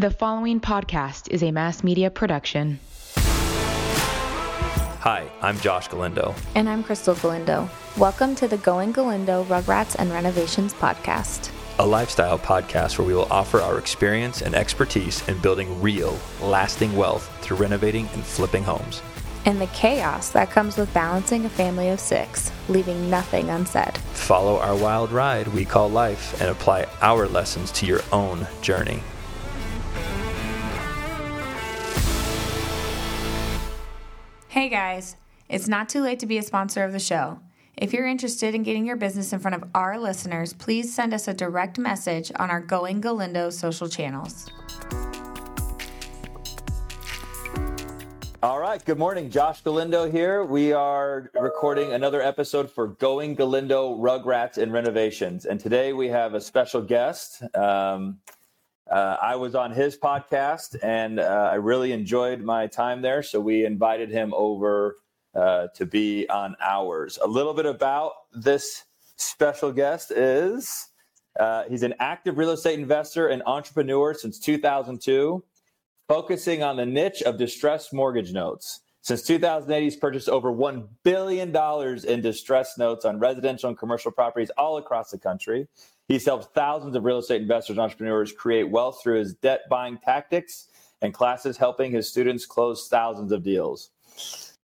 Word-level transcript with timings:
The 0.00 0.12
following 0.12 0.60
podcast 0.60 1.28
is 1.32 1.42
a 1.42 1.50
mass 1.50 1.82
media 1.82 2.08
production. 2.08 2.78
Hi, 5.00 5.28
I'm 5.42 5.58
Josh 5.58 5.88
Galindo. 5.88 6.36
And 6.54 6.68
I'm 6.68 6.84
Crystal 6.84 7.16
Galindo. 7.16 7.68
Welcome 7.96 8.36
to 8.36 8.46
the 8.46 8.58
Going 8.58 8.92
Galindo 8.92 9.42
Rugrats 9.46 9.96
and 9.98 10.12
Renovations 10.12 10.72
podcast, 10.72 11.50
a 11.80 11.84
lifestyle 11.84 12.38
podcast 12.38 12.96
where 12.96 13.08
we 13.08 13.12
will 13.12 13.26
offer 13.32 13.60
our 13.60 13.76
experience 13.76 14.40
and 14.40 14.54
expertise 14.54 15.28
in 15.28 15.36
building 15.40 15.82
real, 15.82 16.16
lasting 16.40 16.96
wealth 16.96 17.28
through 17.40 17.56
renovating 17.56 18.06
and 18.14 18.22
flipping 18.22 18.62
homes. 18.62 19.02
And 19.46 19.60
the 19.60 19.66
chaos 19.66 20.30
that 20.30 20.52
comes 20.52 20.76
with 20.76 20.94
balancing 20.94 21.44
a 21.44 21.48
family 21.48 21.88
of 21.88 21.98
six, 21.98 22.52
leaving 22.68 23.10
nothing 23.10 23.50
unsaid. 23.50 23.98
Follow 24.12 24.60
our 24.60 24.76
wild 24.76 25.10
ride 25.10 25.48
we 25.48 25.64
call 25.64 25.88
life 25.90 26.40
and 26.40 26.50
apply 26.50 26.86
our 27.02 27.26
lessons 27.26 27.72
to 27.72 27.84
your 27.84 28.02
own 28.12 28.46
journey. 28.62 29.02
Hey 34.58 34.68
guys, 34.68 35.14
it's 35.48 35.68
not 35.68 35.88
too 35.88 36.00
late 36.00 36.18
to 36.18 36.26
be 36.26 36.36
a 36.36 36.42
sponsor 36.42 36.82
of 36.82 36.90
the 36.90 36.98
show. 36.98 37.38
If 37.76 37.92
you're 37.92 38.08
interested 38.08 38.56
in 38.56 38.64
getting 38.64 38.84
your 38.84 38.96
business 38.96 39.32
in 39.32 39.38
front 39.38 39.54
of 39.54 39.70
our 39.72 40.00
listeners, 40.00 40.52
please 40.52 40.92
send 40.92 41.14
us 41.14 41.28
a 41.28 41.32
direct 41.32 41.78
message 41.78 42.32
on 42.40 42.50
our 42.50 42.60
Going 42.60 43.00
Galindo 43.00 43.50
social 43.50 43.88
channels. 43.88 44.50
All 48.42 48.58
right, 48.58 48.84
good 48.84 48.98
morning. 48.98 49.30
Josh 49.30 49.62
Galindo 49.62 50.10
here. 50.10 50.42
We 50.42 50.72
are 50.72 51.30
recording 51.34 51.92
another 51.92 52.20
episode 52.20 52.68
for 52.68 52.88
Going 52.88 53.36
Galindo 53.36 53.96
Rugrats 53.96 54.58
and 54.58 54.72
Renovations. 54.72 55.44
And 55.44 55.60
today 55.60 55.92
we 55.92 56.08
have 56.08 56.34
a 56.34 56.40
special 56.40 56.82
guest. 56.82 57.44
Um, 57.54 58.18
uh, 58.90 59.16
I 59.20 59.36
was 59.36 59.54
on 59.54 59.72
his 59.72 59.96
podcast 59.96 60.76
and 60.82 61.20
uh, 61.20 61.50
I 61.52 61.56
really 61.56 61.92
enjoyed 61.92 62.40
my 62.40 62.66
time 62.66 63.02
there. 63.02 63.22
So 63.22 63.40
we 63.40 63.64
invited 63.64 64.10
him 64.10 64.32
over 64.34 64.96
uh, 65.34 65.68
to 65.74 65.86
be 65.86 66.28
on 66.28 66.56
ours. 66.60 67.18
A 67.22 67.26
little 67.28 67.54
bit 67.54 67.66
about 67.66 68.12
this 68.32 68.84
special 69.16 69.72
guest 69.72 70.10
is 70.10 70.88
uh, 71.38 71.64
he's 71.68 71.82
an 71.82 71.94
active 72.00 72.38
real 72.38 72.50
estate 72.50 72.78
investor 72.78 73.28
and 73.28 73.42
entrepreneur 73.46 74.14
since 74.14 74.38
2002, 74.38 75.44
focusing 76.08 76.62
on 76.62 76.76
the 76.76 76.86
niche 76.86 77.22
of 77.22 77.36
distressed 77.36 77.92
mortgage 77.92 78.32
notes. 78.32 78.80
Since 79.08 79.22
2008, 79.22 79.82
he's 79.82 79.96
purchased 79.96 80.28
over 80.28 80.52
$1 80.52 80.86
billion 81.02 81.56
in 82.04 82.20
distressed 82.20 82.76
notes 82.76 83.06
on 83.06 83.18
residential 83.18 83.70
and 83.70 83.78
commercial 83.78 84.12
properties 84.12 84.50
all 84.58 84.76
across 84.76 85.10
the 85.10 85.16
country. 85.16 85.66
He's 86.08 86.26
helped 86.26 86.54
thousands 86.54 86.94
of 86.94 87.06
real 87.06 87.16
estate 87.16 87.40
investors 87.40 87.78
and 87.78 87.80
entrepreneurs 87.80 88.32
create 88.32 88.64
wealth 88.64 89.00
through 89.02 89.20
his 89.20 89.32
debt 89.32 89.62
buying 89.70 89.96
tactics 89.96 90.68
and 91.00 91.14
classes 91.14 91.56
helping 91.56 91.90
his 91.90 92.06
students 92.06 92.44
close 92.44 92.86
thousands 92.86 93.32
of 93.32 93.42
deals. 93.42 93.92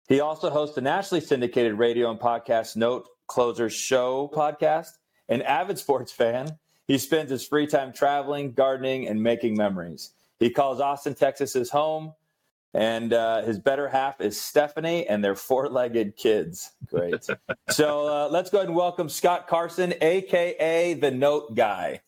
He 0.08 0.20
also 0.20 0.50
hosts 0.50 0.78
a 0.78 0.82
nationally 0.82 1.20
syndicated 1.20 1.74
radio 1.74 2.08
and 2.08 2.20
podcast 2.20 2.76
Note 2.76 3.08
Closers 3.26 3.74
Show 3.74 4.30
podcast. 4.32 4.90
An 5.28 5.42
avid 5.42 5.80
sports 5.80 6.12
fan, 6.12 6.58
he 6.86 6.96
spends 6.98 7.32
his 7.32 7.44
free 7.44 7.66
time 7.66 7.92
traveling, 7.92 8.52
gardening, 8.52 9.08
and 9.08 9.20
making 9.20 9.56
memories. 9.56 10.12
He 10.38 10.50
calls 10.50 10.80
Austin, 10.80 11.16
Texas 11.16 11.54
his 11.54 11.70
home 11.70 12.12
and 12.78 13.12
uh, 13.12 13.42
his 13.42 13.58
better 13.58 13.88
half 13.88 14.20
is 14.20 14.40
Stephanie 14.40 15.04
and 15.08 15.22
their 15.22 15.34
four 15.34 15.68
legged 15.68 16.16
kids. 16.16 16.70
Great. 16.86 17.26
so 17.70 18.06
uh, 18.06 18.28
let's 18.30 18.50
go 18.50 18.58
ahead 18.58 18.68
and 18.68 18.76
welcome 18.76 19.08
Scott 19.08 19.48
Carson, 19.48 19.94
AKA 20.00 20.94
the 20.94 21.10
Note 21.10 21.56
Guy. 21.56 22.00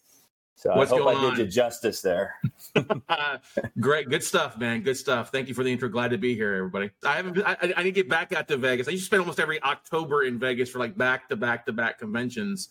So 0.54 0.76
What's 0.76 0.92
I 0.92 0.98
hope 0.98 1.08
I 1.08 1.14
on? 1.14 1.34
did 1.34 1.38
you 1.38 1.50
justice 1.50 2.02
there. 2.02 2.36
Great, 3.80 4.10
good 4.10 4.22
stuff, 4.22 4.58
man. 4.58 4.82
Good 4.82 4.96
stuff. 4.96 5.32
Thank 5.32 5.48
you 5.48 5.54
for 5.54 5.64
the 5.64 5.72
intro. 5.72 5.88
Glad 5.88 6.12
to 6.12 6.18
be 6.18 6.36
here, 6.36 6.54
everybody. 6.54 6.90
I 7.04 7.16
haven't. 7.16 7.42
I, 7.44 7.56
I 7.76 7.82
need 7.82 7.94
to 7.94 8.02
get 8.02 8.08
back 8.08 8.32
out 8.32 8.46
to 8.48 8.56
Vegas. 8.56 8.86
I 8.86 8.92
used 8.92 9.02
to 9.04 9.06
spend 9.06 9.20
almost 9.20 9.40
every 9.40 9.60
October 9.64 10.22
in 10.22 10.38
Vegas 10.38 10.70
for 10.70 10.78
like 10.78 10.96
back 10.96 11.30
to 11.30 11.36
back 11.36 11.66
to 11.66 11.72
back 11.72 11.98
conventions 11.98 12.68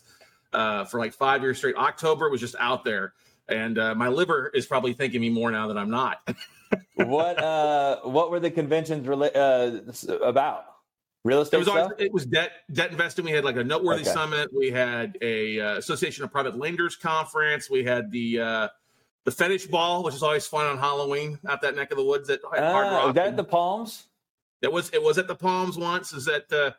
uh, 0.54 0.86
for 0.86 1.00
like 1.00 1.14
five 1.14 1.42
years 1.42 1.58
straight. 1.58 1.76
October 1.76 2.30
was 2.30 2.40
just 2.40 2.56
out 2.60 2.86
there, 2.86 3.14
and 3.50 3.78
uh, 3.78 3.94
my 3.96 4.08
liver 4.08 4.52
is 4.54 4.66
probably 4.68 4.94
thanking 4.94 5.20
me 5.20 5.30
more 5.30 5.52
now 5.52 5.68
that 5.68 5.78
I'm 5.78 5.90
not. 5.90 6.26
what 6.96 7.42
uh, 7.42 8.02
what 8.04 8.32
were 8.32 8.40
the 8.40 8.52
conventions 8.52 9.08
rela- 9.08 9.36
uh, 9.36 10.18
about? 10.24 10.66
Real 11.26 11.42
estate. 11.42 11.58
It 11.58 11.60
was 11.60 11.68
always, 11.68 11.92
it 11.98 12.14
was 12.14 12.26
debt 12.26 12.52
debt 12.72 12.92
investing. 12.92 13.26
We 13.26 13.32
had 13.32 13.44
like 13.44 13.58
a 13.58 13.64
noteworthy 13.64 14.04
okay. 14.04 14.12
summit. 14.12 14.50
We 14.56 14.72
had 14.72 15.18
a 15.22 15.60
uh, 15.60 15.78
Association 15.78 16.24
of 16.24 16.32
Private 16.32 16.58
Lenders 16.58 16.96
conference. 16.96 17.70
We 17.70 17.84
had 17.84 18.10
the 18.10 18.40
uh, 18.40 18.68
the 19.26 19.32
fetish 19.32 19.68
ball, 19.68 20.04
which 20.04 20.16
is 20.16 20.24
always 20.24 20.48
fun 20.48 20.66
on 20.66 20.78
Halloween 20.78 21.38
out 21.48 21.62
that 21.62 21.76
neck 21.76 21.92
of 21.92 21.98
the 21.98 22.06
woods 22.06 22.30
at 22.30 22.40
Hard 22.44 22.64
ah, 22.64 23.06
Rock. 23.06 23.16
That 23.16 23.28
at 23.28 23.38
the 23.38 23.44
Palms? 23.44 24.08
It 24.62 24.72
was. 24.72 24.90
It 24.92 25.04
was 25.04 25.18
at 25.18 25.28
the 25.28 25.36
Palms 25.36 25.78
once. 25.78 26.14
Is 26.14 26.26
that 26.26 26.52
uh, 26.54 26.72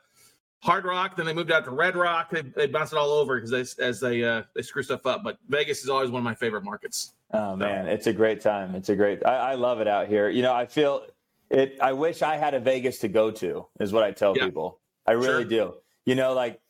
Hard 0.62 0.84
Rock. 0.84 1.16
Then 1.16 1.26
they 1.26 1.32
moved 1.32 1.50
out 1.50 1.64
to 1.64 1.70
Red 1.70 1.96
Rock. 1.96 2.30
They, 2.30 2.42
they 2.42 2.66
bounced 2.66 2.92
it 2.92 2.98
all 2.98 3.10
over 3.10 3.40
because 3.40 3.50
they 3.50 3.84
as 3.84 4.00
they 4.00 4.22
uh, 4.22 4.42
they 4.54 4.62
screw 4.62 4.82
stuff 4.82 5.06
up. 5.06 5.22
But 5.24 5.38
Vegas 5.48 5.82
is 5.82 5.88
always 5.88 6.10
one 6.10 6.20
of 6.20 6.24
my 6.24 6.34
favorite 6.34 6.64
markets. 6.64 7.14
Oh 7.32 7.56
man, 7.56 7.86
it's 7.86 8.06
a 8.06 8.12
great 8.12 8.40
time. 8.40 8.74
It's 8.74 8.88
a 8.88 8.96
great. 8.96 9.24
I, 9.24 9.52
I, 9.52 9.54
love 9.54 9.80
it 9.80 9.88
out 9.88 10.08
here. 10.08 10.28
You 10.28 10.42
know, 10.42 10.52
I 10.52 10.66
feel 10.66 11.06
it. 11.48 11.78
I 11.80 11.92
wish 11.92 12.22
I 12.22 12.36
had 12.36 12.54
a 12.54 12.60
Vegas 12.60 12.98
to 12.98 13.08
go 13.08 13.30
to. 13.30 13.66
Is 13.78 13.92
what 13.92 14.02
I 14.02 14.10
tell 14.10 14.36
yeah. 14.36 14.44
people. 14.44 14.80
I 15.06 15.12
really 15.12 15.44
sure. 15.44 15.44
do. 15.44 15.74
You 16.04 16.14
know, 16.14 16.34
like 16.34 16.60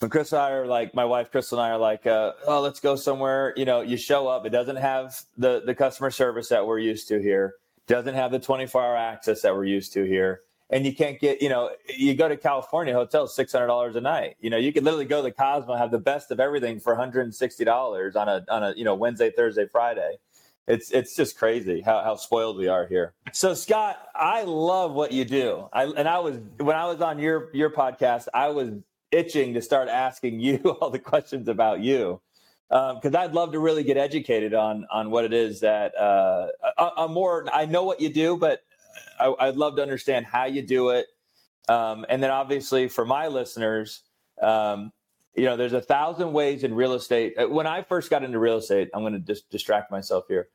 when 0.00 0.10
Chris 0.10 0.32
and 0.32 0.42
I 0.42 0.50
are 0.50 0.66
like, 0.66 0.94
my 0.94 1.04
wife 1.04 1.30
Crystal 1.30 1.58
and 1.58 1.66
I 1.66 1.70
are 1.70 1.78
like, 1.78 2.06
uh, 2.06 2.32
oh, 2.46 2.60
let's 2.62 2.80
go 2.80 2.96
somewhere. 2.96 3.52
You 3.56 3.64
know, 3.64 3.80
you 3.80 3.96
show 3.96 4.26
up. 4.26 4.44
It 4.44 4.50
doesn't 4.50 4.76
have 4.76 5.20
the 5.38 5.62
the 5.64 5.74
customer 5.74 6.10
service 6.10 6.48
that 6.48 6.66
we're 6.66 6.80
used 6.80 7.06
to 7.08 7.20
here. 7.20 7.54
Doesn't 7.86 8.14
have 8.14 8.32
the 8.32 8.40
24 8.40 8.82
hour 8.82 8.96
access 8.96 9.42
that 9.42 9.54
we're 9.54 9.66
used 9.66 9.92
to 9.92 10.04
here 10.04 10.40
and 10.70 10.84
you 10.84 10.94
can't 10.94 11.20
get, 11.20 11.40
you 11.40 11.48
know, 11.48 11.70
you 11.88 12.14
go 12.14 12.28
to 12.28 12.36
California 12.36 12.92
hotels, 12.92 13.34
six 13.34 13.52
hundred 13.52 13.68
dollars 13.68 13.96
a 13.96 14.00
night. 14.00 14.36
You 14.40 14.50
know, 14.50 14.56
you 14.56 14.72
could 14.72 14.84
literally 14.84 15.04
go 15.04 15.18
to 15.18 15.22
the 15.22 15.32
Cosmo, 15.32 15.76
have 15.76 15.90
the 15.90 15.98
best 15.98 16.30
of 16.30 16.40
everything 16.40 16.80
for 16.80 16.92
one 16.92 17.00
hundred 17.00 17.22
and 17.22 17.34
sixty 17.34 17.64
dollars 17.64 18.16
on 18.16 18.28
a 18.28 18.44
on 18.48 18.62
a 18.62 18.74
you 18.76 18.84
know 18.84 18.94
Wednesday, 18.94 19.30
Thursday, 19.30 19.66
Friday. 19.66 20.18
It's 20.66 20.90
it's 20.90 21.14
just 21.14 21.38
crazy 21.38 21.80
how, 21.80 22.02
how 22.02 22.16
spoiled 22.16 22.58
we 22.58 22.66
are 22.66 22.86
here. 22.86 23.14
So 23.32 23.54
Scott, 23.54 23.98
I 24.14 24.42
love 24.42 24.92
what 24.92 25.12
you 25.12 25.24
do. 25.24 25.68
I 25.72 25.84
and 25.84 26.08
I 26.08 26.18
was 26.18 26.38
when 26.58 26.74
I 26.74 26.86
was 26.86 27.00
on 27.00 27.20
your 27.20 27.50
your 27.54 27.70
podcast, 27.70 28.26
I 28.34 28.48
was 28.48 28.70
itching 29.12 29.54
to 29.54 29.62
start 29.62 29.88
asking 29.88 30.40
you 30.40 30.58
all 30.80 30.90
the 30.90 30.98
questions 30.98 31.48
about 31.48 31.80
you 31.80 32.20
because 32.68 33.14
um, 33.14 33.16
I'd 33.16 33.32
love 33.32 33.52
to 33.52 33.60
really 33.60 33.84
get 33.84 33.96
educated 33.96 34.54
on 34.54 34.86
on 34.90 35.10
what 35.10 35.24
it 35.24 35.32
is 35.32 35.60
that 35.60 35.96
uh, 35.96 36.48
a 36.96 37.06
more. 37.06 37.46
I 37.52 37.66
know 37.66 37.84
what 37.84 38.00
you 38.00 38.08
do, 38.08 38.36
but 38.36 38.62
I, 39.18 39.46
would 39.46 39.56
love 39.56 39.76
to 39.76 39.82
understand 39.82 40.26
how 40.26 40.44
you 40.44 40.62
do 40.62 40.90
it. 40.90 41.06
Um, 41.68 42.06
and 42.08 42.22
then 42.22 42.30
obviously 42.30 42.88
for 42.88 43.04
my 43.04 43.28
listeners, 43.28 44.02
um, 44.40 44.92
you 45.34 45.44
know, 45.44 45.56
there's 45.56 45.72
a 45.72 45.80
thousand 45.80 46.32
ways 46.32 46.64
in 46.64 46.74
real 46.74 46.94
estate. 46.94 47.34
Uh, 47.38 47.48
when 47.48 47.66
I 47.66 47.82
first 47.82 48.10
got 48.10 48.22
into 48.22 48.38
real 48.38 48.56
estate, 48.58 48.88
I'm 48.94 49.02
going 49.02 49.12
to 49.12 49.18
just 49.18 49.50
distract 49.50 49.90
myself 49.90 50.24
here. 50.28 50.48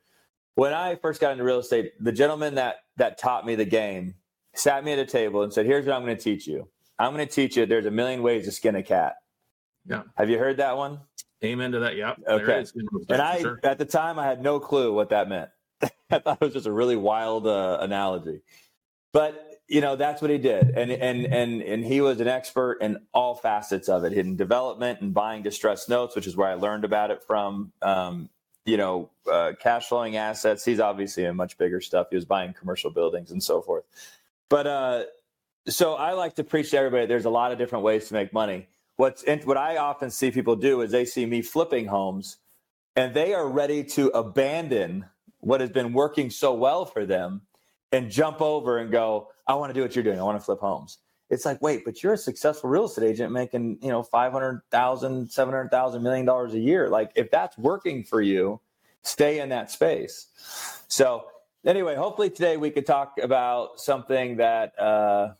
When 0.54 0.72
I 0.72 0.96
first 0.96 1.20
got 1.20 1.32
into 1.32 1.44
real 1.44 1.60
estate, 1.60 1.92
the 2.00 2.12
gentleman 2.12 2.56
that 2.56 2.76
that 2.96 3.16
taught 3.16 3.46
me 3.46 3.54
the 3.54 3.64
game 3.64 4.14
sat 4.54 4.84
me 4.84 4.92
at 4.92 4.98
a 4.98 5.06
table 5.06 5.42
and 5.42 5.52
said, 5.52 5.64
"Here's 5.64 5.86
what 5.86 5.94
I'm 5.94 6.04
going 6.04 6.16
to 6.16 6.22
teach 6.22 6.46
you. 6.46 6.68
I'm 6.98 7.14
going 7.14 7.26
to 7.26 7.32
teach 7.32 7.56
you. 7.56 7.64
There's 7.64 7.86
a 7.86 7.90
million 7.90 8.22
ways 8.22 8.44
to 8.44 8.52
skin 8.52 8.76
a 8.76 8.82
cat." 8.82 9.14
Yeah. 9.86 10.02
Have 10.16 10.28
you 10.28 10.38
heard 10.38 10.58
that 10.58 10.76
one? 10.76 11.00
Amen 11.44 11.72
to 11.72 11.80
that. 11.80 11.96
Yep. 11.96 12.18
Okay. 12.28 12.64
And 13.08 13.20
I, 13.22 13.40
sure. 13.40 13.58
at 13.64 13.78
the 13.78 13.84
time, 13.84 14.18
I 14.18 14.26
had 14.26 14.42
no 14.42 14.60
clue 14.60 14.92
what 14.92 15.08
that 15.10 15.28
meant. 15.28 15.50
I 16.10 16.18
thought 16.18 16.38
it 16.40 16.44
was 16.44 16.52
just 16.52 16.66
a 16.66 16.72
really 16.72 16.96
wild 16.96 17.46
uh, 17.46 17.78
analogy. 17.80 18.42
But 19.12 19.48
you 19.68 19.80
know 19.80 19.96
that's 19.96 20.20
what 20.20 20.30
he 20.30 20.38
did, 20.38 20.70
and 20.70 20.90
and 20.90 21.26
and 21.26 21.62
and 21.62 21.84
he 21.84 22.00
was 22.00 22.20
an 22.20 22.28
expert 22.28 22.78
in 22.80 22.98
all 23.14 23.34
facets 23.34 23.88
of 23.88 24.04
it, 24.04 24.12
in 24.12 24.36
development 24.36 25.00
and 25.00 25.14
buying 25.14 25.42
distressed 25.42 25.88
notes, 25.88 26.14
which 26.14 26.26
is 26.26 26.36
where 26.36 26.48
I 26.48 26.54
learned 26.54 26.84
about 26.84 27.10
it 27.10 27.22
from. 27.26 27.72
Um, 27.80 28.28
you 28.64 28.76
know, 28.76 29.10
uh, 29.30 29.52
cash 29.60 29.88
flowing 29.88 30.16
assets. 30.16 30.64
He's 30.64 30.78
obviously 30.78 31.24
in 31.24 31.36
much 31.36 31.58
bigger 31.58 31.80
stuff. 31.80 32.08
He 32.10 32.16
was 32.16 32.24
buying 32.24 32.52
commercial 32.52 32.90
buildings 32.90 33.30
and 33.30 33.42
so 33.42 33.60
forth. 33.60 33.84
But 34.48 34.66
uh, 34.66 35.04
so 35.68 35.94
I 35.94 36.12
like 36.12 36.36
to 36.36 36.44
preach 36.44 36.70
to 36.70 36.78
everybody. 36.78 37.06
There's 37.06 37.24
a 37.24 37.30
lot 37.30 37.52
of 37.52 37.58
different 37.58 37.84
ways 37.84 38.08
to 38.08 38.14
make 38.14 38.32
money. 38.32 38.68
What's 38.96 39.24
what 39.44 39.56
I 39.56 39.78
often 39.78 40.10
see 40.10 40.30
people 40.30 40.56
do 40.56 40.80
is 40.82 40.90
they 40.90 41.04
see 41.04 41.26
me 41.26 41.42
flipping 41.42 41.86
homes, 41.86 42.36
and 42.94 43.14
they 43.14 43.34
are 43.34 43.48
ready 43.48 43.84
to 43.84 44.08
abandon 44.08 45.06
what 45.42 45.60
has 45.60 45.70
been 45.70 45.92
working 45.92 46.30
so 46.30 46.54
well 46.54 46.84
for 46.84 47.04
them 47.04 47.42
and 47.90 48.10
jump 48.10 48.40
over 48.40 48.78
and 48.78 48.90
go, 48.90 49.28
I 49.46 49.54
want 49.54 49.70
to 49.70 49.74
do 49.74 49.82
what 49.82 49.94
you're 49.94 50.04
doing. 50.04 50.18
I 50.18 50.22
want 50.22 50.38
to 50.38 50.44
flip 50.44 50.60
homes. 50.60 50.98
It's 51.30 51.44
like, 51.44 51.60
wait, 51.60 51.84
but 51.84 52.02
you're 52.02 52.12
a 52.12 52.18
successful 52.18 52.70
real 52.70 52.84
estate 52.84 53.06
agent 53.06 53.32
making, 53.32 53.78
you 53.82 53.88
know, 53.88 54.02
500,000, 54.02 55.30
700,000 55.30 56.02
million 56.02 56.24
dollars 56.24 56.54
a 56.54 56.58
year. 56.58 56.88
Like 56.88 57.10
if 57.16 57.30
that's 57.30 57.58
working 57.58 58.04
for 58.04 58.22
you, 58.22 58.60
stay 59.02 59.40
in 59.40 59.48
that 59.48 59.70
space. 59.70 60.28
So 60.88 61.24
anyway, 61.64 61.96
hopefully 61.96 62.30
today 62.30 62.56
we 62.56 62.70
could 62.70 62.86
talk 62.86 63.14
about 63.20 63.80
something 63.80 64.36
that, 64.36 64.78
uh, 64.78 65.32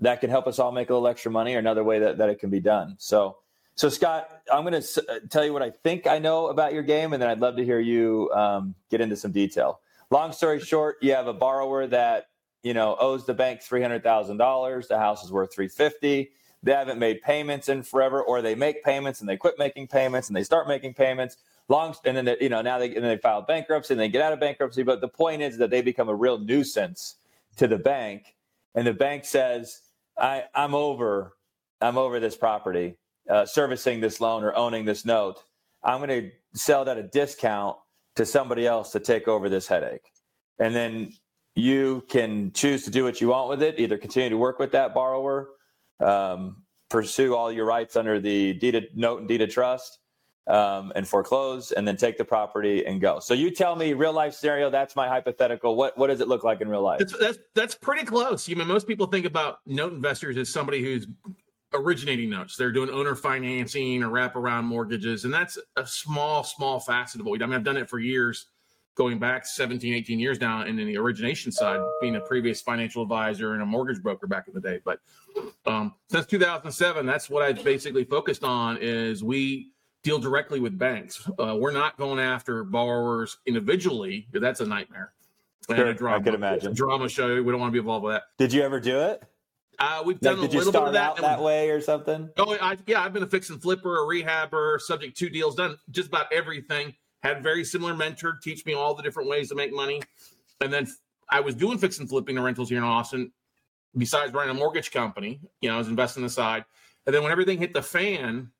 that 0.00 0.20
can 0.20 0.30
help 0.30 0.46
us 0.46 0.60
all 0.60 0.70
make 0.70 0.90
a 0.90 0.92
little 0.92 1.08
extra 1.08 1.32
money 1.32 1.54
or 1.54 1.58
another 1.58 1.82
way 1.82 1.98
that, 1.98 2.18
that 2.18 2.28
it 2.28 2.38
can 2.38 2.50
be 2.50 2.60
done. 2.60 2.94
So 2.98 3.38
so, 3.74 3.88
Scott, 3.88 4.28
I'm 4.52 4.64
going 4.64 4.80
to 4.80 5.04
uh, 5.08 5.18
tell 5.30 5.44
you 5.44 5.52
what 5.52 5.62
I 5.62 5.70
think 5.70 6.06
I 6.06 6.18
know 6.18 6.48
about 6.48 6.74
your 6.74 6.82
game, 6.82 7.12
and 7.12 7.22
then 7.22 7.28
I'd 7.30 7.40
love 7.40 7.56
to 7.56 7.64
hear 7.64 7.80
you 7.80 8.30
um, 8.34 8.74
get 8.90 9.00
into 9.00 9.16
some 9.16 9.32
detail. 9.32 9.80
long 10.10 10.32
story 10.32 10.60
short, 10.60 10.96
you 11.00 11.14
have 11.14 11.26
a 11.26 11.32
borrower 11.32 11.86
that 11.86 12.26
you 12.62 12.74
know 12.74 12.96
owes 13.00 13.24
the 13.24 13.34
bank 13.34 13.62
three 13.62 13.82
hundred 13.82 14.02
thousand 14.02 14.36
dollars. 14.36 14.88
The 14.88 14.98
house 14.98 15.24
is 15.24 15.32
worth 15.32 15.54
three 15.54 15.68
fifty. 15.68 16.32
They 16.62 16.72
haven't 16.72 16.98
made 16.98 17.22
payments 17.22 17.68
in 17.68 17.82
forever, 17.82 18.22
or 18.22 18.42
they 18.42 18.54
make 18.54 18.84
payments 18.84 19.20
and 19.20 19.28
they 19.28 19.36
quit 19.36 19.58
making 19.58 19.88
payments 19.88 20.28
and 20.28 20.36
they 20.36 20.44
start 20.44 20.68
making 20.68 20.94
payments. 20.94 21.38
Long 21.68 21.94
and 22.04 22.16
then 22.16 22.24
they, 22.26 22.36
you 22.40 22.50
know 22.50 22.60
now 22.60 22.78
they 22.78 22.94
and 22.94 23.04
they 23.04 23.16
file 23.16 23.42
bankruptcy 23.42 23.94
and 23.94 24.00
they 24.00 24.08
get 24.08 24.22
out 24.22 24.32
of 24.34 24.40
bankruptcy. 24.40 24.82
But 24.82 25.00
the 25.00 25.08
point 25.08 25.42
is 25.42 25.56
that 25.58 25.70
they 25.70 25.80
become 25.80 26.08
a 26.08 26.14
real 26.14 26.38
nuisance 26.38 27.16
to 27.56 27.66
the 27.66 27.78
bank, 27.78 28.36
and 28.74 28.86
the 28.86 28.92
bank 28.92 29.24
says, 29.24 29.80
"I 30.18 30.44
I'm 30.54 30.74
over, 30.74 31.36
I'm 31.80 31.96
over 31.96 32.20
this 32.20 32.36
property, 32.36 32.96
uh, 33.28 33.46
servicing 33.46 34.00
this 34.00 34.20
loan 34.20 34.44
or 34.44 34.54
owning 34.56 34.84
this 34.84 35.04
note. 35.04 35.42
I'm 35.82 35.98
going 35.98 36.08
to 36.08 36.58
sell 36.58 36.82
it 36.82 36.88
at 36.88 36.98
a 36.98 37.02
discount 37.02 37.76
to 38.16 38.26
somebody 38.26 38.66
else 38.66 38.92
to 38.92 39.00
take 39.00 39.28
over 39.28 39.48
this 39.48 39.66
headache. 39.66 40.10
And 40.58 40.74
then 40.74 41.12
you 41.54 42.04
can 42.08 42.52
choose 42.52 42.84
to 42.84 42.90
do 42.90 43.04
what 43.04 43.20
you 43.20 43.28
want 43.28 43.48
with 43.48 43.62
it, 43.62 43.78
either 43.78 43.98
continue 43.98 44.30
to 44.30 44.36
work 44.36 44.58
with 44.58 44.72
that 44.72 44.94
borrower, 44.94 45.50
um, 46.00 46.62
pursue 46.88 47.34
all 47.34 47.50
your 47.50 47.64
rights 47.64 47.96
under 47.96 48.20
the 48.20 48.54
deed 48.54 48.74
of, 48.74 48.84
note 48.94 49.20
and 49.20 49.28
deed 49.28 49.42
of 49.42 49.50
trust, 49.50 49.98
um, 50.46 50.92
and 50.96 51.06
foreclose, 51.06 51.72
and 51.72 51.86
then 51.86 51.96
take 51.96 52.18
the 52.18 52.24
property 52.24 52.84
and 52.84 53.00
go. 53.00 53.20
So 53.20 53.32
you 53.32 53.50
tell 53.50 53.76
me, 53.76 53.92
real 53.92 54.12
life 54.12 54.34
scenario. 54.34 54.70
That's 54.70 54.96
my 54.96 55.08
hypothetical. 55.08 55.76
What 55.76 55.96
what 55.96 56.08
does 56.08 56.20
it 56.20 56.28
look 56.28 56.42
like 56.42 56.60
in 56.60 56.68
real 56.68 56.82
life? 56.82 56.98
That's 56.98 57.16
that's, 57.16 57.38
that's 57.54 57.74
pretty 57.74 58.04
close. 58.04 58.48
You 58.48 58.56
I 58.56 58.58
mean 58.58 58.68
most 58.68 58.86
people 58.86 59.06
think 59.06 59.24
about 59.24 59.58
note 59.66 59.92
investors 59.92 60.36
as 60.36 60.48
somebody 60.48 60.82
who's 60.82 61.06
originating 61.74 62.30
notes. 62.30 62.56
They're 62.56 62.72
doing 62.72 62.90
owner 62.90 63.14
financing 63.14 64.02
or 64.02 64.08
wraparound 64.08 64.64
mortgages. 64.64 65.24
And 65.24 65.32
that's 65.32 65.58
a 65.76 65.86
small, 65.86 66.44
small 66.44 66.80
facet 66.80 67.20
of 67.20 67.26
what 67.26 67.32
we 67.32 67.38
do. 67.38 67.44
I 67.44 67.46
mean, 67.48 67.56
I've 67.56 67.64
done 67.64 67.76
it 67.76 67.88
for 67.88 67.98
years, 67.98 68.46
going 68.94 69.18
back 69.18 69.46
17, 69.46 69.94
18 69.94 70.18
years 70.18 70.40
now, 70.40 70.62
and 70.62 70.78
in 70.78 70.86
the 70.86 70.96
origination 70.96 71.50
side, 71.50 71.80
being 72.00 72.16
a 72.16 72.20
previous 72.20 72.60
financial 72.60 73.02
advisor 73.02 73.54
and 73.54 73.62
a 73.62 73.66
mortgage 73.66 74.02
broker 74.02 74.26
back 74.26 74.48
in 74.48 74.54
the 74.54 74.60
day. 74.60 74.80
But 74.84 75.00
um, 75.66 75.94
since 76.10 76.26
2007, 76.26 77.06
that's 77.06 77.30
what 77.30 77.42
I've 77.42 77.62
basically 77.64 78.04
focused 78.04 78.44
on 78.44 78.78
is 78.80 79.24
we 79.24 79.72
deal 80.02 80.18
directly 80.18 80.60
with 80.60 80.78
banks. 80.78 81.28
Uh, 81.38 81.56
we're 81.58 81.72
not 81.72 81.96
going 81.96 82.18
after 82.18 82.64
borrowers 82.64 83.38
individually. 83.46 84.26
That's 84.32 84.60
a 84.60 84.66
nightmare. 84.66 85.12
Sure, 85.70 85.94
drama, 85.94 86.16
I 86.16 86.20
could 86.20 86.34
imagine. 86.34 86.74
Drama 86.74 87.08
show. 87.08 87.40
We 87.42 87.50
don't 87.50 87.60
want 87.60 87.70
to 87.70 87.72
be 87.72 87.78
involved 87.78 88.04
with 88.04 88.14
that. 88.14 88.24
Did 88.36 88.52
you 88.52 88.62
ever 88.62 88.80
do 88.80 88.98
it? 88.98 89.22
Uh, 89.78 90.02
we've 90.04 90.20
done 90.20 90.40
like, 90.40 90.52
a 90.52 90.56
little 90.56 90.72
bit 90.72 90.82
of 90.82 90.92
that. 90.92 91.16
that 91.16 91.40
way 91.40 91.70
or 91.70 91.80
something. 91.80 92.30
Oh, 92.36 92.56
I, 92.60 92.76
yeah, 92.86 93.02
I've 93.02 93.12
been 93.12 93.22
a 93.22 93.28
fix 93.28 93.50
and 93.50 93.60
flipper, 93.60 94.02
a 94.02 94.06
rehabber, 94.06 94.80
subject 94.80 95.16
to 95.18 95.28
deals, 95.28 95.54
done 95.54 95.76
just 95.90 96.08
about 96.08 96.32
everything. 96.32 96.94
Had 97.22 97.42
very 97.42 97.64
similar 97.64 97.94
mentor 97.94 98.38
teach 98.42 98.66
me 98.66 98.74
all 98.74 98.94
the 98.94 99.02
different 99.02 99.28
ways 99.28 99.48
to 99.48 99.54
make 99.54 99.72
money, 99.72 100.02
and 100.60 100.72
then 100.72 100.88
I 101.30 101.40
was 101.40 101.54
doing 101.54 101.78
fix 101.78 101.98
and 101.98 102.08
flipping 102.08 102.34
the 102.34 102.42
rentals 102.42 102.68
here 102.68 102.78
in 102.78 102.84
Austin. 102.84 103.32
Besides 103.96 104.32
running 104.32 104.50
a 104.50 104.58
mortgage 104.58 104.90
company, 104.90 105.40
you 105.60 105.68
know, 105.68 105.76
I 105.76 105.78
was 105.78 105.88
investing 105.88 106.22
the 106.22 106.30
side, 106.30 106.64
and 107.06 107.14
then 107.14 107.22
when 107.22 107.30
everything 107.30 107.58
hit 107.58 107.74
the 107.74 107.82
fan 107.82 108.50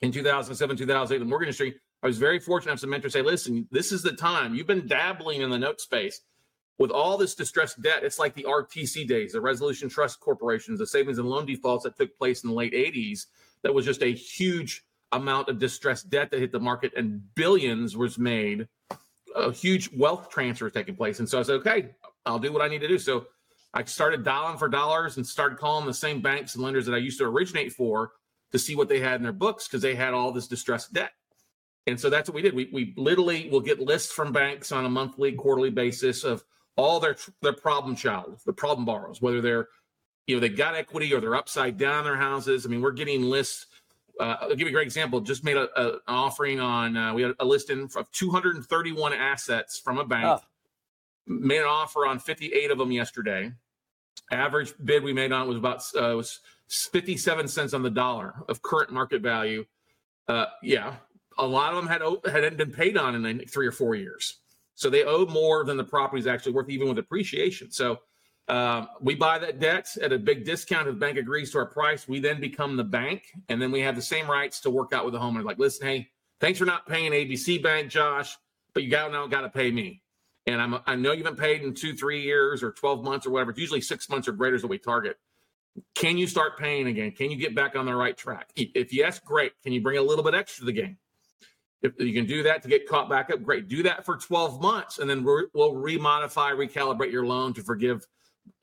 in 0.00 0.12
2007, 0.12 0.76
2008, 0.76 1.18
the 1.18 1.24
mortgage 1.24 1.46
industry, 1.46 1.76
I 2.02 2.06
was 2.06 2.18
very 2.18 2.38
fortunate 2.38 2.70
to 2.70 2.72
have 2.72 2.80
some 2.80 2.90
mentors 2.90 3.12
say, 3.12 3.22
"Listen, 3.22 3.66
this 3.70 3.92
is 3.92 4.02
the 4.02 4.12
time. 4.12 4.54
You've 4.54 4.66
been 4.66 4.86
dabbling 4.86 5.40
in 5.40 5.50
the 5.50 5.58
note 5.58 5.80
space." 5.80 6.20
With 6.82 6.90
all 6.90 7.16
this 7.16 7.34
distressed 7.34 7.80
debt, 7.80 8.02
it's 8.02 8.18
like 8.18 8.34
the 8.34 8.42
RTC 8.42 9.06
days, 9.06 9.32
the 9.32 9.40
Resolution 9.40 9.88
Trust 9.88 10.18
Corporations, 10.18 10.80
the 10.80 10.86
savings 10.86 11.18
and 11.18 11.28
loan 11.28 11.46
defaults 11.46 11.84
that 11.84 11.96
took 11.96 12.18
place 12.18 12.42
in 12.42 12.50
the 12.50 12.56
late 12.56 12.72
80s. 12.72 13.26
That 13.62 13.72
was 13.72 13.84
just 13.84 14.02
a 14.02 14.12
huge 14.12 14.84
amount 15.12 15.48
of 15.48 15.60
distressed 15.60 16.10
debt 16.10 16.32
that 16.32 16.40
hit 16.40 16.50
the 16.50 16.58
market, 16.58 16.92
and 16.96 17.22
billions 17.36 17.96
was 17.96 18.18
made. 18.18 18.66
A 19.36 19.52
huge 19.52 19.90
wealth 19.96 20.28
transfer 20.28 20.68
taking 20.70 20.96
place. 20.96 21.20
And 21.20 21.28
so 21.28 21.38
I 21.38 21.42
said, 21.42 21.54
okay, 21.60 21.90
I'll 22.26 22.40
do 22.40 22.52
what 22.52 22.62
I 22.62 22.68
need 22.68 22.80
to 22.80 22.88
do. 22.88 22.98
So 22.98 23.26
I 23.72 23.84
started 23.84 24.24
dialing 24.24 24.58
for 24.58 24.68
dollars 24.68 25.16
and 25.16 25.26
started 25.26 25.58
calling 25.58 25.86
the 25.86 25.94
same 25.94 26.20
banks 26.20 26.56
and 26.56 26.64
lenders 26.64 26.86
that 26.86 26.94
I 26.94 26.98
used 26.98 27.18
to 27.18 27.24
originate 27.24 27.72
for 27.72 28.10
to 28.50 28.58
see 28.58 28.74
what 28.74 28.88
they 28.88 28.98
had 28.98 29.16
in 29.16 29.22
their 29.22 29.32
books 29.32 29.68
because 29.68 29.82
they 29.82 29.94
had 29.94 30.14
all 30.14 30.32
this 30.32 30.48
distressed 30.48 30.92
debt. 30.92 31.12
And 31.86 31.98
so 31.98 32.10
that's 32.10 32.28
what 32.28 32.34
we 32.34 32.42
did. 32.42 32.54
We, 32.54 32.68
we 32.72 32.92
literally 32.96 33.48
will 33.50 33.60
get 33.60 33.80
lists 33.80 34.12
from 34.12 34.32
banks 34.32 34.72
on 34.72 34.84
a 34.84 34.90
monthly, 34.90 35.32
quarterly 35.32 35.70
basis 35.70 36.24
of 36.24 36.44
all 36.76 37.00
their 37.00 37.16
their 37.40 37.52
problem 37.52 37.96
child, 37.96 38.40
the 38.46 38.52
problem 38.52 38.84
borrowers, 38.84 39.20
whether 39.20 39.40
they're 39.40 39.68
you 40.26 40.36
know 40.36 40.40
they 40.40 40.48
got 40.48 40.74
equity 40.74 41.12
or 41.12 41.20
they're 41.20 41.34
upside 41.34 41.76
down 41.76 42.04
their 42.04 42.16
houses. 42.16 42.64
I 42.64 42.68
mean, 42.68 42.80
we're 42.80 42.92
getting 42.92 43.22
lists. 43.22 43.66
Uh, 44.20 44.36
I'll 44.42 44.50
give 44.50 44.60
you 44.60 44.68
a 44.68 44.72
great 44.72 44.86
example. 44.86 45.20
Just 45.20 45.42
made 45.42 45.56
a, 45.56 45.68
a, 45.80 45.92
an 45.94 46.00
offering 46.06 46.60
on. 46.60 46.96
Uh, 46.96 47.14
we 47.14 47.22
had 47.22 47.32
a 47.40 47.44
listing 47.44 47.88
of 47.96 48.10
231 48.12 49.12
assets 49.12 49.78
from 49.78 49.98
a 49.98 50.04
bank. 50.04 50.26
Oh. 50.26 50.40
Made 51.26 51.60
an 51.60 51.66
offer 51.66 52.06
on 52.06 52.18
58 52.18 52.70
of 52.70 52.78
them 52.78 52.92
yesterday. 52.92 53.52
Average 54.30 54.74
bid 54.84 55.02
we 55.02 55.12
made 55.12 55.32
on 55.32 55.46
it 55.46 55.48
was 55.48 55.58
about 55.58 55.82
uh, 55.96 56.16
was 56.16 56.40
57 56.68 57.48
cents 57.48 57.74
on 57.74 57.82
the 57.82 57.90
dollar 57.90 58.34
of 58.48 58.62
current 58.62 58.90
market 58.90 59.22
value. 59.22 59.64
Uh, 60.28 60.46
yeah, 60.62 60.96
a 61.38 61.46
lot 61.46 61.74
of 61.74 61.76
them 61.76 61.86
had 61.86 62.02
hadn't 62.32 62.56
been 62.56 62.70
paid 62.70 62.96
on 62.96 63.24
in 63.24 63.46
three 63.46 63.66
or 63.66 63.72
four 63.72 63.94
years. 63.94 64.41
So 64.74 64.90
they 64.90 65.04
owe 65.04 65.26
more 65.26 65.64
than 65.64 65.76
the 65.76 65.84
property 65.84 66.20
is 66.20 66.26
actually 66.26 66.52
worth, 66.52 66.70
even 66.70 66.88
with 66.88 66.98
appreciation. 66.98 67.70
So 67.70 67.98
um, 68.48 68.88
we 69.00 69.14
buy 69.14 69.38
that 69.38 69.60
debt 69.60 69.88
at 70.00 70.12
a 70.12 70.18
big 70.18 70.44
discount. 70.44 70.88
If 70.88 70.94
the 70.94 71.00
bank 71.00 71.18
agrees 71.18 71.50
to 71.52 71.58
our 71.58 71.66
price, 71.66 72.08
we 72.08 72.20
then 72.20 72.40
become 72.40 72.76
the 72.76 72.84
bank, 72.84 73.22
and 73.48 73.60
then 73.62 73.70
we 73.70 73.80
have 73.80 73.96
the 73.96 74.02
same 74.02 74.28
rights 74.28 74.60
to 74.60 74.70
work 74.70 74.92
out 74.92 75.04
with 75.04 75.14
the 75.14 75.20
homeowner. 75.20 75.44
Like, 75.44 75.58
listen, 75.58 75.86
hey, 75.86 76.08
thanks 76.40 76.58
for 76.58 76.64
not 76.64 76.86
paying 76.86 77.12
ABC 77.12 77.62
Bank, 77.62 77.90
Josh, 77.90 78.36
but 78.74 78.82
you 78.82 78.90
got 78.90 79.12
now 79.12 79.26
got 79.26 79.42
to 79.42 79.48
pay 79.48 79.70
me. 79.70 80.02
And 80.46 80.60
I'm 80.60 80.80
I 80.86 80.96
know 80.96 81.12
you 81.12 81.22
haven't 81.22 81.38
paid 81.38 81.62
in 81.62 81.72
two, 81.72 81.94
three 81.94 82.22
years 82.22 82.62
or 82.64 82.72
12 82.72 83.04
months 83.04 83.26
or 83.26 83.30
whatever. 83.30 83.52
It's 83.52 83.60
usually 83.60 83.80
six 83.80 84.08
months 84.08 84.26
or 84.26 84.32
greater 84.32 84.56
is 84.56 84.64
what 84.64 84.70
we 84.70 84.78
target. 84.78 85.16
Can 85.94 86.18
you 86.18 86.26
start 86.26 86.58
paying 86.58 86.88
again? 86.88 87.12
Can 87.12 87.30
you 87.30 87.36
get 87.36 87.54
back 87.54 87.76
on 87.76 87.86
the 87.86 87.94
right 87.94 88.16
track? 88.16 88.50
If 88.56 88.92
yes, 88.92 89.20
great. 89.20 89.52
Can 89.62 89.72
you 89.72 89.80
bring 89.80 89.98
a 89.98 90.02
little 90.02 90.24
bit 90.24 90.34
extra 90.34 90.62
to 90.62 90.66
the 90.66 90.72
game? 90.72 90.98
If 91.82 91.98
you 91.98 92.12
can 92.12 92.26
do 92.26 92.42
that 92.44 92.62
to 92.62 92.68
get 92.68 92.88
caught 92.88 93.08
back 93.08 93.30
up, 93.30 93.42
great. 93.42 93.68
Do 93.68 93.82
that 93.82 94.04
for 94.04 94.16
12 94.16 94.60
months, 94.60 94.98
and 94.98 95.10
then 95.10 95.24
we'll 95.24 95.74
remodify, 95.74 96.54
recalibrate 96.54 97.10
your 97.10 97.26
loan 97.26 97.52
to 97.54 97.62
forgive 97.62 98.06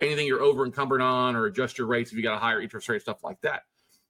anything 0.02 0.26
you're 0.26 0.42
over 0.42 0.66
encumbered 0.66 1.02
on 1.02 1.36
or 1.36 1.46
adjust 1.46 1.78
your 1.78 1.88
rates 1.88 2.12
if 2.12 2.18
you 2.18 2.24
got 2.24 2.36
a 2.36 2.40
higher 2.40 2.62
interest 2.62 2.88
rate, 2.88 3.02
stuff 3.02 3.24
like 3.24 3.40
that. 3.42 3.64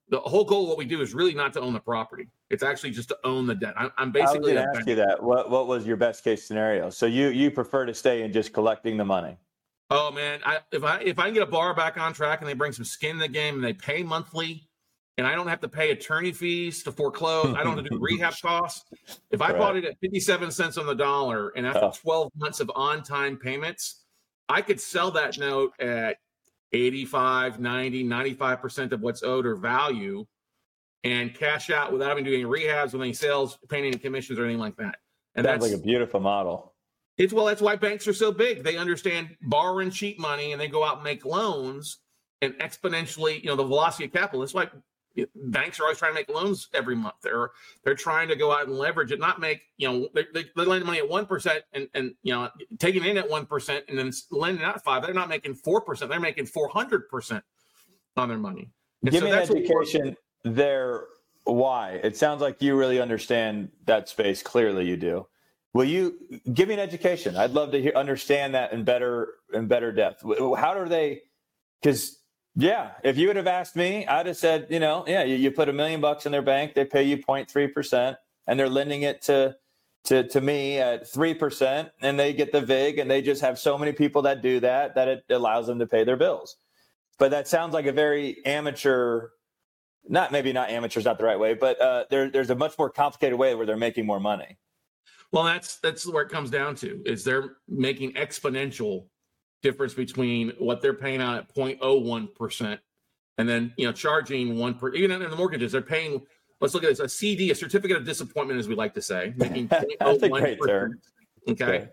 The 0.10 0.20
whole 0.20 0.44
goal 0.44 0.64
of 0.64 0.70
what 0.70 0.78
we 0.78 0.86
do 0.86 1.02
is 1.02 1.14
really 1.14 1.36
not 1.36 1.54
to 1.54 1.62
own 1.62 1.74
the 1.74 1.80
property. 1.80 2.28
It's 2.50 2.64
actually 2.64 2.92
just 2.92 3.10
to 3.10 3.18
own 3.24 3.46
the 3.46 3.54
debt. 3.54 3.76
I'm, 3.78 3.92
I'm 3.98 4.12
basically. 4.12 4.58
I 4.58 4.66
was 4.66 4.78
ask 4.78 4.88
you 4.88 4.96
that. 4.96 5.22
What 5.22 5.52
What 5.52 5.68
was 5.68 5.86
your 5.86 5.98
best 5.98 6.24
case 6.24 6.48
scenario? 6.48 6.90
So 6.90 7.06
you 7.06 7.28
you 7.28 7.52
prefer 7.52 7.86
to 7.86 7.94
stay 7.94 8.24
in 8.24 8.34
just 8.34 8.52
collecting 8.52 8.98
the 8.98 9.06
money? 9.06 9.38
Oh 9.92 10.12
man, 10.12 10.40
I, 10.46 10.60
if 10.72 10.84
I 10.84 11.00
if 11.02 11.20
I 11.20 11.26
can 11.26 11.34
get 11.36 11.44
a 11.44 11.52
bar 11.52 11.76
back 11.76 11.98
on 11.98 12.14
track 12.14 12.42
and 12.42 12.50
they 12.50 12.54
bring 12.54 12.72
some 12.72 12.86
skin 12.86 13.12
in 13.12 13.18
the 13.20 13.28
game 13.28 13.56
and 13.56 13.64
they 13.64 13.74
pay 13.74 14.02
monthly 14.02 14.69
and 15.20 15.28
I 15.28 15.36
don't 15.36 15.50
have 15.50 15.60
to 15.60 15.68
pay 15.68 15.92
attorney 15.92 16.32
fees 16.32 16.82
to 16.84 16.94
foreclose. 16.94 17.54
I 17.54 17.62
don't 17.62 17.76
have 17.76 17.84
to 17.84 17.90
do 17.90 17.98
rehab 18.02 18.36
costs. 18.42 18.86
If 19.32 19.42
I 19.42 19.50
right. 19.50 19.58
bought 19.58 19.76
it 19.76 19.84
at 19.84 20.00
57 20.00 20.50
cents 20.50 20.78
on 20.78 20.86
the 20.86 20.96
dollar 20.96 21.50
and 21.58 21.68
after 21.68 21.86
oh. 21.86 21.92
12 21.92 22.32
months 22.38 22.62
of 22.62 22.72
on 22.74 23.04
time 23.04 23.36
payments, 23.36 24.06
I 24.48 24.62
could 24.62 24.80
sell 24.80 25.12
that 25.12 25.38
note 25.38 25.74
at 25.82 26.20
85, 26.72 27.60
90, 27.60 28.06
95% 28.06 28.94
of 28.94 29.02
what's 29.02 29.22
owed 29.22 29.46
or 29.46 29.58
value 29.58 30.26
and 31.04 31.36
cash 31.36 31.70
out 31.70 31.92
without 31.92 32.08
having 32.08 32.24
to 32.24 32.32
do 32.32 32.36
any 32.38 32.46
rehabs, 32.46 32.94
with 32.94 33.02
any 33.02 33.12
sales, 33.12 33.60
paying 33.68 33.86
any 33.86 33.98
commissions 33.98 34.40
or 34.40 34.46
anything 34.46 34.62
like 34.62 34.78
that. 34.78 35.00
And 35.36 35.46
that's 35.46 35.62
like 35.62 35.74
a 35.74 35.84
beautiful 35.84 36.22
model. 36.22 36.74
It's 37.18 37.34
well, 37.34 37.46
that's 37.46 37.62
why 37.62 37.76
banks 37.76 38.08
are 38.08 38.14
so 38.14 38.32
big. 38.32 38.64
They 38.64 38.78
understand 38.78 39.36
borrowing 39.42 39.92
cheap 39.92 40.18
money 40.18 40.54
and 40.54 40.62
they 40.62 40.70
go 40.70 40.86
out 40.86 40.96
and 40.96 41.04
make 41.04 41.26
loans 41.26 41.98
and 42.42 42.54
exponentially, 42.60 43.44
you 43.44 43.50
know, 43.50 43.58
the 43.58 43.66
velocity 43.66 44.06
of 44.06 44.14
capital. 44.14 44.40
That's 44.40 44.54
why 44.54 44.70
banks 45.36 45.80
are 45.80 45.84
always 45.84 45.98
trying 45.98 46.12
to 46.12 46.16
make 46.16 46.30
loans 46.30 46.70
every 46.74 46.96
month. 46.96 47.16
They're 47.22 47.52
they're 47.84 47.96
trying 47.96 48.28
to 48.30 48.36
go 48.36 48.52
out 48.52 48.68
and 48.68 48.76
leverage 48.76 49.12
it, 49.12 49.20
not 49.20 49.40
make 49.40 49.62
you 49.78 49.88
know 49.88 50.10
they, 50.14 50.26
they, 50.34 50.46
they 50.56 50.66
lend 50.66 50.86
money 50.86 51.00
at 51.00 51.10
one 51.10 51.26
percent 51.26 51.64
and 51.74 51.88
and 51.94 52.14
you 52.24 52.34
know 52.34 52.50
taking 52.80 53.04
in 53.04 53.18
at 53.18 53.30
one 53.30 53.46
percent 53.46 53.86
and 53.90 53.98
then 53.98 54.12
lending 54.32 54.64
out 54.64 54.84
five. 54.84 55.04
They're 55.04 55.14
not 55.14 55.30
making 55.30 55.56
four 55.56 55.82
percent. 55.82 56.10
They're 56.10 56.20
making 56.20 56.46
four 56.46 56.70
hundred 56.70 57.10
percent 57.10 57.44
on 58.18 58.30
their 58.30 58.38
money. 58.38 58.72
And 59.02 59.12
Give 59.12 59.22
so 59.22 59.26
me 59.26 59.32
an 59.32 59.40
education 59.40 60.18
there. 60.44 61.06
Why? 61.46 62.00
It 62.04 62.16
sounds 62.18 62.42
like 62.42 62.62
you 62.62 62.76
really 62.78 63.02
understand 63.02 63.70
that 63.86 64.10
space. 64.10 64.44
Clearly, 64.44 64.86
you 64.86 64.98
do. 64.98 65.28
Will 65.74 65.86
you 65.86 66.18
give 66.54 66.68
me 66.68 66.74
an 66.76 66.80
education? 66.80 67.38
I'd 67.38 67.52
love 67.52 67.72
to 67.72 67.82
hear, 67.82 67.94
understand 67.96 68.56
that 68.56 68.74
in 68.74 68.84
better 68.84 69.30
in 69.54 69.68
better 69.68 69.92
depth. 69.92 70.24
How 70.58 70.74
do 70.74 70.90
they? 70.90 71.22
Because 71.82 72.19
yeah, 72.60 72.92
if 73.04 73.18
you 73.18 73.28
would 73.28 73.38
have 73.38 73.48
asked 73.48 73.78
me, 73.78 74.06
I'd 74.06 74.26
have 74.26 74.36
said, 74.36 74.68
you 74.70 74.80
know, 74.80 75.06
yeah, 75.08 75.24
you, 75.24 75.36
you 75.36 75.50
put 75.50 75.70
a 75.70 75.74
million 75.74 76.02
bucks 76.02 76.26
in 76.26 76.32
their 76.34 76.42
bank, 76.42 76.74
they 76.74 76.84
pay 76.84 77.04
you 77.04 77.18
0.3 77.18 77.74
percent, 77.74 78.18
and 78.48 78.60
they're 78.60 78.70
lending 78.70 79.04
it 79.04 79.22
to 79.24 79.56
to 80.06 80.28
to 80.28 80.42
me 80.42 80.78
at 80.78 81.08
three 81.08 81.34
percent, 81.34 81.90
and 82.02 82.20
they 82.20 82.34
get 82.34 82.52
the 82.52 82.60
vig, 82.60 83.00
and 83.00 83.10
they 83.10 83.22
just 83.22 83.42
have 83.42 83.58
so 83.58 83.78
many 83.78 83.94
people 83.94 84.22
that 84.24 84.42
do 84.42 84.60
that 84.60 84.96
that 84.96 85.08
it 85.08 85.24
allows 85.30 85.68
them 85.68 85.80
to 85.80 85.88
pay 85.88 86.04
their 86.04 86.18
bills. 86.18 86.58
But 87.18 87.32
that 87.32 87.48
sounds 87.48 87.74
like 87.74 87.86
a 87.86 87.94
very 87.94 88.44
amateur, 88.46 89.30
not 90.08 90.34
maybe 90.34 90.52
not 90.52 90.70
amateur 90.70 91.00
is 91.00 91.06
not 91.06 91.18
the 91.18 91.26
right 91.26 91.40
way, 91.40 91.54
but 91.54 91.80
uh, 91.82 92.06
there, 92.10 92.30
there's 92.30 92.50
a 92.50 92.56
much 92.56 92.78
more 92.78 92.90
complicated 92.90 93.40
way 93.40 93.56
where 93.56 93.66
they're 93.66 93.78
making 93.78 94.06
more 94.06 94.20
money. 94.20 94.58
Well, 95.32 95.44
that's 95.44 95.78
that's 95.78 96.06
where 96.06 96.24
it 96.24 96.30
comes 96.30 96.50
down 96.50 96.76
to 96.76 97.02
is 97.06 97.24
they're 97.24 97.58
making 97.70 98.14
exponential 98.14 99.06
difference 99.62 99.94
between 99.94 100.54
what 100.60 100.82
they're 100.82 100.94
paying 100.94 101.22
out 101.22 101.38
at 101.38 101.56
0.01 101.56 102.34
percent 102.36 102.80
and 103.40 103.48
then 103.48 103.74
you 103.78 103.88
know 103.88 103.92
charging 103.92 104.58
one 104.58 104.76
per 104.76 104.94
even 104.94 105.22
in 105.22 105.30
the 105.30 105.36
mortgages 105.36 105.72
they're 105.72 105.82
paying. 105.82 106.22
Let's 106.62 106.74
look 106.74 106.84
at 106.84 106.90
this: 106.90 107.00
a 107.00 107.08
CD, 107.08 107.50
a 107.52 107.56
certificate 107.56 107.96
of 107.96 108.06
disappointment, 108.06 108.60
as 108.60 108.68
we 108.68 108.76
like 108.76 108.94
to 108.96 109.02
say, 109.02 109.34
making 109.38 109.68
That's 109.68 110.22
a 110.22 110.30
great 110.30 110.60
term. 110.68 111.00
Okay. 111.48 111.88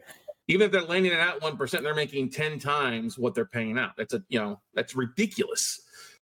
Even 0.48 0.66
if 0.66 0.72
they're 0.72 0.82
lending 0.82 1.12
it 1.12 1.18
at 1.18 1.40
one 1.40 1.56
percent, 1.56 1.84
they're 1.84 1.94
making 1.94 2.30
ten 2.30 2.58
times 2.58 3.16
what 3.16 3.34
they're 3.34 3.46
paying 3.46 3.78
out. 3.78 3.92
That's 3.96 4.12
a 4.12 4.22
you 4.28 4.40
know 4.40 4.60
that's 4.74 4.96
ridiculous. 4.96 5.80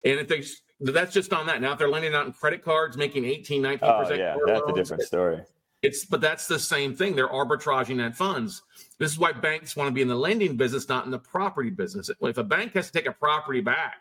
And 0.04 0.18
if 0.18 0.28
they 0.28 0.42
that's 0.80 1.14
just 1.14 1.32
on 1.32 1.46
that. 1.46 1.62
Now 1.62 1.72
if 1.72 1.78
they're 1.78 1.88
lending 1.88 2.12
out 2.12 2.26
in 2.26 2.32
credit 2.32 2.64
cards, 2.64 2.96
making 2.96 3.24
18, 3.24 3.62
19 3.62 3.88
Oh 3.88 4.00
percent. 4.00 4.18
yeah, 4.18 4.36
that's 4.44 4.62
a 4.68 4.72
different 4.72 5.02
story. 5.04 5.40
It's 5.84 6.04
but 6.04 6.20
that's 6.20 6.46
the 6.46 6.58
same 6.58 6.94
thing. 6.94 7.14
They're 7.14 7.28
arbitraging 7.28 7.98
that 7.98 8.16
funds. 8.16 8.62
This 8.98 9.12
is 9.12 9.18
why 9.18 9.32
banks 9.32 9.76
want 9.76 9.88
to 9.88 9.92
be 9.92 10.02
in 10.02 10.08
the 10.08 10.14
lending 10.14 10.56
business, 10.56 10.88
not 10.88 11.04
in 11.04 11.10
the 11.10 11.18
property 11.18 11.70
business. 11.70 12.10
If 12.20 12.38
a 12.38 12.44
bank 12.44 12.72
has 12.74 12.86
to 12.86 12.92
take 12.92 13.06
a 13.06 13.12
property 13.12 13.60
back, 13.60 13.96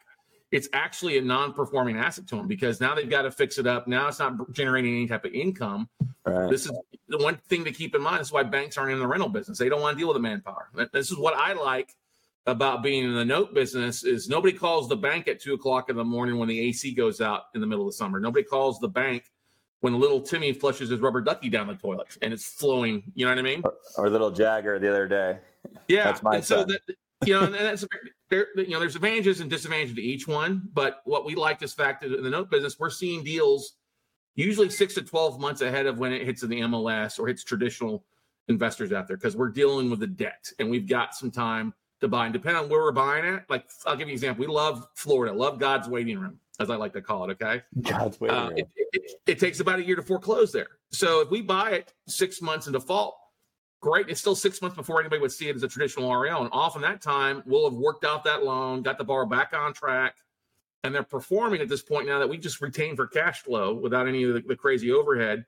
it's 0.51 0.69
actually 0.71 1.17
a 1.17 1.21
non-performing 1.21 1.97
asset 1.97 2.27
to 2.27 2.35
them 2.35 2.47
because 2.47 2.79
now 2.79 2.95
they've 2.95 3.09
got 3.09 3.23
to 3.23 3.31
fix 3.31 3.57
it 3.57 3.67
up. 3.67 3.87
Now 3.87 4.07
it's 4.07 4.19
not 4.19 4.53
generating 4.53 4.93
any 4.93 5.07
type 5.07 5.25
of 5.25 5.33
income. 5.33 5.89
Right. 6.25 6.49
This 6.49 6.67
is 6.67 6.71
the 7.07 7.17
one 7.17 7.37
thing 7.49 7.65
to 7.65 7.71
keep 7.71 7.95
in 7.95 8.01
mind. 8.01 8.21
This 8.21 8.27
is 8.27 8.33
why 8.33 8.43
banks 8.43 8.77
aren't 8.77 8.93
in 8.93 8.99
the 8.99 9.07
rental 9.07 9.29
business. 9.29 9.57
They 9.57 9.67
don't 9.67 9.81
want 9.81 9.97
to 9.97 9.99
deal 9.99 10.07
with 10.07 10.15
the 10.15 10.21
manpower. 10.21 10.69
This 10.93 11.11
is 11.11 11.17
what 11.17 11.33
I 11.35 11.53
like 11.53 11.95
about 12.45 12.83
being 12.83 13.03
in 13.03 13.15
the 13.15 13.25
note 13.25 13.53
business 13.53 14.03
is 14.03 14.29
nobody 14.29 14.55
calls 14.55 14.87
the 14.87 14.95
bank 14.95 15.27
at 15.27 15.41
two 15.41 15.53
o'clock 15.53 15.89
in 15.89 15.95
the 15.95 16.03
morning 16.03 16.37
when 16.37 16.47
the 16.47 16.59
AC 16.59 16.93
goes 16.93 17.19
out 17.19 17.43
in 17.55 17.61
the 17.61 17.67
middle 17.67 17.85
of 17.85 17.91
the 17.91 17.97
summer. 17.97 18.19
Nobody 18.19 18.43
calls 18.43 18.79
the 18.79 18.87
bank 18.87 19.31
when 19.83 19.99
little 19.99 20.21
Timmy 20.21 20.53
flushes 20.53 20.89
his 20.89 21.01
rubber 21.01 21.19
ducky 21.19 21.49
down 21.49 21.67
the 21.67 21.75
toilet 21.75 22.17
and 22.21 22.31
it's 22.31 22.45
flowing. 22.45 23.03
You 23.15 23.25
know 23.25 23.31
what 23.33 23.39
I 23.39 23.41
mean? 23.41 23.63
Or 23.97 24.09
little 24.09 24.31
Jagger 24.31 24.79
the 24.79 24.89
other 24.89 25.09
day. 25.09 25.39
Yeah. 25.89 26.05
That's 26.05 26.23
my 26.23 26.35
and 26.35 26.45
so 26.45 26.63
that 26.63 26.79
you 27.25 27.33
know, 27.33 27.43
and 27.43 27.53
that's 27.53 27.85
there. 28.29 28.47
You 28.55 28.69
know, 28.69 28.79
there's 28.79 28.95
advantages 28.95 29.41
and 29.41 29.49
disadvantages 29.49 29.95
to 29.95 30.01
each 30.01 30.25
one. 30.25 30.69
But 30.73 31.01
what 31.03 31.25
we 31.25 31.35
like 31.35 31.61
is 31.61 31.73
fact 31.73 32.01
that 32.01 32.13
in 32.13 32.23
the 32.23 32.29
note 32.29 32.49
business, 32.49 32.79
we're 32.79 32.89
seeing 32.89 33.25
deals 33.25 33.73
usually 34.35 34.69
six 34.69 34.93
to 34.93 35.01
twelve 35.01 35.41
months 35.41 35.59
ahead 35.59 35.85
of 35.85 35.99
when 35.99 36.13
it 36.13 36.25
hits 36.25 36.43
in 36.43 36.49
the 36.49 36.61
MLS 36.61 37.19
or 37.19 37.27
hits 37.27 37.43
traditional 37.43 38.05
investors 38.47 38.93
out 38.93 39.09
there 39.09 39.17
because 39.17 39.35
we're 39.35 39.49
dealing 39.49 39.89
with 39.89 39.99
the 39.99 40.07
debt 40.07 40.49
and 40.59 40.69
we've 40.69 40.87
got 40.87 41.13
some 41.13 41.29
time 41.29 41.73
to 41.99 42.07
buy. 42.07 42.23
And 42.23 42.31
depending 42.31 42.63
on 42.63 42.69
where 42.69 42.79
we're 42.79 42.93
buying 42.93 43.25
at, 43.25 43.49
like 43.49 43.65
I'll 43.85 43.97
give 43.97 44.07
you 44.07 44.13
an 44.13 44.15
example. 44.15 44.45
We 44.45 44.53
love 44.53 44.87
Florida, 44.95 45.35
love 45.35 45.59
God's 45.59 45.89
waiting 45.89 46.17
room, 46.19 46.39
as 46.59 46.69
I 46.69 46.75
like 46.75 46.93
to 46.93 47.01
call 47.01 47.29
it. 47.29 47.31
Okay. 47.33 47.61
God's 47.81 48.19
waiting 48.19 48.37
Uh, 48.37 48.49
it, 48.55 48.67
it, 48.75 49.11
it 49.25 49.39
takes 49.39 49.59
about 49.59 49.79
a 49.79 49.83
year 49.83 49.95
to 49.95 50.03
foreclose 50.03 50.51
there. 50.51 50.67
So 50.91 51.21
if 51.21 51.29
we 51.29 51.41
buy 51.41 51.71
it 51.71 51.93
six 52.07 52.41
months 52.41 52.67
in 52.67 52.73
default, 52.73 53.15
great. 53.81 54.07
It's 54.09 54.21
still 54.21 54.35
six 54.35 54.61
months 54.61 54.77
before 54.77 54.99
anybody 54.99 55.21
would 55.21 55.31
see 55.31 55.49
it 55.49 55.55
as 55.55 55.63
a 55.63 55.67
traditional 55.67 56.13
REO. 56.15 56.41
And 56.41 56.49
often 56.51 56.81
that 56.83 57.01
time, 57.01 57.43
we'll 57.45 57.69
have 57.69 57.77
worked 57.77 58.05
out 58.05 58.23
that 58.23 58.43
loan, 58.43 58.81
got 58.81 58.97
the 58.97 59.03
borrower 59.03 59.25
back 59.25 59.53
on 59.53 59.73
track, 59.73 60.15
and 60.83 60.93
they're 60.93 61.03
performing 61.03 61.61
at 61.61 61.69
this 61.69 61.81
point 61.81 62.07
now 62.07 62.19
that 62.19 62.29
we 62.29 62.37
just 62.37 62.61
retain 62.61 62.95
for 62.95 63.07
cash 63.07 63.41
flow 63.41 63.73
without 63.73 64.07
any 64.07 64.23
of 64.23 64.33
the, 64.35 64.41
the 64.41 64.55
crazy 64.55 64.91
overhead. 64.91 65.45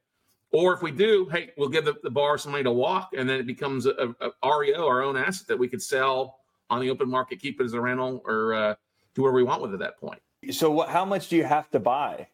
Or 0.52 0.74
if 0.74 0.82
we 0.82 0.92
do, 0.92 1.28
hey, 1.32 1.50
we'll 1.58 1.70
give 1.70 1.86
the, 1.86 1.96
the 2.04 2.10
borrower 2.10 2.38
some 2.38 2.52
money 2.52 2.64
to 2.64 2.72
walk, 2.72 3.10
and 3.18 3.28
then 3.28 3.40
it 3.40 3.48
becomes 3.48 3.86
a, 3.86 4.16
a, 4.22 4.30
a 4.44 4.60
REO, 4.60 4.88
our 4.88 5.02
own 5.02 5.18
asset 5.18 5.48
that 5.48 5.60
we 5.60 5.68
could 5.68 5.82
sell 5.82 6.40
on 6.70 6.80
the 6.80 6.90
open 6.90 7.10
market, 7.10 7.40
keep 7.40 7.60
it 7.60 7.64
as 7.64 7.74
a 7.74 7.82
rental, 7.82 8.22
or 8.26 8.54
uh, 8.54 8.76
do 9.16 9.22
whatever 9.22 9.38
we 9.38 9.44
want 9.44 9.62
with 9.62 9.72
it 9.72 9.76
at 9.76 9.80
that 9.80 9.98
point. 9.98 10.20
So 10.52 10.72
what? 10.72 10.90
How 10.90 11.06
much 11.06 11.30
do 11.30 11.36
you 11.36 11.44
have 11.44 11.70
to 11.72 11.80
buy? 11.80 12.28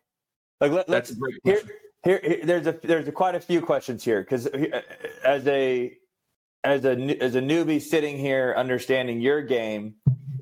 Like 0.60 0.72
let, 0.72 0.88
That's 0.88 1.16
let's 1.18 1.40
here, 1.44 1.62
here, 2.04 2.20
here 2.24 2.40
there's 2.44 2.68
a 2.68 2.80
there's 2.84 3.08
a, 3.08 3.12
quite 3.12 3.36
a 3.36 3.40
few 3.40 3.62
questions 3.62 4.04
here 4.04 4.22
because 4.22 4.46
as 4.46 5.48
a 5.48 5.98
as 6.64 6.86
a 6.86 7.18
as 7.22 7.36
a 7.36 7.42
newbie 7.42 7.82
sitting 7.82 8.18
here 8.18 8.54
understanding 8.56 9.20
your 9.22 9.42
game, 9.42 9.96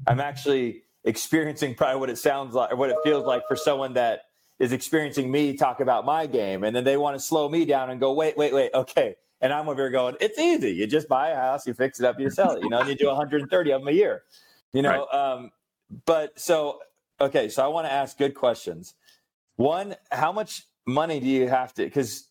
I'm 0.07 0.19
actually 0.19 0.83
experiencing 1.05 1.75
probably 1.75 1.99
what 1.99 2.09
it 2.09 2.17
sounds 2.17 2.53
like 2.53 2.71
or 2.71 2.75
what 2.75 2.89
it 2.89 2.97
feels 3.03 3.25
like 3.25 3.43
for 3.47 3.55
someone 3.55 3.93
that 3.93 4.23
is 4.59 4.73
experiencing 4.73 5.31
me 5.31 5.55
talk 5.55 5.79
about 5.79 6.05
my 6.05 6.25
game, 6.27 6.63
and 6.63 6.75
then 6.75 6.83
they 6.83 6.97
want 6.97 7.15
to 7.15 7.19
slow 7.19 7.47
me 7.47 7.63
down 7.63 7.89
and 7.89 7.99
go, 7.99 8.11
wait, 8.11 8.37
wait, 8.37 8.53
wait, 8.53 8.71
okay. 8.73 9.15
And 9.41 9.53
I'm 9.53 9.69
over 9.69 9.83
here 9.83 9.89
going, 9.89 10.17
it's 10.19 10.37
easy. 10.37 10.71
You 10.71 10.85
just 10.85 11.07
buy 11.07 11.29
a 11.29 11.35
house, 11.35 11.65
you 11.65 11.73
fix 11.73 12.01
it 12.01 12.05
up, 12.05 12.19
you 12.19 12.29
sell 12.29 12.57
it. 12.57 12.63
You 12.63 12.69
know, 12.69 12.79
and 12.79 12.89
you 12.89 12.95
do 12.95 13.07
130 13.07 13.71
of 13.71 13.81
them 13.81 13.87
a 13.87 13.91
year. 13.91 14.23
You 14.73 14.81
know, 14.81 15.07
um, 15.13 15.51
but 16.05 16.37
so 16.37 16.79
okay, 17.21 17.49
so 17.49 17.63
I 17.63 17.67
want 17.67 17.87
to 17.87 17.91
ask 17.91 18.17
good 18.17 18.35
questions. 18.35 18.93
One, 19.55 19.95
how 20.11 20.31
much 20.31 20.63
money 20.85 21.19
do 21.19 21.27
you 21.27 21.47
have 21.47 21.73
to? 21.75 21.83
Because 21.83 22.27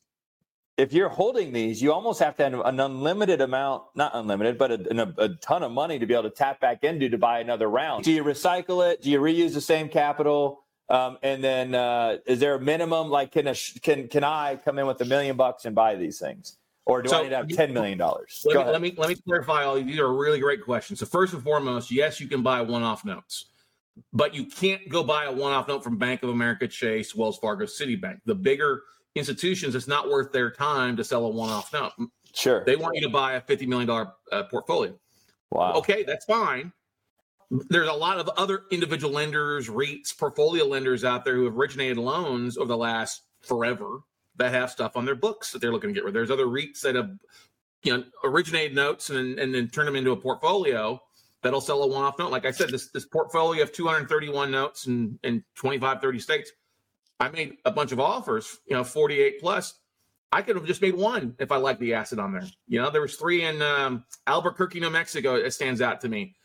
if 0.77 0.93
you're 0.93 1.09
holding 1.09 1.53
these, 1.53 1.83
you 1.83 1.93
almost 1.93 2.21
have 2.21 2.37
to 2.37 2.45
have 2.45 2.55
an 2.55 2.81
unlimited 2.81 3.41
amount, 3.41 3.83
not 3.95 4.13
unlimited, 4.15 4.57
but 4.59 4.71
a, 4.71 5.03
a, 5.19 5.25
a 5.25 5.29
ton 5.37 5.63
of 5.63 5.73
money 5.73 5.99
to 5.99 6.07
be 6.07 6.15
able 6.15 6.25
to 6.25 6.31
tap 6.31 6.61
back 6.61 6.85
into 6.85 7.09
to 7.09 7.19
buy 7.19 7.41
another 7.41 7.69
round. 7.69 8.05
Do 8.05 8.13
you 8.13 8.25
recycle 8.25 8.91
it? 8.91 9.03
Do 9.03 9.11
you 9.11 9.21
reuse 9.21 9.55
the 9.55 9.61
same 9.61 9.89
capital? 9.89 10.65
Um, 10.89 11.19
and 11.23 11.45
then, 11.45 11.75
uh, 11.75 12.17
is 12.27 12.41
there 12.41 12.55
a 12.55 12.61
minimum? 12.61 13.11
Like, 13.11 13.33
can 13.33 13.47
a, 13.49 13.55
can 13.83 14.09
can 14.09 14.25
I 14.25 14.57
come 14.57 14.79
in 14.79 14.87
with 14.87 15.01
a 15.03 15.05
million 15.05 15.37
bucks 15.37 15.67
and 15.67 15.75
buy 15.75 15.97
these 15.97 16.19
things, 16.19 16.57
or 16.87 17.03
do 17.03 17.11
So- 17.11 17.19
I 17.19 17.23
need 17.25 17.29
to 17.31 17.37
have 17.37 17.49
ten 17.49 17.75
million 17.75 17.99
dollars? 17.99 18.43
Let 18.47 18.57
me, 18.57 18.73
let 18.73 18.81
me 18.81 18.95
let 18.97 19.09
me 19.11 19.17
clarify 19.17 19.65
all 19.65 19.75
these 19.75 19.99
are 19.99 20.11
really 20.15 20.39
great 20.41 20.65
questions. 20.65 21.01
So 21.01 21.07
first 21.07 21.35
and 21.35 21.43
foremost, 21.43 21.91
yes, 21.91 22.21
you 22.21 22.27
can 22.27 22.43
buy 22.43 22.63
one-off 22.63 23.05
notes, 23.05 23.51
but 24.13 24.35
you 24.35 24.45
can't 24.45 24.89
go 24.89 25.03
buy 25.03 25.25
a 25.25 25.33
one-off 25.33 25.69
note 25.69 25.85
from 25.85 25.99
Bank 25.99 26.23
of 26.23 26.29
America, 26.31 26.69
Chase, 26.69 27.15
Wells 27.15 27.39
Fargo, 27.39 27.65
Citibank. 27.67 28.19
The 28.25 28.35
bigger 28.35 28.83
institutions, 29.15 29.75
it's 29.75 29.89
not 29.89 30.09
worth 30.09 30.33
their 30.33 30.51
time 30.51 30.97
to 30.97 31.05
sell 31.05 31.25
a 31.25 31.29
one-off 31.29 31.73
note. 31.73 31.93
Sure. 32.35 32.65
They 32.65 32.77
want 32.77 32.95
you 32.97 33.03
to 33.03 33.09
buy 33.09 33.35
a 33.35 33.41
fifty 33.41 33.67
million 33.67 33.89
dollar 33.89 34.13
uh, 34.31 34.45
portfolio. 34.45 34.99
wow. 35.51 35.73
Okay, 35.75 36.03
that's 36.05 36.25
fine. 36.25 36.73
There's 37.51 37.89
a 37.89 37.93
lot 37.93 38.19
of 38.19 38.29
other 38.37 38.65
individual 38.71 39.13
lenders, 39.15 39.69
REITs, 39.69 40.17
portfolio 40.17 40.67
lenders 40.67 41.03
out 41.03 41.25
there 41.25 41.35
who 41.35 41.47
have 41.47 41.57
originated 41.57 41.97
loans 41.97 42.59
over 42.59 42.69
the 42.69 42.77
last 42.77 43.23
forever 43.41 44.01
that 44.37 44.53
have 44.53 44.71
stuff 44.71 44.97
on 44.97 45.07
their 45.07 45.15
books 45.15 45.51
that 45.53 45.61
they're 45.61 45.73
looking 45.73 45.89
to 45.89 45.95
get 45.95 46.05
rid. 46.05 46.11
of. 46.11 46.15
There's 46.15 46.31
other 46.31 46.47
REITs 46.47 46.83
that 46.83 46.95
have, 46.95 47.11
you 47.83 47.97
know, 47.97 48.05
originated 48.23 48.77
notes 48.77 49.09
and 49.11 49.39
and 49.39 49.55
then 49.55 49.69
turn 49.69 49.87
them 49.87 49.97
into 49.97 50.13
a 50.13 50.17
portfolio 50.17 51.01
that'll 51.43 51.61
sell 51.61 51.83
a 51.83 51.87
one-off 51.87 52.19
note. 52.19 52.31
Like 52.31 52.47
I 52.47 52.51
said, 52.51 52.71
this 52.71 52.91
this 52.91 53.07
portfolio 53.07 53.63
of 53.63 53.73
231 53.73 54.51
notes 54.51 54.87
in 54.87 55.19
in 55.23 55.45
25, 55.55 56.01
30 56.01 56.19
states. 56.19 56.53
I 57.21 57.29
made 57.29 57.57
a 57.65 57.71
bunch 57.71 57.91
of 57.93 57.99
offers, 57.99 58.59
you 58.67 58.77
know, 58.77 58.85
48 58.85 59.41
plus. 59.41 59.75
I 60.31 60.43
could 60.43 60.57
have 60.57 60.67
just 60.67 60.83
made 60.83 60.95
one 60.95 61.35
if 61.39 61.51
I 61.51 61.57
liked 61.57 61.81
the 61.81 61.95
asset 61.95 62.19
on 62.19 62.33
there. 62.33 62.45
You 62.69 62.81
know, 62.83 62.91
there 62.91 63.01
was 63.01 63.17
three 63.17 63.45
in 63.45 63.61
um, 63.63 64.05
Albuquerque, 64.27 64.79
New 64.79 64.91
Mexico. 64.91 65.35
It 65.35 65.53
stands 65.53 65.81
out 65.81 66.01
to 66.03 66.09
me. 66.09 66.37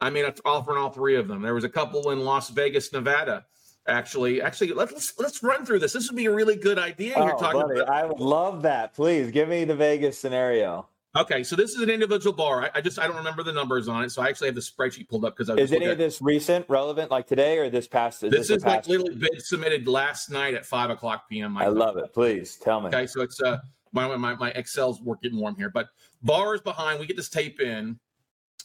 I 0.00 0.10
made 0.10 0.24
an 0.24 0.34
offer 0.44 0.72
on 0.72 0.78
all 0.78 0.90
three 0.90 1.16
of 1.16 1.28
them. 1.28 1.42
There 1.42 1.54
was 1.54 1.64
a 1.64 1.68
couple 1.68 2.10
in 2.10 2.24
Las 2.24 2.50
Vegas, 2.50 2.92
Nevada. 2.92 3.44
Actually, 3.88 4.40
actually, 4.40 4.72
let's 4.72 5.18
let's, 5.18 5.42
run 5.42 5.66
through 5.66 5.80
this. 5.80 5.92
This 5.92 6.08
would 6.08 6.16
be 6.16 6.26
a 6.26 6.32
really 6.32 6.54
good 6.54 6.78
idea. 6.78 7.14
You're 7.16 7.34
Oh, 7.34 7.38
talking 7.38 7.60
buddy, 7.62 7.80
about. 7.80 7.92
I 7.92 8.06
would 8.06 8.20
love 8.20 8.62
that. 8.62 8.94
Please 8.94 9.32
give 9.32 9.48
me 9.48 9.64
the 9.64 9.74
Vegas 9.74 10.16
scenario. 10.18 10.88
Okay, 11.14 11.42
so 11.42 11.56
this 11.56 11.74
is 11.74 11.82
an 11.82 11.90
individual 11.90 12.34
bar. 12.34 12.62
I, 12.62 12.70
I 12.76 12.80
just 12.80 12.98
I 12.98 13.06
don't 13.06 13.16
remember 13.16 13.42
the 13.42 13.52
numbers 13.52 13.86
on 13.86 14.02
it, 14.02 14.10
so 14.10 14.22
I 14.22 14.28
actually 14.28 14.48
have 14.48 14.54
the 14.54 14.62
spreadsheet 14.62 15.08
pulled 15.08 15.26
up 15.26 15.36
because 15.36 15.50
I 15.50 15.54
was 15.54 15.64
Is 15.64 15.72
any 15.72 15.84
of 15.86 15.98
this 15.98 16.22
recent, 16.22 16.64
relevant, 16.70 17.10
like 17.10 17.26
today, 17.26 17.58
or 17.58 17.68
this 17.68 17.86
past? 17.86 18.22
This 18.22 18.48
a 18.48 18.54
is 18.54 18.64
like 18.64 18.86
literally 18.86 19.16
bid 19.16 19.42
submitted 19.42 19.86
last 19.86 20.30
night 20.30 20.54
at 20.54 20.64
five 20.64 20.88
o'clock 20.88 21.28
p.m. 21.28 21.58
I 21.58 21.66
love 21.66 21.98
it. 21.98 22.14
Please 22.14 22.56
tell 22.56 22.80
me. 22.80 22.88
Okay, 22.88 23.06
so 23.06 23.20
it's 23.20 23.42
uh 23.42 23.58
my 23.92 24.16
my 24.16 24.34
my 24.36 24.52
Excel's 24.52 25.02
work 25.02 25.20
getting 25.20 25.38
warm 25.38 25.54
here, 25.54 25.68
but 25.68 25.88
bars 26.22 26.62
behind. 26.62 26.98
We 26.98 27.04
get 27.04 27.18
this 27.18 27.28
tape 27.28 27.60
in, 27.60 27.98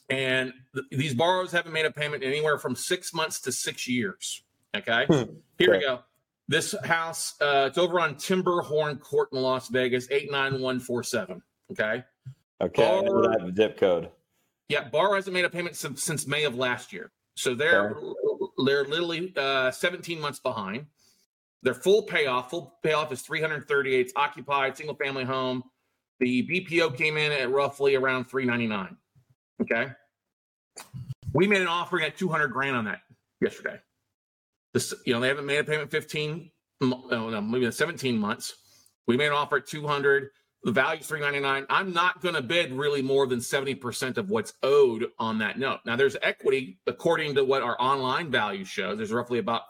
and 0.09 0.53
th- 0.73 0.85
these 0.91 1.13
borrowers 1.13 1.51
haven't 1.51 1.73
made 1.73 1.85
a 1.85 1.91
payment 1.91 2.23
in 2.23 2.31
anywhere 2.31 2.57
from 2.57 2.77
six 2.77 3.13
months 3.13 3.41
to 3.41 3.51
six 3.51 3.89
years. 3.89 4.43
Okay, 4.73 5.05
Hmm, 5.07 5.33
here 5.57 5.71
we 5.71 5.81
go. 5.81 5.99
This 6.47 6.73
house, 6.85 7.33
uh, 7.41 7.65
it's 7.67 7.77
over 7.77 7.99
on 7.99 8.15
Timberhorn 8.15 9.01
Court 9.01 9.27
in 9.33 9.41
Las 9.41 9.67
Vegas, 9.67 10.07
eight 10.11 10.31
nine 10.31 10.61
one 10.61 10.79
four 10.79 11.03
seven. 11.03 11.41
Okay, 11.71 12.05
Okay, 12.61 12.83
Bar- 12.83 13.21
that 13.21 13.53
zip 13.55 13.77
code. 13.77 14.09
yeah, 14.69 14.89
borrower 14.89 15.15
hasn't 15.15 15.33
made 15.33 15.45
a 15.45 15.49
payment 15.49 15.75
since 15.75 16.03
since 16.03 16.25
May 16.27 16.43
of 16.43 16.55
last 16.55 16.91
year, 16.91 17.11
so 17.35 17.53
they're 17.53 17.95
they're 18.65 18.85
literally 18.85 19.33
uh, 19.37 19.71
seventeen 19.71 20.19
months 20.19 20.39
behind. 20.39 20.87
Their 21.63 21.73
full 21.73 22.03
payoff, 22.03 22.51
full 22.51 22.77
payoff 22.83 23.11
is 23.11 23.23
338. 23.23 23.99
It's 23.99 24.13
occupied, 24.15 24.77
single 24.77 24.95
family 24.95 25.23
home. 25.23 25.63
The 26.19 26.47
BPO 26.47 26.95
came 26.95 27.17
in 27.17 27.31
at 27.31 27.49
roughly 27.51 27.95
around 27.95 28.25
399. 28.25 28.95
Okay. 29.63 29.91
We 31.33 31.47
made 31.47 31.61
an 31.61 31.67
offering 31.67 32.05
at 32.05 32.15
200 32.15 32.49
grand 32.49 32.75
on 32.75 32.85
that 32.85 33.01
yesterday. 33.41 33.79
This, 34.75 34.93
you 35.05 35.13
know, 35.13 35.19
they 35.19 35.27
haven't 35.27 35.47
made 35.47 35.57
a 35.57 35.63
payment 35.63 35.89
15, 35.89 36.51
oh, 36.83 37.07
no, 37.09 37.41
maybe 37.41 37.69
17 37.69 38.17
months. 38.17 38.53
We 39.07 39.17
made 39.17 39.27
an 39.27 39.33
offer 39.33 39.57
at 39.57 39.65
200. 39.65 40.29
The 40.67 40.73
value 40.73 40.99
is 40.99 41.07
399. 41.07 41.65
I'm 41.69 41.93
not 41.93 42.21
going 42.21 42.35
to 42.35 42.41
bid 42.41 42.73
really 42.73 43.01
more 43.01 43.25
than 43.25 43.39
70% 43.39 44.17
of 44.17 44.29
what's 44.29 44.53
owed 44.63 45.05
on 45.17 45.37
that 45.37 45.57
note. 45.57 45.79
Now, 45.85 45.95
there's 45.95 46.17
equity, 46.21 46.77
according 46.85 47.35
to 47.35 47.45
what 47.45 47.61
our 47.61 47.81
online 47.81 48.29
value 48.29 48.65
shows. 48.65 48.97
There's 48.97 49.13
roughly 49.13 49.39
about 49.39 49.61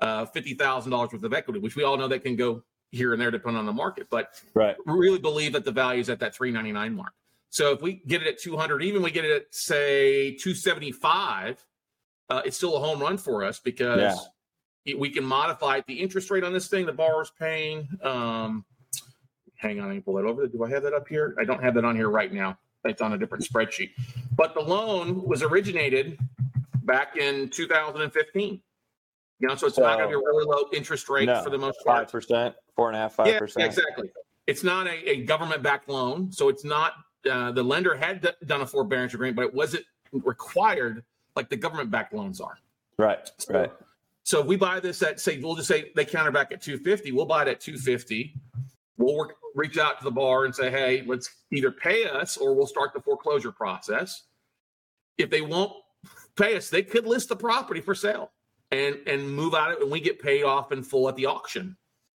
uh, 0.00 0.26
$50,000 0.26 0.90
worth 0.90 1.22
of 1.22 1.32
equity, 1.32 1.60
which 1.60 1.76
we 1.76 1.84
all 1.84 1.96
know 1.96 2.08
that 2.08 2.24
can 2.24 2.34
go 2.34 2.64
here 2.90 3.12
and 3.12 3.22
there 3.22 3.30
depending 3.30 3.60
on 3.60 3.66
the 3.66 3.72
market, 3.72 4.08
but 4.10 4.42
right. 4.54 4.74
really 4.84 5.20
believe 5.20 5.52
that 5.52 5.64
the 5.64 5.70
value 5.70 6.00
is 6.00 6.10
at 6.10 6.18
that 6.18 6.34
399 6.34 6.96
mark. 6.96 7.12
So 7.50 7.70
if 7.70 7.80
we 7.80 8.02
get 8.08 8.20
it 8.20 8.26
at 8.26 8.40
200, 8.40 8.82
even 8.82 9.00
we 9.00 9.12
get 9.12 9.24
it 9.24 9.30
at 9.30 9.54
say 9.54 10.32
275, 10.32 11.64
uh, 12.30 12.42
it's 12.44 12.56
still 12.56 12.74
a 12.74 12.80
home 12.80 12.98
run 12.98 13.16
for 13.16 13.44
us 13.44 13.60
because 13.60 14.28
yeah. 14.84 14.96
we 14.96 15.08
can 15.10 15.22
modify 15.22 15.82
the 15.86 16.00
interest 16.00 16.32
rate 16.32 16.42
on 16.42 16.52
this 16.52 16.66
thing 16.66 16.84
the 16.84 16.92
borrower's 16.92 17.30
paying. 17.38 17.86
Um, 18.02 18.64
hang 19.62 19.80
on, 19.80 19.88
I 19.88 19.94
can 19.94 20.02
pull 20.02 20.14
that 20.14 20.24
over. 20.24 20.46
Do 20.46 20.64
I 20.64 20.70
have 20.70 20.82
that 20.82 20.92
up 20.92 21.08
here? 21.08 21.34
I 21.38 21.44
don't 21.44 21.62
have 21.62 21.74
that 21.74 21.84
on 21.84 21.96
here 21.96 22.10
right 22.10 22.32
now. 22.32 22.58
It's 22.84 23.00
on 23.00 23.12
a 23.12 23.18
different 23.18 23.44
spreadsheet. 23.44 23.90
But 24.34 24.54
the 24.54 24.60
loan 24.60 25.22
was 25.22 25.42
originated 25.42 26.18
back 26.84 27.16
in 27.16 27.48
2015. 27.48 28.60
You 29.38 29.48
know, 29.48 29.54
so 29.54 29.68
it's 29.68 29.76
so, 29.76 29.82
not 29.82 29.98
going 29.98 30.08
to 30.08 30.08
be 30.08 30.14
a 30.14 30.18
really 30.18 30.44
low 30.44 30.64
interest 30.72 31.08
rate 31.08 31.26
no, 31.26 31.42
for 31.42 31.50
the 31.50 31.58
most 31.58 31.78
part. 31.84 31.98
Five 32.02 32.12
percent, 32.12 32.54
four 32.76 32.88
and 32.88 32.96
a 32.96 33.00
half, 33.00 33.14
five 33.14 33.38
percent. 33.38 33.62
Yeah, 33.62 33.66
exactly. 33.66 34.10
It's 34.46 34.64
not 34.64 34.86
a, 34.86 35.10
a 35.10 35.24
government-backed 35.24 35.88
loan, 35.88 36.30
so 36.32 36.48
it's 36.48 36.64
not. 36.64 36.94
Uh, 37.28 37.52
the 37.52 37.62
lender 37.62 37.94
had 37.94 38.20
d- 38.20 38.30
done 38.46 38.62
a 38.62 38.66
forbearance 38.66 39.14
agreement, 39.14 39.36
but 39.36 39.44
it 39.46 39.54
wasn't 39.54 39.84
required 40.12 41.04
like 41.36 41.48
the 41.48 41.56
government-backed 41.56 42.12
loans 42.12 42.40
are. 42.40 42.58
Right. 42.98 43.30
So, 43.38 43.54
right. 43.54 43.72
So 44.24 44.40
if 44.40 44.46
we 44.46 44.56
buy 44.56 44.80
this 44.80 45.02
at 45.02 45.20
say, 45.20 45.38
we'll 45.38 45.56
just 45.56 45.68
say 45.68 45.90
they 45.94 46.04
counter 46.04 46.30
back 46.30 46.52
at 46.52 46.62
250, 46.62 47.12
we'll 47.12 47.26
buy 47.26 47.42
it 47.42 47.48
at 47.48 47.60
250. 47.60 48.34
We'll 49.02 49.16
work, 49.16 49.36
reach 49.54 49.78
out 49.78 49.98
to 49.98 50.04
the 50.04 50.10
bar 50.10 50.44
and 50.44 50.54
say, 50.54 50.70
hey, 50.70 51.02
let's 51.06 51.30
either 51.50 51.70
pay 51.70 52.06
us 52.06 52.36
or 52.36 52.54
we'll 52.54 52.66
start 52.66 52.92
the 52.94 53.00
foreclosure 53.00 53.52
process. 53.52 54.24
If 55.18 55.28
they 55.30 55.40
won't 55.40 55.72
pay 56.36 56.56
us, 56.56 56.70
they 56.70 56.82
could 56.82 57.06
list 57.06 57.28
the 57.28 57.36
property 57.36 57.80
for 57.80 57.94
sale 57.94 58.30
and 58.70 58.96
and 59.06 59.30
move 59.30 59.54
out 59.54 59.72
it 59.72 59.82
and 59.82 59.90
we 59.90 60.00
get 60.00 60.20
paid 60.20 60.44
off 60.44 60.72
in 60.72 60.82
full 60.82 61.08
at 61.08 61.16
the 61.16 61.26
auction. 61.26 61.76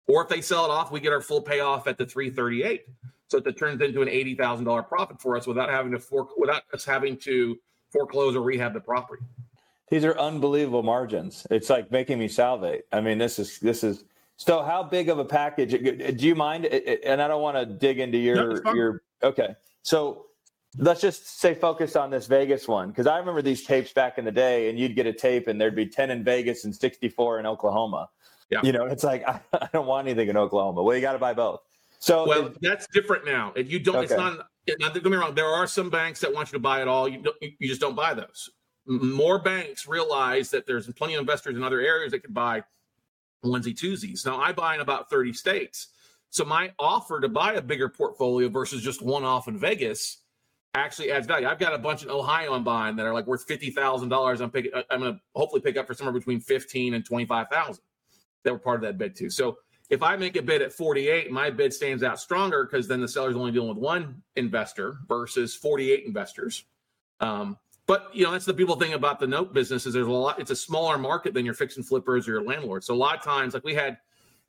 Or 0.08 0.22
if 0.22 0.30
they 0.30 0.42
sell 0.42 0.66
it 0.66 0.72
off, 0.72 0.92
we 0.92 1.00
get 1.00 1.13
our 1.13 1.22
full 1.22 1.42
payoff 1.42 1.88
at 1.88 1.98
the 1.98 2.06
338. 2.06 2.84
So 3.28 3.40
it 3.40 3.58
turns 3.58 3.82
into 3.82 4.02
an 4.02 4.10
eighty 4.10 4.36
thousand 4.36 4.66
dollar 4.66 4.84
profit 4.84 5.20
for 5.20 5.36
us 5.36 5.48
without 5.48 5.70
having 5.70 5.92
to 5.94 6.00
fork 6.00 6.38
without 6.38 6.63
us 6.74 6.86
having 6.86 7.18
to 7.20 7.58
foreclose 7.92 8.36
or 8.36 8.42
rehab 8.42 8.74
the 8.74 8.80
property. 8.80 9.24
These 9.90 10.06
are 10.06 10.18
unbelievable 10.20 10.84
margins. 10.84 11.48
It's 11.50 11.70
like 11.70 11.92
making 11.92 12.20
me 12.20 12.28
salivate. 12.28 12.86
I 12.92 13.02
mean, 13.02 13.18
this 13.18 13.40
is 13.40 13.58
this 13.60 13.84
is 13.84 14.04
so. 14.38 14.63
How 14.63 14.84
big 14.84 15.10
of 15.10 15.20
a 15.20 15.25
package? 15.25 15.72
Do 15.72 16.28
you 16.28 16.36
mind? 16.36 16.66
And 16.66 17.22
I 17.22 17.28
don't 17.28 17.42
want 17.42 17.58
to 17.58 17.66
dig 17.66 18.00
into 18.00 18.18
your 18.18 18.62
no, 18.62 18.74
your. 18.74 19.04
Okay, 19.22 19.56
so 19.82 20.25
let's 20.78 21.02
just 21.02 21.40
say 21.40 21.54
focus 21.54 21.96
on 21.96 22.10
this 22.10 22.28
Vegas 22.28 22.68
one 22.68 22.90
because 22.90 23.08
I 23.08 23.18
remember 23.18 23.42
these 23.42 23.63
tapes 23.63 23.94
back 23.94 24.18
in 24.18 24.25
the 24.25 24.32
day, 24.32 24.70
and 24.70 24.80
you'd 24.80 24.96
get 24.96 25.06
a 25.06 25.13
tape, 25.13 25.48
and 25.48 25.60
there'd 25.60 25.75
be 25.75 25.88
ten 25.88 26.12
in 26.12 26.24
Vegas 26.24 26.66
and 26.66 26.75
sixty-four 26.75 27.40
in 27.40 27.46
Oklahoma. 27.46 28.10
Yeah. 28.50 28.62
You 28.63 28.72
know, 28.72 28.86
it's 28.86 29.04
like 29.04 29.28
I, 29.28 29.40
I 29.54 29.70
don't 29.74 29.88
want 29.88 30.08
anything 30.08 30.30
in 30.30 30.38
Oklahoma. 30.38 30.84
Well, 30.84 30.96
you 30.96 31.02
got 31.02 31.13
to 31.13 31.20
buy 31.20 31.34
both. 31.34 31.62
So 32.00 32.28
well, 32.28 32.48
it, 32.48 32.58
that's 32.62 32.88
different 32.88 33.25
now. 33.25 33.54
If 33.56 33.72
you 33.72 33.80
don't, 33.80 33.96
okay. 33.96 34.06
it's 34.06 34.13
not. 34.13 34.48
Not 34.80 34.94
don't 34.94 35.04
get 35.04 35.12
me 35.12 35.18
wrong. 35.18 35.36
There 35.36 35.48
are 35.48 35.68
some 35.68 35.90
banks 35.90 36.22
that 36.22 36.34
want 36.34 36.50
you 36.50 36.54
to 36.54 36.62
buy 36.62 36.82
it 36.82 36.88
all. 36.88 37.08
You 37.08 37.22
don't, 37.22 37.36
you 37.42 37.68
just 37.68 37.82
don't 37.82 37.96
buy 37.96 38.13
those. 38.13 38.50
More 38.86 39.40
banks 39.40 39.88
realize 39.88 40.50
that 40.52 40.66
there's 40.66 40.92
plenty 40.94 41.16
of 41.16 41.22
investors 41.22 41.56
in 41.56 41.63
other 41.63 41.80
areas 41.80 42.12
that 42.12 42.20
can 42.24 42.34
buy 42.34 42.63
onesie 43.44 43.76
twosies. 43.76 44.26
Now 44.26 44.40
I 44.40 44.52
buy 44.52 44.76
in 44.76 44.82
about 44.82 45.10
30 45.10 45.34
states. 45.34 45.90
So 46.30 46.44
my 46.44 46.72
offer 46.80 47.20
to 47.20 47.30
buy 47.30 47.54
a 47.54 47.62
bigger 47.62 47.90
portfolio 47.90 48.50
versus 48.50 48.82
just 48.82 49.02
one 49.02 49.24
off 49.24 49.48
in 49.48 49.58
Vegas 49.58 50.24
actually 50.76 51.12
adds 51.12 51.28
value. 51.28 51.48
I've 51.48 51.60
got 51.60 51.74
a 51.74 51.78
bunch 51.78 52.04
in 52.04 52.10
Ohio 52.10 52.54
I'm 52.54 52.64
buying 52.64 52.96
that 52.96 53.06
are 53.06 53.14
like 53.14 53.28
worth 53.28 53.46
fifty 53.46 53.70
thousand 53.70 54.10
dollars. 54.10 54.42
I'm 54.42 54.50
picking. 54.50 54.72
I'm 54.90 55.02
to 55.02 55.20
hopefully 55.36 55.62
pick 55.62 55.78
up 55.78 55.86
for 55.86 55.94
somewhere 55.94 56.14
between 56.14 56.40
fifteen 56.40 56.96
and 56.96 57.06
twenty 57.06 57.26
five 57.26 57.50
thousand. 57.50 57.84
That 58.44 58.54
were 58.54 58.60
part 58.60 58.78
of 58.78 58.82
that 58.82 58.98
bid 58.98 59.16
too. 59.16 59.30
So 59.30 59.58
if 59.90 60.02
I 60.02 60.16
make 60.16 60.36
a 60.36 60.42
bid 60.42 60.62
at 60.62 60.74
48, 60.74 61.32
my 61.32 61.50
bid 61.50 61.74
stands 61.74 62.04
out 62.04 62.20
stronger 62.20 62.64
because 62.66 62.88
then 62.88 63.00
the 63.00 63.08
seller's 63.08 63.36
only 63.36 63.52
dealing 63.52 63.70
with 63.70 63.78
one 63.78 64.24
investor 64.36 64.98
versus 65.08 65.56
48 65.56 66.06
investors. 66.06 66.66
Um, 67.20 67.58
but 67.86 68.10
you 68.13 68.24
know 68.24 68.32
that's 68.32 68.46
the 68.46 68.54
people 68.54 68.75
thing 68.75 68.94
about 68.94 69.20
the 69.20 69.28
note 69.28 69.54
business 69.54 69.86
is 69.86 69.94
there's 69.94 70.08
a 70.08 70.12
lot. 70.12 70.40
It's 70.40 70.52
a 70.52 70.56
smaller 70.56 70.98
market 70.98 71.34
than 71.34 71.46
your 71.46 71.53
fix 71.53 71.77
and 71.77 71.86
flippers 71.86 72.27
or 72.27 72.31
your 72.31 72.44
landlords. 72.44 72.88
So 72.88 72.94
a 72.94 72.96
lot 72.96 73.16
of 73.16 73.24
times, 73.24 73.53
like 73.53 73.64
we 73.64 73.74
had, 73.74 73.98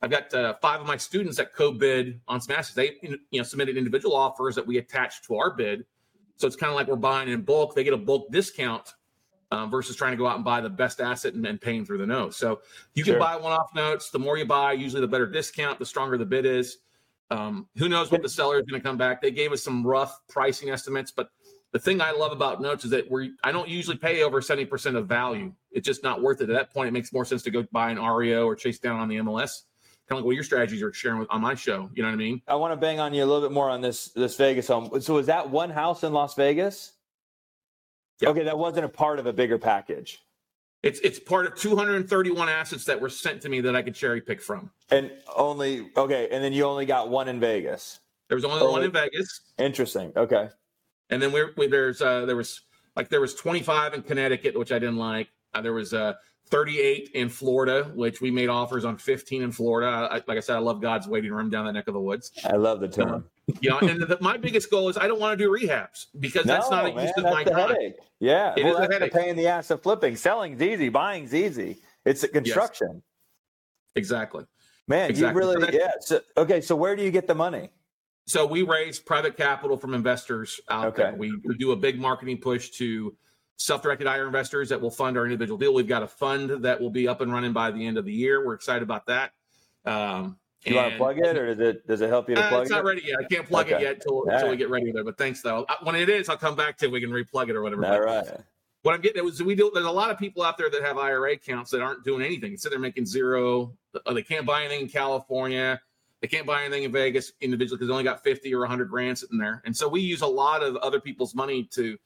I've 0.01 0.11
got 0.11 0.33
uh, 0.33 0.55
five 0.61 0.81
of 0.81 0.87
my 0.87 0.97
students 0.97 1.37
that 1.37 1.53
co-bid 1.53 2.19
on 2.27 2.39
some 2.41 2.55
assets. 2.55 2.75
They 2.75 2.97
you 3.01 3.39
know 3.39 3.43
submitted 3.43 3.77
individual 3.77 4.15
offers 4.15 4.55
that 4.55 4.65
we 4.65 4.77
attached 4.77 5.25
to 5.25 5.35
our 5.35 5.51
bid 5.51 5.85
so 6.37 6.47
it's 6.47 6.55
kind 6.55 6.69
of 6.69 6.75
like 6.75 6.87
we're 6.87 6.95
buying 6.95 7.29
in 7.29 7.41
bulk. 7.41 7.75
They 7.75 7.83
get 7.83 7.93
a 7.93 7.97
bulk 7.97 8.31
discount 8.31 8.93
um, 9.51 9.69
versus 9.71 9.95
trying 9.95 10.11
to 10.11 10.17
go 10.17 10.27
out 10.27 10.35
and 10.35 10.43
buy 10.43 10.61
the 10.61 10.69
best 10.69 10.99
asset 10.99 11.33
and, 11.33 11.45
and 11.45 11.59
paying 11.59 11.85
through 11.85 11.99
the 11.99 12.05
note. 12.05 12.33
So 12.33 12.61
you 12.93 13.03
sure. 13.03 13.13
can 13.13 13.19
buy 13.19 13.35
one-off 13.35 13.73
notes. 13.73 14.09
The 14.09 14.19
more 14.19 14.37
you 14.37 14.45
buy, 14.45 14.73
usually 14.73 15.01
the 15.01 15.07
better 15.07 15.27
discount, 15.27 15.79
the 15.79 15.85
stronger 15.85 16.17
the 16.17 16.25
bid 16.25 16.45
is. 16.45 16.77
Um, 17.31 17.67
who 17.77 17.89
knows 17.89 18.11
what 18.11 18.21
the 18.21 18.29
seller 18.29 18.59
is 18.59 18.65
going 18.65 18.79
to 18.79 18.85
come 18.85 18.97
back? 18.97 19.21
They 19.21 19.31
gave 19.31 19.51
us 19.51 19.63
some 19.63 19.85
rough 19.85 20.19
pricing 20.27 20.69
estimates, 20.69 21.11
but 21.11 21.29
the 21.75 21.79
thing 21.79 21.99
I 21.99 22.11
love 22.11 22.31
about 22.31 22.61
notes 22.61 22.85
is 22.85 22.91
that 22.91 23.11
we 23.11 23.33
I 23.43 23.51
don't 23.51 23.67
usually 23.67 23.97
pay 23.97 24.23
over 24.23 24.39
70% 24.39 24.95
of 24.95 25.07
value. 25.07 25.51
It's 25.71 25.85
just 25.85 26.03
not 26.03 26.21
worth 26.21 26.39
it. 26.39 26.49
At 26.49 26.53
that 26.53 26.73
point, 26.73 26.87
it 26.87 26.93
makes 26.93 27.11
more 27.11 27.25
sense 27.25 27.43
to 27.43 27.51
go 27.51 27.65
buy 27.73 27.91
an 27.91 28.01
REO 28.01 28.45
or 28.45 28.55
chase 28.55 28.79
down 28.79 28.97
on 29.01 29.09
the 29.09 29.17
MLS 29.17 29.63
kind 30.07 30.17
of 30.17 30.23
like 30.23 30.27
what 30.27 30.35
your 30.35 30.43
strategies 30.43 30.81
are 30.83 30.93
sharing 30.93 31.19
with 31.19 31.27
on 31.31 31.41
my 31.41 31.53
show. 31.55 31.89
You 31.93 32.03
know 32.03 32.09
what 32.09 32.13
I 32.13 32.17
mean? 32.17 32.41
I 32.47 32.55
want 32.55 32.71
to 32.71 32.77
bang 32.77 32.99
on 32.99 33.13
you 33.13 33.23
a 33.23 33.25
little 33.25 33.41
bit 33.41 33.51
more 33.51 33.69
on 33.69 33.81
this 33.81 34.09
this 34.09 34.37
Vegas 34.37 34.67
home. 34.67 35.01
So 35.01 35.15
was 35.15 35.25
that 35.25 35.49
one 35.49 35.69
house 35.69 36.03
in 36.03 36.13
Las 36.13 36.35
Vegas? 36.35 36.93
Yep. 38.21 38.31
Okay, 38.31 38.43
that 38.43 38.57
wasn't 38.57 38.85
a 38.85 38.89
part 38.89 39.19
of 39.19 39.25
a 39.25 39.33
bigger 39.33 39.57
package. 39.57 40.21
It's 40.81 40.99
it's 40.99 41.19
part 41.19 41.45
of 41.45 41.55
231 41.55 42.47
assets 42.47 42.85
that 42.85 43.01
were 43.01 43.09
sent 43.09 43.41
to 43.41 43.49
me 43.49 43.59
that 43.61 43.75
I 43.75 43.81
could 43.81 43.95
cherry 43.95 44.21
pick 44.21 44.41
from. 44.41 44.71
And 44.91 45.11
only 45.35 45.89
okay, 45.97 46.29
and 46.31 46.41
then 46.41 46.53
you 46.53 46.63
only 46.63 46.85
got 46.85 47.09
one 47.09 47.27
in 47.27 47.39
Vegas. 47.39 47.99
There 48.29 48.35
was 48.35 48.45
only, 48.45 48.61
only 48.61 48.71
one 48.71 48.83
in 48.83 48.91
Vegas. 48.91 49.41
Interesting. 49.57 50.13
Okay. 50.15 50.49
And 51.09 51.21
then 51.21 51.31
we're, 51.31 51.53
we, 51.57 51.67
there's 51.67 52.01
uh, 52.01 52.25
there 52.25 52.35
was 52.35 52.61
like 52.95 53.09
there 53.09 53.21
was 53.21 53.35
25 53.35 53.93
in 53.93 54.01
Connecticut, 54.01 54.57
which 54.57 54.71
I 54.71 54.79
didn't 54.79 54.97
like. 54.97 55.29
Uh, 55.53 55.61
there 55.61 55.73
was 55.73 55.93
uh, 55.93 56.13
38 56.47 57.11
in 57.13 57.29
Florida, 57.29 57.91
which 57.95 58.21
we 58.21 58.31
made 58.31 58.49
offers 58.49 58.85
on 58.85 58.97
15 58.97 59.41
in 59.41 59.51
Florida. 59.51 60.09
I, 60.11 60.15
like 60.27 60.37
I 60.37 60.39
said, 60.39 60.55
I 60.55 60.59
love 60.59 60.81
God's 60.81 61.07
waiting 61.07 61.31
room 61.31 61.49
down 61.49 61.65
that 61.65 61.73
neck 61.73 61.87
of 61.87 61.93
the 61.93 61.99
woods. 61.99 62.31
I 62.45 62.55
love 62.55 62.79
the 62.79 62.87
term. 62.87 63.13
Um, 63.13 63.25
you 63.61 63.69
know, 63.69 63.79
and 63.79 64.01
the, 64.01 64.17
my 64.21 64.37
biggest 64.37 64.71
goal 64.71 64.89
is 64.89 64.97
I 64.97 65.07
don't 65.07 65.19
want 65.19 65.37
to 65.37 65.43
do 65.43 65.51
rehabs 65.51 66.07
because 66.19 66.45
that's 66.45 66.69
not 66.69 66.85
a 66.85 67.01
use 67.01 67.11
of 67.17 67.23
my 67.23 67.43
time. 67.43 67.69
Headache. 67.69 67.95
Yeah, 68.19 68.53
it 68.57 68.63
well, 68.63 68.77
is 68.81 69.01
a 69.01 69.07
pain 69.07 69.29
in 69.29 69.35
the 69.35 69.47
ass 69.47 69.69
of 69.71 69.83
flipping. 69.83 70.15
Selling's 70.15 70.61
easy, 70.61 70.89
buying's 70.89 71.33
easy. 71.33 71.77
It's 72.05 72.23
a 72.23 72.27
construction. 72.27 72.89
Yes. 72.93 73.01
Exactly. 73.97 74.45
Man, 74.87 75.09
exactly. 75.09 75.43
you 75.43 75.49
really 75.49 75.61
so 75.61 75.71
yeah. 75.71 75.91
So, 75.99 76.21
okay, 76.37 76.61
so 76.61 76.75
where 76.75 76.95
do 76.95 77.03
you 77.03 77.11
get 77.11 77.27
the 77.27 77.35
money? 77.35 77.69
So 78.27 78.45
we 78.45 78.63
raise 78.63 78.99
private 78.99 79.37
capital 79.37 79.77
from 79.77 79.93
investors 79.93 80.59
out 80.69 80.87
okay. 80.87 81.03
there. 81.03 81.15
We, 81.15 81.37
we 81.43 81.55
do 81.57 81.71
a 81.71 81.75
big 81.75 81.99
marketing 81.99 82.37
push 82.37 82.71
to 82.71 83.15
self-directed 83.57 84.07
IRA 84.07 84.25
investors 84.25 84.69
that 84.69 84.81
will 84.81 84.91
fund 84.91 85.17
our 85.17 85.25
individual 85.25 85.57
deal. 85.57 85.73
We've 85.73 85.87
got 85.87 86.03
a 86.03 86.07
fund 86.07 86.63
that 86.63 86.81
will 86.81 86.89
be 86.89 87.07
up 87.07 87.21
and 87.21 87.31
running 87.31 87.53
by 87.53 87.71
the 87.71 87.85
end 87.85 87.97
of 87.97 88.05
the 88.05 88.13
year. 88.13 88.45
We're 88.45 88.55
excited 88.55 88.83
about 88.83 89.05
that. 89.07 89.31
Um, 89.85 90.37
do 90.63 90.71
you 90.71 90.77
want 90.77 90.93
to 90.93 90.97
plug 90.97 91.19
it, 91.19 91.37
or 91.37 91.45
does 91.53 91.59
it 91.59 91.87
does 91.87 92.01
it 92.01 92.09
help 92.09 92.27
you 92.27 92.33
to 92.33 92.43
uh, 92.43 92.49
plug 92.49 92.61
it? 92.61 92.63
It's 92.63 92.71
not 92.71 92.83
ready 92.83 93.03
yet. 93.05 93.17
I 93.19 93.23
can't 93.25 93.47
plug 93.47 93.67
okay. 93.67 93.75
it 93.75 93.81
yet 93.81 93.95
until, 93.97 94.23
until 94.23 94.41
right. 94.41 94.49
we 94.49 94.57
get 94.57 94.71
ready 94.71 94.89
it. 94.89 95.05
But 95.05 95.15
thanks 95.15 95.41
though. 95.43 95.67
When 95.83 95.95
it 95.95 96.09
is, 96.09 96.27
I'll 96.27 96.37
come 96.37 96.55
back 96.55 96.77
to 96.79 96.85
it. 96.85 96.91
We 96.91 96.99
can 96.99 97.11
replug 97.11 97.49
it 97.49 97.55
or 97.55 97.61
whatever. 97.61 97.85
All 97.85 98.01
right. 98.01 98.25
What 98.81 98.95
I'm 98.95 99.01
getting 99.01 99.19
at 99.19 99.25
was 99.25 99.41
we 99.43 99.53
do. 99.53 99.69
There's 99.71 99.85
a 99.85 99.91
lot 99.91 100.09
of 100.09 100.17
people 100.17 100.41
out 100.41 100.57
there 100.57 100.69
that 100.71 100.81
have 100.81 100.97
IRA 100.97 101.33
accounts 101.33 101.69
that 101.71 101.81
aren't 101.81 102.03
doing 102.03 102.25
anything. 102.25 102.57
So 102.57 102.69
they're 102.69 102.79
making 102.79 103.05
zero. 103.05 103.73
Uh, 103.93 104.13
they 104.13 104.23
can't 104.23 104.45
buy 104.45 104.61
anything 104.61 104.81
in 104.81 104.89
California. 104.89 105.79
They 106.21 106.27
can't 106.27 106.45
buy 106.45 106.63
anything 106.63 106.83
in 106.83 106.91
Vegas 106.91 107.33
individually 107.41 107.77
because 107.77 107.87
they 107.87 107.91
only 107.91 108.03
got 108.03 108.23
50 108.23 108.53
or 108.53 108.61
100 108.61 108.89
grand 108.89 109.17
sitting 109.17 109.37
there. 109.37 109.61
And 109.65 109.75
so 109.75 109.87
we 109.87 110.01
use 110.01 110.21
a 110.21 110.27
lot 110.27 110.63
of 110.63 110.75
other 110.77 110.99
people's 110.99 111.35
money 111.35 111.65
to 111.73 111.97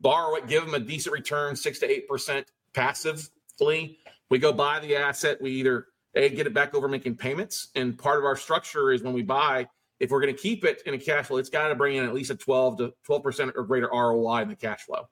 borrow 0.00 0.36
it, 0.36 0.46
give 0.46 0.64
them 0.64 0.74
a 0.74 0.80
decent 0.80 1.12
return, 1.12 1.56
six 1.56 1.78
to 1.80 1.90
eight 1.90 2.08
percent 2.08 2.50
passively. 2.72 3.98
We 4.30 4.38
go 4.38 4.52
buy 4.52 4.80
the 4.80 4.96
asset. 4.96 5.40
We 5.40 5.52
either 5.52 5.86
a 6.14 6.28
get 6.28 6.46
it 6.46 6.54
back 6.54 6.74
over 6.74 6.88
making 6.88 7.16
payments, 7.16 7.68
and 7.74 7.98
part 7.98 8.18
of 8.18 8.24
our 8.24 8.36
structure 8.36 8.92
is 8.92 9.02
when 9.02 9.12
we 9.12 9.22
buy, 9.22 9.68
if 10.00 10.10
we're 10.10 10.20
going 10.20 10.34
to 10.34 10.40
keep 10.40 10.64
it 10.64 10.82
in 10.86 10.94
a 10.94 10.98
cash 10.98 11.26
flow, 11.26 11.38
it's 11.38 11.50
got 11.50 11.68
to 11.68 11.74
bring 11.74 11.96
in 11.96 12.04
at 12.04 12.14
least 12.14 12.30
a 12.30 12.36
twelve 12.36 12.78
to 12.78 12.92
twelve 13.04 13.22
percent 13.22 13.52
or 13.56 13.64
greater 13.64 13.88
ROI 13.92 14.42
in 14.42 14.48
the 14.48 14.56
cash 14.56 14.82
flow. 14.82 15.08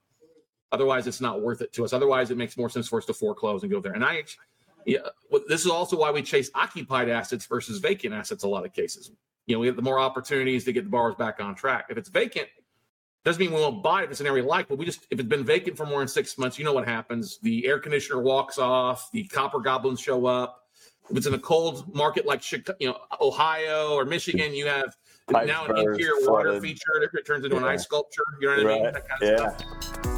Otherwise, 0.73 1.07
it's 1.07 1.21
not 1.21 1.43
worth 1.43 1.61
it 1.61 1.73
to 1.73 1.85
us. 1.85 1.93
Otherwise, 1.93 2.31
it 2.31 2.37
makes 2.37 2.57
more 2.57 2.69
sense 2.69 2.89
for 2.89 2.99
us 2.99 3.05
to 3.07 3.15
foreclose 3.15 3.63
and 3.63 3.71
go 3.71 3.81
there. 3.81 3.93
And 3.93 4.05
I, 4.05 4.25
yeah, 4.87 5.01
well, 5.31 5.43
this 5.49 5.65
is 5.65 5.71
also 5.71 5.99
why 5.99 6.13
we 6.13 6.23
chase 6.23 6.49
occupied 6.55 7.09
assets 7.09 7.45
versus 7.45 7.79
vacant 7.79 8.15
assets. 8.15 8.45
A 8.45 8.49
lot 8.49 8.65
of 8.65 8.73
cases, 8.73 9.11
you 9.47 9.55
know, 9.55 9.61
we 9.61 9.67
have 9.67 9.77
the 9.77 9.83
more 9.83 9.99
opportunities 9.99 10.65
to 10.65 10.73
get 10.73 10.85
the 10.85 10.91
borrowers 10.91 11.17
back 11.17 11.41
on 11.41 11.57
track. 11.57 11.87
If 11.91 11.99
it's 11.99 12.09
vacant, 12.09 12.49
doesn't 13.25 13.41
mean 13.41 13.53
we 13.53 13.61
won't 13.61 13.83
buy 13.83 14.03
it 14.03 14.05
if 14.05 14.13
it's 14.13 14.21
an 14.21 14.29
area 14.29 14.45
we 14.45 14.49
like, 14.49 14.69
but 14.69 14.79
we 14.79 14.87
just 14.87 15.05
if 15.11 15.19
it's 15.19 15.29
been 15.29 15.45
vacant 15.45 15.77
for 15.77 15.85
more 15.87 15.99
than 15.99 16.07
six 16.07 16.39
months, 16.39 16.57
you 16.57 16.65
know 16.65 16.73
what 16.73 16.87
happens. 16.87 17.39
The 17.43 17.67
air 17.67 17.81
conditioner 17.81 18.23
walks 18.23 18.59
off, 18.59 19.11
the 19.11 19.25
copper 19.25 19.59
goblins 19.59 20.01
show 20.01 20.25
up. 20.25 20.69
If 21.11 21.17
it's 21.17 21.27
in 21.27 21.35
a 21.35 21.39
cold 21.39 21.93
market 21.93 22.25
like 22.25 22.41
Chicago, 22.41 22.77
you 22.79 22.89
know, 22.89 22.99
Ohio 23.21 23.95
or 23.95 24.05
Michigan, 24.05 24.55
you 24.55 24.67
have 24.67 24.97
now 25.31 25.65
an 25.67 25.77
interior 25.77 26.13
water 26.21 26.51
flooded. 26.51 26.63
feature 26.63 27.11
that 27.13 27.27
turns 27.27 27.45
into 27.45 27.57
yeah. 27.57 27.63
an 27.63 27.69
ice 27.69 27.83
sculpture. 27.83 28.23
You 28.41 28.49
know 28.49 28.57
what 28.57 28.67
right. 28.67 28.73
I 28.73 28.83
mean? 28.85 28.93
That 28.93 29.09
kind 29.09 29.23
of 29.23 29.41
yeah. 29.41 29.57
Stuff. 29.57 30.16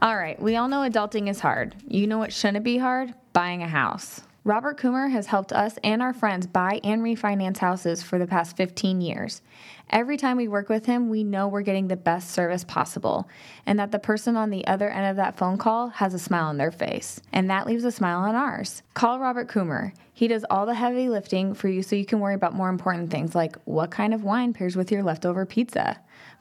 All 0.00 0.16
right, 0.16 0.40
we 0.40 0.54
all 0.54 0.68
know 0.68 0.88
adulting 0.88 1.28
is 1.28 1.40
hard. 1.40 1.74
You 1.88 2.06
know 2.06 2.18
what 2.18 2.32
shouldn't 2.32 2.62
be 2.62 2.78
hard? 2.78 3.14
Buying 3.32 3.64
a 3.64 3.68
house. 3.68 4.20
Robert 4.44 4.78
Coomer 4.78 5.10
has 5.10 5.26
helped 5.26 5.52
us 5.52 5.76
and 5.82 6.00
our 6.00 6.12
friends 6.12 6.46
buy 6.46 6.80
and 6.84 7.02
refinance 7.02 7.58
houses 7.58 8.00
for 8.00 8.16
the 8.16 8.26
past 8.26 8.56
15 8.56 9.00
years. 9.00 9.42
Every 9.90 10.16
time 10.16 10.36
we 10.36 10.46
work 10.46 10.68
with 10.68 10.86
him, 10.86 11.10
we 11.10 11.24
know 11.24 11.48
we're 11.48 11.62
getting 11.62 11.88
the 11.88 11.96
best 11.96 12.30
service 12.30 12.62
possible 12.62 13.28
and 13.66 13.76
that 13.80 13.90
the 13.90 13.98
person 13.98 14.36
on 14.36 14.50
the 14.50 14.64
other 14.68 14.88
end 14.88 15.06
of 15.06 15.16
that 15.16 15.36
phone 15.36 15.58
call 15.58 15.88
has 15.88 16.14
a 16.14 16.18
smile 16.18 16.46
on 16.46 16.58
their 16.58 16.70
face. 16.70 17.20
And 17.32 17.50
that 17.50 17.66
leaves 17.66 17.84
a 17.84 17.90
smile 17.90 18.20
on 18.20 18.36
ours. 18.36 18.84
Call 18.94 19.18
Robert 19.18 19.48
Coomer. 19.48 19.92
He 20.14 20.28
does 20.28 20.44
all 20.48 20.64
the 20.64 20.74
heavy 20.74 21.08
lifting 21.08 21.54
for 21.54 21.66
you 21.66 21.82
so 21.82 21.96
you 21.96 22.06
can 22.06 22.20
worry 22.20 22.34
about 22.34 22.54
more 22.54 22.68
important 22.68 23.10
things 23.10 23.34
like 23.34 23.56
what 23.64 23.90
kind 23.90 24.14
of 24.14 24.22
wine 24.22 24.52
pairs 24.52 24.76
with 24.76 24.92
your 24.92 25.02
leftover 25.02 25.44
pizza. 25.44 26.00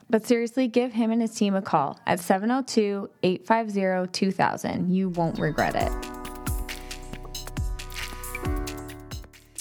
But 0.10 0.26
seriously, 0.26 0.68
give 0.68 0.94
him 0.94 1.12
and 1.12 1.22
his 1.22 1.36
team 1.36 1.56
a 1.56 1.62
call 1.62 2.00
at 2.08 2.20
702 2.20 3.10
850 3.24 4.12
2000. 4.12 4.94
You 4.94 5.10
won't 5.10 5.38
regret 5.38 5.76
it. 5.76 5.92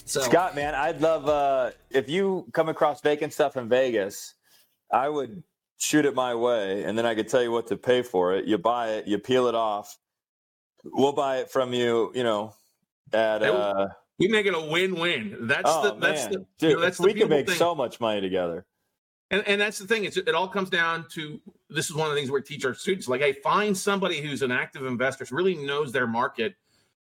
So, 0.04 0.20
Scott, 0.22 0.54
man, 0.54 0.74
I'd 0.74 1.00
love 1.00 1.28
uh, 1.28 1.72
if 1.90 2.08
you 2.08 2.46
come 2.52 2.68
across 2.68 3.00
vacant 3.00 3.32
stuff 3.32 3.56
in 3.56 3.68
Vegas, 3.68 4.34
I 4.90 5.08
would 5.08 5.42
shoot 5.78 6.04
it 6.04 6.14
my 6.14 6.34
way, 6.34 6.84
and 6.84 6.96
then 6.96 7.04
I 7.04 7.14
could 7.14 7.28
tell 7.28 7.42
you 7.42 7.50
what 7.50 7.66
to 7.66 7.76
pay 7.76 8.02
for 8.02 8.34
it. 8.34 8.44
You 8.46 8.56
buy 8.56 8.90
it, 8.90 9.08
you 9.08 9.18
peel 9.18 9.48
it 9.48 9.54
off. 9.56 9.98
We'll 10.84 11.12
buy 11.12 11.38
it 11.38 11.50
from 11.50 11.74
you, 11.74 12.12
you 12.14 12.22
know, 12.22 12.54
at. 13.12 13.42
Uh, 13.42 13.88
we 14.18 14.28
make 14.28 14.46
it 14.46 14.54
a 14.54 14.60
win-win. 14.60 15.36
That's 15.40 15.62
oh, 15.66 15.82
the 15.82 15.94
that's 16.00 16.24
man. 16.24 16.32
the 16.32 16.38
Dude, 16.58 16.70
you 16.70 16.76
know, 16.76 16.82
that's 16.82 17.00
we 17.00 17.12
the 17.12 17.20
can 17.20 17.28
make 17.28 17.48
thing. 17.48 17.56
so 17.56 17.74
much 17.74 18.00
money 18.00 18.20
together. 18.20 18.64
And, 19.30 19.46
and 19.48 19.60
that's 19.60 19.78
the 19.78 19.86
thing. 19.86 20.04
It's, 20.04 20.16
it 20.16 20.34
all 20.34 20.46
comes 20.46 20.70
down 20.70 21.06
to 21.14 21.40
this 21.68 21.90
is 21.90 21.96
one 21.96 22.08
of 22.08 22.14
the 22.14 22.20
things 22.20 22.30
we 22.30 22.40
teach 22.42 22.64
our 22.64 22.74
students 22.74 23.08
like, 23.08 23.20
hey, 23.20 23.32
find 23.32 23.76
somebody 23.76 24.20
who's 24.20 24.42
an 24.42 24.52
active 24.52 24.86
investor, 24.86 25.24
who 25.24 25.34
really 25.34 25.56
knows 25.56 25.90
their 25.90 26.06
market, 26.06 26.54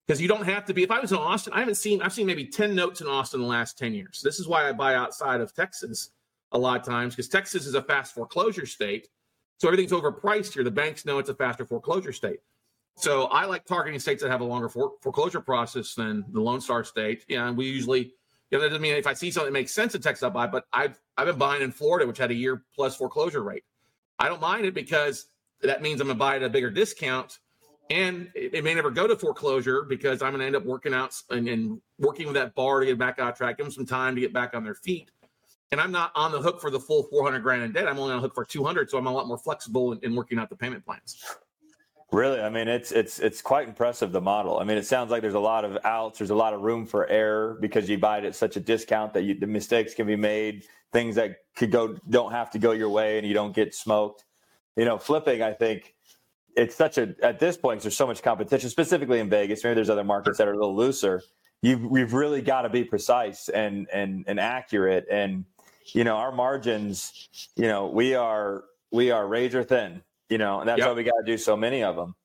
because 0.05 0.21
you 0.21 0.27
don't 0.27 0.45
have 0.45 0.63
to 0.65 0.73
be. 0.73 0.83
If 0.83 0.91
I 0.91 0.99
was 0.99 1.11
in 1.11 1.17
Austin, 1.17 1.53
I 1.53 1.59
haven't 1.59 1.75
seen. 1.75 2.01
I've 2.01 2.13
seen 2.13 2.27
maybe 2.27 2.45
ten 2.45 2.75
notes 2.75 3.01
in 3.01 3.07
Austin 3.07 3.39
in 3.39 3.45
the 3.45 3.49
last 3.49 3.79
ten 3.79 3.93
years. 3.93 4.21
This 4.23 4.39
is 4.39 4.47
why 4.47 4.69
I 4.69 4.73
buy 4.73 4.93
outside 4.95 5.41
of 5.41 5.55
Texas 5.55 6.11
a 6.51 6.57
lot 6.57 6.79
of 6.79 6.85
times 6.85 7.15
because 7.15 7.29
Texas 7.29 7.65
is 7.65 7.73
a 7.73 7.81
fast 7.81 8.13
foreclosure 8.13 8.67
state, 8.67 9.07
so 9.57 9.67
everything's 9.67 9.91
overpriced 9.91 10.53
here. 10.53 10.63
The 10.63 10.69
banks 10.69 11.05
know 11.05 11.17
it's 11.17 11.29
a 11.29 11.33
faster 11.33 11.65
foreclosure 11.65 12.13
state. 12.13 12.41
So 12.95 13.23
I 13.25 13.45
like 13.45 13.65
targeting 13.65 13.99
states 13.99 14.21
that 14.21 14.29
have 14.29 14.41
a 14.41 14.45
longer 14.45 14.69
foreclosure 14.69 15.41
process 15.41 15.95
than 15.95 16.25
the 16.29 16.41
Lone 16.41 16.61
Star 16.61 16.83
State. 16.83 17.25
Yeah, 17.27 17.47
and 17.47 17.57
we 17.57 17.65
usually. 17.65 18.13
You 18.53 18.59
know, 18.59 18.65
that 18.65 18.69
doesn't 18.69 18.83
mean 18.83 18.93
if 18.93 19.07
I 19.07 19.13
see 19.13 19.31
something 19.31 19.51
that 19.51 19.59
makes 19.59 19.71
sense 19.71 19.95
in 19.95 20.01
Texas, 20.03 20.21
I'll 20.21 20.29
buy. 20.29 20.45
But 20.45 20.67
I've 20.71 20.99
I've 21.17 21.25
been 21.25 21.39
buying 21.39 21.63
in 21.63 21.71
Florida, 21.71 22.05
which 22.05 22.19
had 22.19 22.29
a 22.29 22.35
year 22.35 22.61
plus 22.75 22.95
foreclosure 22.95 23.41
rate. 23.41 23.63
I 24.19 24.29
don't 24.29 24.41
mind 24.41 24.67
it 24.67 24.75
because 24.75 25.25
that 25.63 25.81
means 25.81 25.99
I'm 25.99 26.05
gonna 26.05 26.19
buy 26.19 26.35
at 26.35 26.43
a 26.43 26.49
bigger 26.49 26.69
discount 26.69 27.39
and 27.89 28.29
it, 28.35 28.63
may 28.63 28.75
never 28.75 28.91
go 28.91 29.07
to 29.07 29.15
foreclosure 29.15 29.81
because 29.81 30.21
I'm 30.21 30.37
to 30.37 30.45
end 30.45 30.55
up 30.55 30.65
working 30.65 30.93
out 30.93 31.15
and, 31.31 31.47
and, 31.47 31.81
working 31.97 32.27
with 32.27 32.35
that 32.35 32.53
bar 32.53 32.79
to 32.79 32.85
get 32.85 32.99
back 32.99 33.17
out 33.17 33.35
track, 33.35 33.57
give 33.57 33.65
them 33.65 33.73
some 33.73 33.87
time 33.87 34.13
to 34.13 34.21
get 34.21 34.33
back 34.33 34.53
on 34.53 34.63
their 34.63 34.75
feet. 34.75 35.09
And 35.71 35.81
I'm 35.81 35.91
not 35.91 36.11
on 36.13 36.31
the 36.31 36.39
hook 36.39 36.61
for 36.61 36.69
the 36.69 36.79
full 36.79 37.03
400 37.03 37.39
grand 37.39 37.63
in 37.63 37.71
debt. 37.71 37.87
I'm 37.87 37.97
only 37.97 38.13
on 38.13 38.17
the 38.17 38.21
hook 38.21 38.35
for 38.35 38.45
200, 38.45 38.87
so 38.89 38.99
I'm 38.99 39.07
a 39.07 39.11
lot 39.11 39.27
more 39.27 39.39
flexible 39.39 39.93
in, 39.93 39.99
in 40.03 40.15
working 40.15 40.37
out 40.37 40.49
the 40.49 40.55
payment 40.55 40.85
plans. 40.85 41.25
Really, 42.13 42.41
I 42.41 42.49
mean, 42.51 42.67
it's 42.67 42.91
it's 42.91 43.17
it's 43.17 43.41
quite 43.41 43.67
impressive 43.67 44.11
the 44.11 44.21
model. 44.21 44.59
I 44.59 44.65
mean, 44.65 44.77
it 44.77 44.85
sounds 44.85 45.09
like 45.09 45.23
there's 45.23 45.33
a 45.33 45.39
lot 45.39 45.65
of 45.65 45.79
outs. 45.83 46.19
There's 46.19 46.29
a 46.29 46.35
lot 46.35 46.53
of 46.53 46.61
room 46.61 46.85
for 46.85 47.07
error 47.07 47.57
because 47.59 47.89
you 47.89 47.97
buy 47.97 48.19
it 48.19 48.23
at 48.23 48.35
such 48.35 48.55
a 48.55 48.59
discount 48.59 49.15
that 49.15 49.23
you, 49.23 49.33
the 49.33 49.47
mistakes 49.47 49.95
can 49.95 50.05
be 50.05 50.15
made. 50.15 50.63
Things 50.91 51.15
that 51.15 51.37
could 51.55 51.71
go 51.71 51.97
don't 52.07 52.31
have 52.31 52.51
to 52.51 52.59
go 52.59 52.71
your 52.71 52.89
way, 52.89 53.17
and 53.17 53.25
you 53.25 53.33
don't 53.33 53.55
get 53.55 53.73
smoked. 53.73 54.25
You 54.75 54.85
know, 54.85 54.99
flipping. 54.99 55.41
I 55.41 55.53
think 55.53 55.95
it's 56.55 56.75
such 56.75 56.99
a 56.99 57.15
at 57.23 57.39
this 57.39 57.57
point 57.57 57.81
there's 57.81 57.97
so 57.97 58.05
much 58.05 58.21
competition, 58.21 58.69
specifically 58.69 59.19
in 59.19 59.27
Vegas. 59.27 59.63
Maybe 59.63 59.73
there's 59.73 59.89
other 59.89 60.03
markets 60.03 60.37
that 60.37 60.47
are 60.47 60.53
a 60.53 60.57
little 60.57 60.75
looser. 60.75 61.23
You've 61.63 61.81
we've 61.81 62.13
really 62.13 62.43
got 62.43 62.61
to 62.61 62.69
be 62.69 62.83
precise 62.83 63.49
and 63.49 63.87
and 63.91 64.23
and 64.27 64.39
accurate. 64.39 65.07
And 65.09 65.45
you 65.95 66.03
know 66.03 66.17
our 66.17 66.31
margins. 66.31 67.27
You 67.55 67.67
know 67.67 67.87
we 67.87 68.13
are 68.13 68.65
we 68.91 69.09
are 69.09 69.27
razor 69.27 69.63
thin. 69.63 70.03
You 70.29 70.37
know, 70.37 70.59
and 70.59 70.69
that's 70.69 70.79
yep. 70.79 70.87
why 70.87 70.93
we 70.93 71.03
got 71.03 71.17
to 71.19 71.25
do 71.25 71.37
so 71.37 71.55
many 71.55 71.83
of 71.83 71.95
them. 71.95 72.15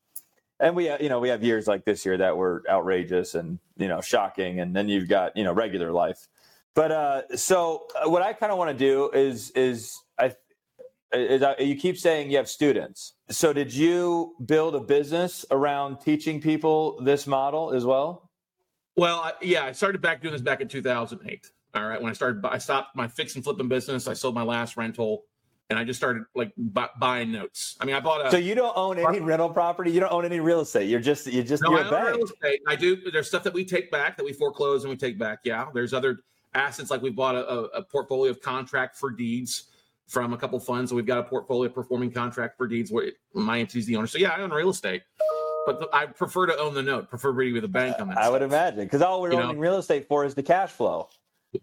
And 0.60 0.74
we, 0.74 0.90
you 1.00 1.08
know, 1.08 1.20
we 1.20 1.28
have 1.28 1.42
years 1.44 1.66
like 1.66 1.84
this 1.84 2.04
year 2.04 2.16
that 2.16 2.36
were 2.36 2.64
outrageous 2.68 3.34
and 3.34 3.58
you 3.76 3.88
know 3.88 4.00
shocking, 4.00 4.60
and 4.60 4.74
then 4.74 4.88
you've 4.88 5.08
got 5.08 5.36
you 5.36 5.44
know 5.44 5.52
regular 5.52 5.92
life. 5.92 6.28
But 6.74 6.92
uh, 6.92 7.36
so 7.36 7.86
uh, 7.94 8.08
what 8.08 8.22
I 8.22 8.32
kind 8.32 8.52
of 8.52 8.58
want 8.58 8.76
to 8.76 8.84
do 8.84 9.10
is 9.10 9.50
is 9.52 9.98
I 10.18 10.34
is, 11.12 11.42
you 11.58 11.76
keep 11.76 11.96
saying 11.96 12.30
you 12.30 12.36
have 12.36 12.48
students. 12.48 13.14
So 13.30 13.52
did 13.52 13.72
you 13.72 14.34
build 14.44 14.74
a 14.74 14.80
business 14.80 15.44
around 15.50 16.00
teaching 16.00 16.40
people 16.40 17.00
this 17.02 17.26
model 17.26 17.72
as 17.72 17.84
well? 17.84 18.30
Well, 18.96 19.20
I, 19.20 19.32
yeah, 19.40 19.64
I 19.64 19.72
started 19.72 20.00
back 20.00 20.22
doing 20.22 20.32
this 20.32 20.42
back 20.42 20.60
in 20.60 20.68
2008. 20.68 21.50
All 21.74 21.86
right, 21.86 22.00
when 22.00 22.10
I 22.10 22.14
started, 22.14 22.44
I 22.44 22.58
stopped 22.58 22.96
my 22.96 23.06
fix 23.06 23.34
and 23.36 23.44
flipping 23.44 23.68
business. 23.68 24.08
I 24.08 24.14
sold 24.14 24.34
my 24.34 24.42
last 24.42 24.76
rental, 24.76 25.24
and 25.70 25.78
I 25.78 25.84
just 25.84 25.98
started 25.98 26.24
like 26.34 26.52
bu- 26.56 26.86
buying 26.98 27.30
notes. 27.30 27.76
I 27.80 27.84
mean, 27.84 27.94
I 27.94 28.00
bought 28.00 28.24
a. 28.26 28.30
So 28.30 28.38
you 28.38 28.54
don't 28.54 28.76
own 28.76 28.98
any 28.98 29.20
rental 29.20 29.50
property. 29.50 29.90
You 29.90 30.00
don't 30.00 30.12
own 30.12 30.24
any 30.24 30.40
real 30.40 30.60
estate. 30.60 30.88
You're 30.88 31.00
just 31.00 31.26
you 31.26 31.42
just 31.42 31.62
no, 31.62 31.70
you're 31.70 31.84
I 31.84 31.90
bank. 31.90 32.16
real 32.16 32.24
estate. 32.24 32.60
I 32.66 32.74
do. 32.76 32.96
There's 33.10 33.28
stuff 33.28 33.42
that 33.44 33.52
we 33.52 33.64
take 33.64 33.90
back 33.90 34.16
that 34.16 34.24
we 34.24 34.32
foreclose 34.32 34.84
and 34.84 34.90
we 34.90 34.96
take 34.96 35.18
back. 35.18 35.40
Yeah, 35.44 35.66
there's 35.74 35.92
other 35.92 36.20
assets 36.54 36.90
like 36.90 37.02
we 37.02 37.10
bought 37.10 37.34
a, 37.34 37.46
a 37.46 37.82
portfolio 37.82 38.30
of 38.30 38.40
contract 38.40 38.96
for 38.96 39.10
deeds 39.10 39.64
from 40.06 40.32
a 40.32 40.38
couple 40.38 40.58
funds. 40.58 40.90
So 40.90 40.96
we've 40.96 41.04
got 41.04 41.18
a 41.18 41.22
portfolio 41.22 41.70
performing 41.70 42.12
contract 42.12 42.56
for 42.56 42.66
deeds 42.66 42.90
where 42.90 43.12
my 43.34 43.58
entity's 43.58 43.84
the 43.84 43.96
owner. 43.96 44.06
So 44.06 44.16
yeah, 44.16 44.30
I 44.30 44.40
own 44.40 44.50
real 44.50 44.70
estate, 44.70 45.02
but 45.66 45.80
the, 45.80 45.88
I 45.92 46.06
prefer 46.06 46.46
to 46.46 46.56
own 46.56 46.72
the 46.72 46.82
note. 46.82 47.10
Prefer 47.10 47.32
to 47.32 47.38
be 47.38 47.52
with 47.52 47.64
a 47.64 47.68
bank 47.68 47.96
on 48.00 48.08
that. 48.08 48.16
I 48.16 48.22
stuff. 48.22 48.32
would 48.32 48.42
imagine 48.42 48.84
because 48.84 49.02
all 49.02 49.20
we're 49.20 49.32
you 49.32 49.38
owning 49.38 49.56
know, 49.56 49.60
real 49.60 49.76
estate 49.76 50.08
for 50.08 50.24
is 50.24 50.34
the 50.34 50.42
cash 50.42 50.70
flow. 50.70 51.10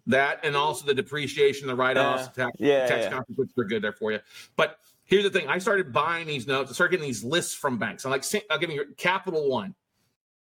That 0.06 0.40
and 0.42 0.56
also 0.56 0.84
the 0.84 0.94
depreciation, 0.94 1.68
the 1.68 1.76
write-offs, 1.76 2.26
uh, 2.26 2.30
tax, 2.30 2.56
yeah, 2.58 2.86
tax 2.86 3.04
yeah. 3.04 3.10
consequences 3.10 3.56
are 3.56 3.64
good 3.64 3.82
there 3.82 3.92
for 3.92 4.10
you. 4.10 4.18
But 4.56 4.78
here's 5.04 5.22
the 5.22 5.30
thing: 5.30 5.48
I 5.48 5.58
started 5.58 5.92
buying 5.92 6.26
these 6.26 6.46
notes. 6.46 6.70
I 6.70 6.74
started 6.74 6.92
getting 6.92 7.06
these 7.06 7.22
lists 7.22 7.54
from 7.54 7.78
banks. 7.78 8.04
I'm 8.04 8.10
like, 8.10 8.24
I'll 8.50 8.58
give 8.58 8.70
you 8.70 8.84
Capital 8.96 9.48
One. 9.48 9.74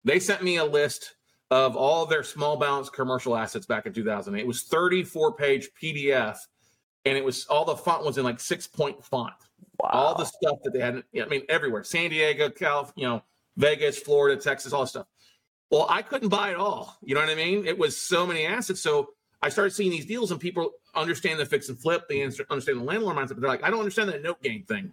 They 0.05 0.18
sent 0.18 0.42
me 0.42 0.57
a 0.57 0.64
list 0.64 1.14
of 1.51 1.77
all 1.77 2.05
their 2.05 2.22
small 2.22 2.57
balance 2.57 2.90
commercial 2.90 3.37
assets 3.37 3.66
back 3.66 3.87
in 3.87 3.92
2008. 3.92 4.40
It 4.40 4.46
was 4.46 4.62
34 4.64 5.35
page 5.35 5.68
PDF 5.81 6.38
and 7.05 7.16
it 7.16 7.24
was 7.24 7.46
all 7.46 7.64
the 7.64 7.77
font 7.77 8.05
was 8.05 8.18
in 8.18 8.24
like 8.24 8.40
six 8.40 8.66
point 8.66 9.03
font. 9.05 9.33
Wow. 9.81 9.90
All 9.92 10.14
the 10.14 10.24
stuff 10.24 10.59
that 10.64 10.72
they 10.72 10.81
had, 10.81 11.03
I 11.20 11.29
mean, 11.29 11.42
everywhere 11.48 11.85
San 11.85 12.11
Diego, 12.11 12.51
California, 12.51 12.92
you 12.96 13.09
know, 13.09 13.22
Vegas, 13.57 13.98
Florida, 13.98 14.40
Texas, 14.40 14.72
all 14.72 14.83
this 14.83 14.90
stuff. 14.90 15.07
Well, 15.70 15.87
I 15.88 16.03
couldn't 16.03 16.29
buy 16.29 16.51
it 16.51 16.57
all. 16.57 16.96
You 17.03 17.14
know 17.14 17.20
what 17.20 17.31
I 17.31 17.35
mean? 17.35 17.66
It 17.66 17.79
was 17.79 17.96
so 17.96 18.27
many 18.27 18.46
assets. 18.46 18.81
So 18.81 19.11
I 19.42 19.48
started 19.48 19.70
seeing 19.70 19.90
these 19.90 20.07
deals 20.07 20.31
and 20.31 20.40
people 20.40 20.72
understand 20.94 21.38
the 21.38 21.46
fix 21.46 21.68
and 21.68 21.79
flip, 21.79 22.09
they 22.09 22.22
understand 22.22 22.81
the 22.81 22.85
landlord 22.85 23.16
mindset, 23.16 23.29
but 23.31 23.40
they're 23.40 23.51
like, 23.51 23.62
I 23.62 23.70
don't 23.70 23.79
understand 23.79 24.09
that 24.11 24.22
note 24.22 24.42
gain 24.42 24.64
thing. 24.64 24.92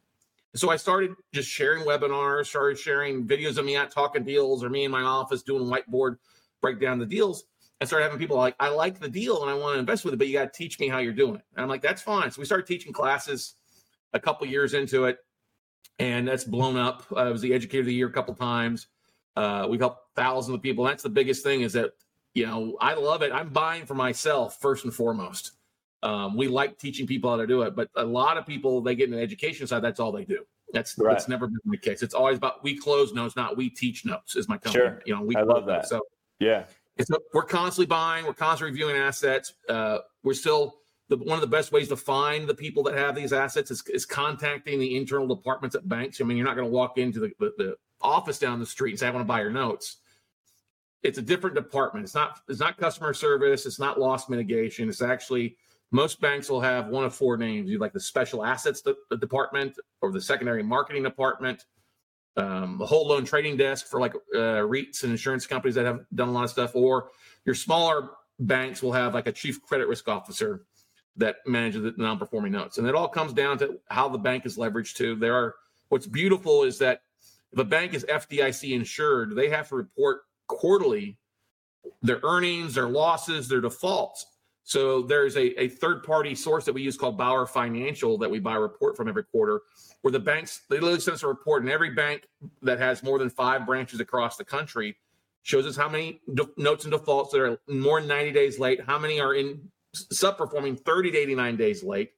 So 0.53 0.69
I 0.69 0.77
started 0.77 1.11
just 1.33 1.49
sharing 1.49 1.83
webinars, 1.83 2.45
started 2.45 2.79
sharing 2.79 3.27
videos 3.27 3.57
of 3.57 3.65
me 3.65 3.75
out 3.75 3.91
talking 3.91 4.23
deals 4.23 4.63
or 4.63 4.69
me 4.69 4.85
in 4.85 4.91
my 4.91 5.01
office 5.01 5.41
doing 5.41 5.65
whiteboard 5.65 6.17
break 6.61 6.79
down 6.79 6.99
the 6.99 7.05
deals 7.05 7.45
and 7.81 7.87
started 7.87 8.05
having 8.05 8.19
people 8.19 8.37
like, 8.37 8.55
I 8.59 8.69
like 8.69 8.99
the 8.99 9.09
deal 9.09 9.41
and 9.41 9.49
I 9.49 9.53
want 9.53 9.75
to 9.75 9.79
invest 9.79 10.05
with 10.05 10.13
it, 10.13 10.17
but 10.17 10.27
you 10.27 10.33
got 10.33 10.53
to 10.53 10.57
teach 10.57 10.79
me 10.79 10.87
how 10.87 10.99
you're 10.99 11.13
doing 11.13 11.35
it. 11.35 11.41
And 11.55 11.63
I'm 11.63 11.67
like, 11.67 11.81
that's 11.81 12.01
fine. 12.01 12.31
So 12.31 12.39
we 12.39 12.45
started 12.45 12.67
teaching 12.67 12.93
classes 12.93 13.55
a 14.13 14.19
couple 14.19 14.47
years 14.47 14.73
into 14.73 15.05
it, 15.05 15.17
and 15.99 16.25
that's 16.25 16.45
blown 16.45 16.77
up. 16.77 17.03
Uh, 17.11 17.15
I 17.15 17.31
was 17.31 17.41
the 17.41 17.53
educator 17.53 17.81
of 17.81 17.87
the 17.87 17.93
year 17.93 18.07
a 18.07 18.13
couple 18.13 18.33
times. 18.33 18.87
Uh, 19.35 19.67
we've 19.69 19.81
helped 19.81 20.15
thousands 20.15 20.55
of 20.55 20.61
people. 20.61 20.85
That's 20.85 21.03
the 21.03 21.09
biggest 21.09 21.43
thing 21.43 21.61
is 21.61 21.73
that, 21.73 21.91
you 22.35 22.45
know, 22.45 22.77
I 22.79 22.93
love 22.93 23.23
it. 23.23 23.31
I'm 23.31 23.49
buying 23.49 23.85
for 23.85 23.95
myself 23.95 24.59
first 24.61 24.83
and 24.83 24.93
foremost. 24.93 25.53
Um, 26.03 26.37
we 26.37 26.47
like 26.47 26.77
teaching 26.77 27.07
people 27.07 27.31
how 27.31 27.37
to 27.37 27.47
do 27.47 27.63
it, 27.63 27.75
but 27.75 27.89
a 27.95 28.05
lot 28.05 28.37
of 28.37 28.45
people, 28.45 28.81
they 28.81 28.93
get 28.93 29.09
in 29.09 29.15
the 29.15 29.21
education 29.21 29.65
side, 29.65 29.81
that's 29.81 29.99
all 29.99 30.11
they 30.11 30.25
do. 30.25 30.45
That's 30.71 30.97
right. 30.97 31.13
that's 31.13 31.27
never 31.27 31.47
been 31.47 31.57
the 31.65 31.77
case. 31.77 32.03
It's 32.03 32.13
always 32.13 32.37
about 32.37 32.61
we 32.63 32.77
close 32.77 33.13
notes, 33.13 33.35
not 33.35 33.55
we 33.55 33.69
teach 33.69 34.05
notes. 34.05 34.35
Is 34.35 34.49
my 34.49 34.57
company. 34.57 34.85
Sure. 34.85 35.01
You 35.05 35.15
know, 35.15 35.21
we 35.21 35.35
I 35.35 35.41
love 35.41 35.65
that. 35.67 35.77
Notes. 35.77 35.89
So 35.89 36.01
yeah, 36.39 36.65
it's 36.97 37.09
we're 37.33 37.43
constantly 37.43 37.85
buying, 37.85 38.25
we're 38.25 38.33
constantly 38.33 38.71
reviewing 38.71 38.97
assets. 38.97 39.53
Uh, 39.69 39.99
we're 40.23 40.33
still 40.33 40.75
the, 41.07 41.17
one 41.17 41.35
of 41.35 41.41
the 41.41 41.47
best 41.47 41.71
ways 41.71 41.87
to 41.89 41.95
find 41.95 42.47
the 42.47 42.55
people 42.55 42.83
that 42.83 42.95
have 42.95 43.15
these 43.15 43.31
assets 43.31 43.71
is, 43.71 43.83
is 43.87 44.05
contacting 44.05 44.79
the 44.79 44.97
internal 44.97 45.27
departments 45.27 45.75
at 45.75 45.87
banks. 45.87 46.19
I 46.19 46.23
mean, 46.23 46.35
you're 46.35 46.45
not 46.45 46.55
going 46.55 46.67
to 46.67 46.73
walk 46.73 46.97
into 46.97 47.19
the, 47.19 47.31
the, 47.39 47.53
the, 47.57 47.75
office 48.01 48.37
down 48.37 48.59
the 48.59 48.65
street 48.65 48.91
and 48.91 48.99
say, 48.99 49.07
"I 49.07 49.11
want 49.11 49.23
to 49.23 49.27
buy 49.27 49.41
your 49.41 49.51
notes." 49.51 49.97
It's 51.03 51.17
a 51.17 51.21
different 51.21 51.55
department. 51.55 52.03
It's 52.03 52.15
not 52.15 52.39
it's 52.47 52.59
not 52.59 52.77
customer 52.77 53.13
service. 53.13 53.65
It's 53.65 53.79
not 53.79 53.99
loss 53.99 54.29
mitigation. 54.29 54.89
It's 54.89 55.01
actually 55.01 55.57
most 55.91 56.19
banks 56.19 56.49
will 56.49 56.61
have 56.61 56.87
one 56.87 57.05
of 57.05 57.13
four 57.13 57.37
names: 57.37 57.69
you 57.69 57.77
like 57.77 57.93
the 57.93 57.99
special 57.99 58.43
assets 58.43 58.81
department 59.19 59.77
or 60.01 60.11
the 60.11 60.21
secondary 60.21 60.63
marketing 60.63 61.03
department 61.03 61.65
um, 62.37 62.81
a 62.81 62.85
whole 62.85 63.07
loan 63.07 63.25
trading 63.25 63.57
desk 63.57 63.87
for 63.87 63.99
like 63.99 64.13
uh, 64.33 64.63
REITs 64.63 65.03
and 65.03 65.11
insurance 65.11 65.47
companies 65.47 65.75
that 65.75 65.85
have 65.85 66.01
done 66.13 66.29
a 66.29 66.31
lot 66.31 66.43
of 66.43 66.49
stuff, 66.49 66.75
or 66.75 67.09
your 67.45 67.55
smaller 67.55 68.09
banks 68.39 68.83
will 68.83 68.91
have 68.91 69.13
like 69.13 69.27
a 69.27 69.31
chief 69.31 69.61
credit 69.61 69.87
risk 69.87 70.07
officer 70.07 70.65
that 71.17 71.37
manages 71.45 71.81
the 71.81 71.93
non-performing 71.95 72.51
notes. 72.51 72.77
And 72.77 72.87
it 72.87 72.95
all 72.95 73.07
comes 73.07 73.31
down 73.31 73.57
to 73.59 73.79
how 73.89 74.09
the 74.09 74.17
bank 74.17 74.45
is 74.45 74.57
leveraged 74.57 74.95
to. 74.95 75.15
There 75.15 75.33
are 75.33 75.55
what's 75.87 76.07
beautiful 76.07 76.63
is 76.63 76.77
that 76.79 77.03
if 77.53 77.59
a 77.59 77.63
bank 77.63 77.93
is 77.93 78.05
FDIC 78.09 78.73
insured, 78.73 79.35
they 79.35 79.49
have 79.49 79.69
to 79.69 79.75
report 79.75 80.23
quarterly 80.47 81.17
their 82.01 82.19
earnings, 82.23 82.73
their 82.73 82.89
losses, 82.89 83.47
their 83.47 83.61
defaults. 83.61 84.25
So 84.63 85.03
there's 85.03 85.37
a, 85.37 85.61
a 85.61 85.69
third 85.69 86.03
party 86.03 86.33
source 86.33 86.65
that 86.65 86.73
we 86.73 86.81
use 86.81 86.97
called 86.97 87.17
Bauer 87.17 87.45
Financial 87.45 88.17
that 88.17 88.29
we 88.29 88.39
buy 88.39 88.55
a 88.55 88.59
report 88.59 88.97
from 88.97 89.07
every 89.07 89.23
quarter, 89.23 89.61
where 90.01 90.11
the 90.11 90.19
banks 90.19 90.61
they 90.69 90.77
literally 90.79 90.99
send 90.99 91.15
us 91.15 91.23
a 91.23 91.27
report, 91.27 91.61
and 91.61 91.71
every 91.71 91.91
bank 91.91 92.27
that 92.63 92.79
has 92.79 93.03
more 93.03 93.19
than 93.19 93.29
five 93.29 93.65
branches 93.65 93.99
across 93.99 94.37
the 94.37 94.45
country 94.45 94.95
shows 95.43 95.67
us 95.67 95.75
how 95.75 95.87
many 95.87 96.19
de- 96.33 96.49
notes 96.57 96.85
and 96.85 96.91
defaults 96.91 97.31
that 97.31 97.41
are 97.41 97.59
more 97.67 97.99
than 97.99 98.09
90 98.09 98.31
days 98.31 98.57
late, 98.57 98.81
how 98.83 98.97
many 98.97 99.19
are 99.19 99.35
in 99.35 99.69
subperforming 99.95 100.79
30 100.83 101.11
to 101.11 101.17
89 101.19 101.55
days 101.57 101.83
late, 101.83 102.13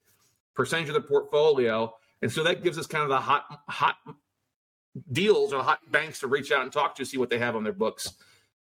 percentage 0.56 0.88
of 0.88 0.94
the 0.94 1.02
portfolio, 1.02 1.94
and 2.22 2.32
so 2.32 2.44
that 2.44 2.64
gives 2.64 2.78
us 2.78 2.88
kind 2.88 3.04
of 3.04 3.10
the 3.10 3.20
hot 3.20 3.44
hot 3.68 3.98
deals 5.12 5.54
or 5.54 5.64
hot 5.64 5.80
banks 5.92 6.20
to 6.22 6.28
reach 6.28 6.52
out 6.52 6.64
and 6.64 6.72
talk 6.72 6.96
to 6.96 7.06
see 7.06 7.18
what 7.18 7.30
they 7.30 7.40
have 7.40 7.56
on 7.56 7.64
their 7.64 7.74
books. 7.74 8.14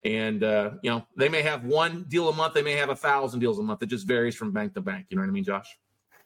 And 0.05 0.44
uh, 0.44 0.72
you 0.83 0.90
know, 0.90 1.07
they 1.16 1.29
may 1.29 1.42
have 1.42 1.64
one 1.64 2.05
deal 2.09 2.29
a 2.29 2.33
month, 2.33 2.55
they 2.55 2.62
may 2.62 2.72
have 2.72 2.90
a 2.90 2.96
thousand 2.96 3.40
deals 3.40 3.59
a 3.59 3.62
month. 3.62 3.83
It 3.83 3.87
just 3.87 4.07
varies 4.07 4.37
from 4.37 4.53
bank 4.53 4.75
to 4.75 4.81
bank. 4.81 5.07
You 5.11 5.16
know 5.16 5.22
what 5.22 5.29
I 5.29 5.33
mean, 5.33 5.44
Josh? 5.44 5.77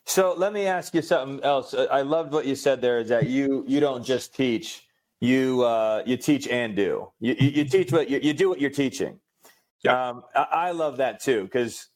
So 0.07 0.35
let 0.37 0.53
me 0.53 0.67
ask 0.67 0.95
you 0.95 1.03
something 1.03 1.43
else. 1.45 1.75
I 1.75 2.03
loved 2.03 2.33
what 2.33 2.45
you 2.47 2.57
said 2.57 2.81
there. 2.81 2.99
Is 2.99 3.09
that 3.11 3.29
you 3.29 3.65
you 3.67 3.81
don't 3.81 4.05
just 4.05 4.35
teach, 4.35 4.87
you 5.21 5.63
uh, 5.63 6.03
you 6.05 6.17
teach 6.17 6.49
and 6.49 6.75
do. 6.75 7.11
You, 7.21 7.37
you, 7.39 7.49
you 7.49 7.65
teach 7.65 7.93
what 7.93 8.11
you, 8.11 8.19
you 8.23 8.33
do 8.33 8.49
what 8.49 8.61
you're 8.61 8.71
teaching. 8.71 9.19
Yeah. 9.85 10.09
Um, 10.09 10.25
I, 10.35 10.47
I 10.53 10.71
love 10.73 10.99
that 10.99 11.23
too 11.23 11.45
because 11.45 11.89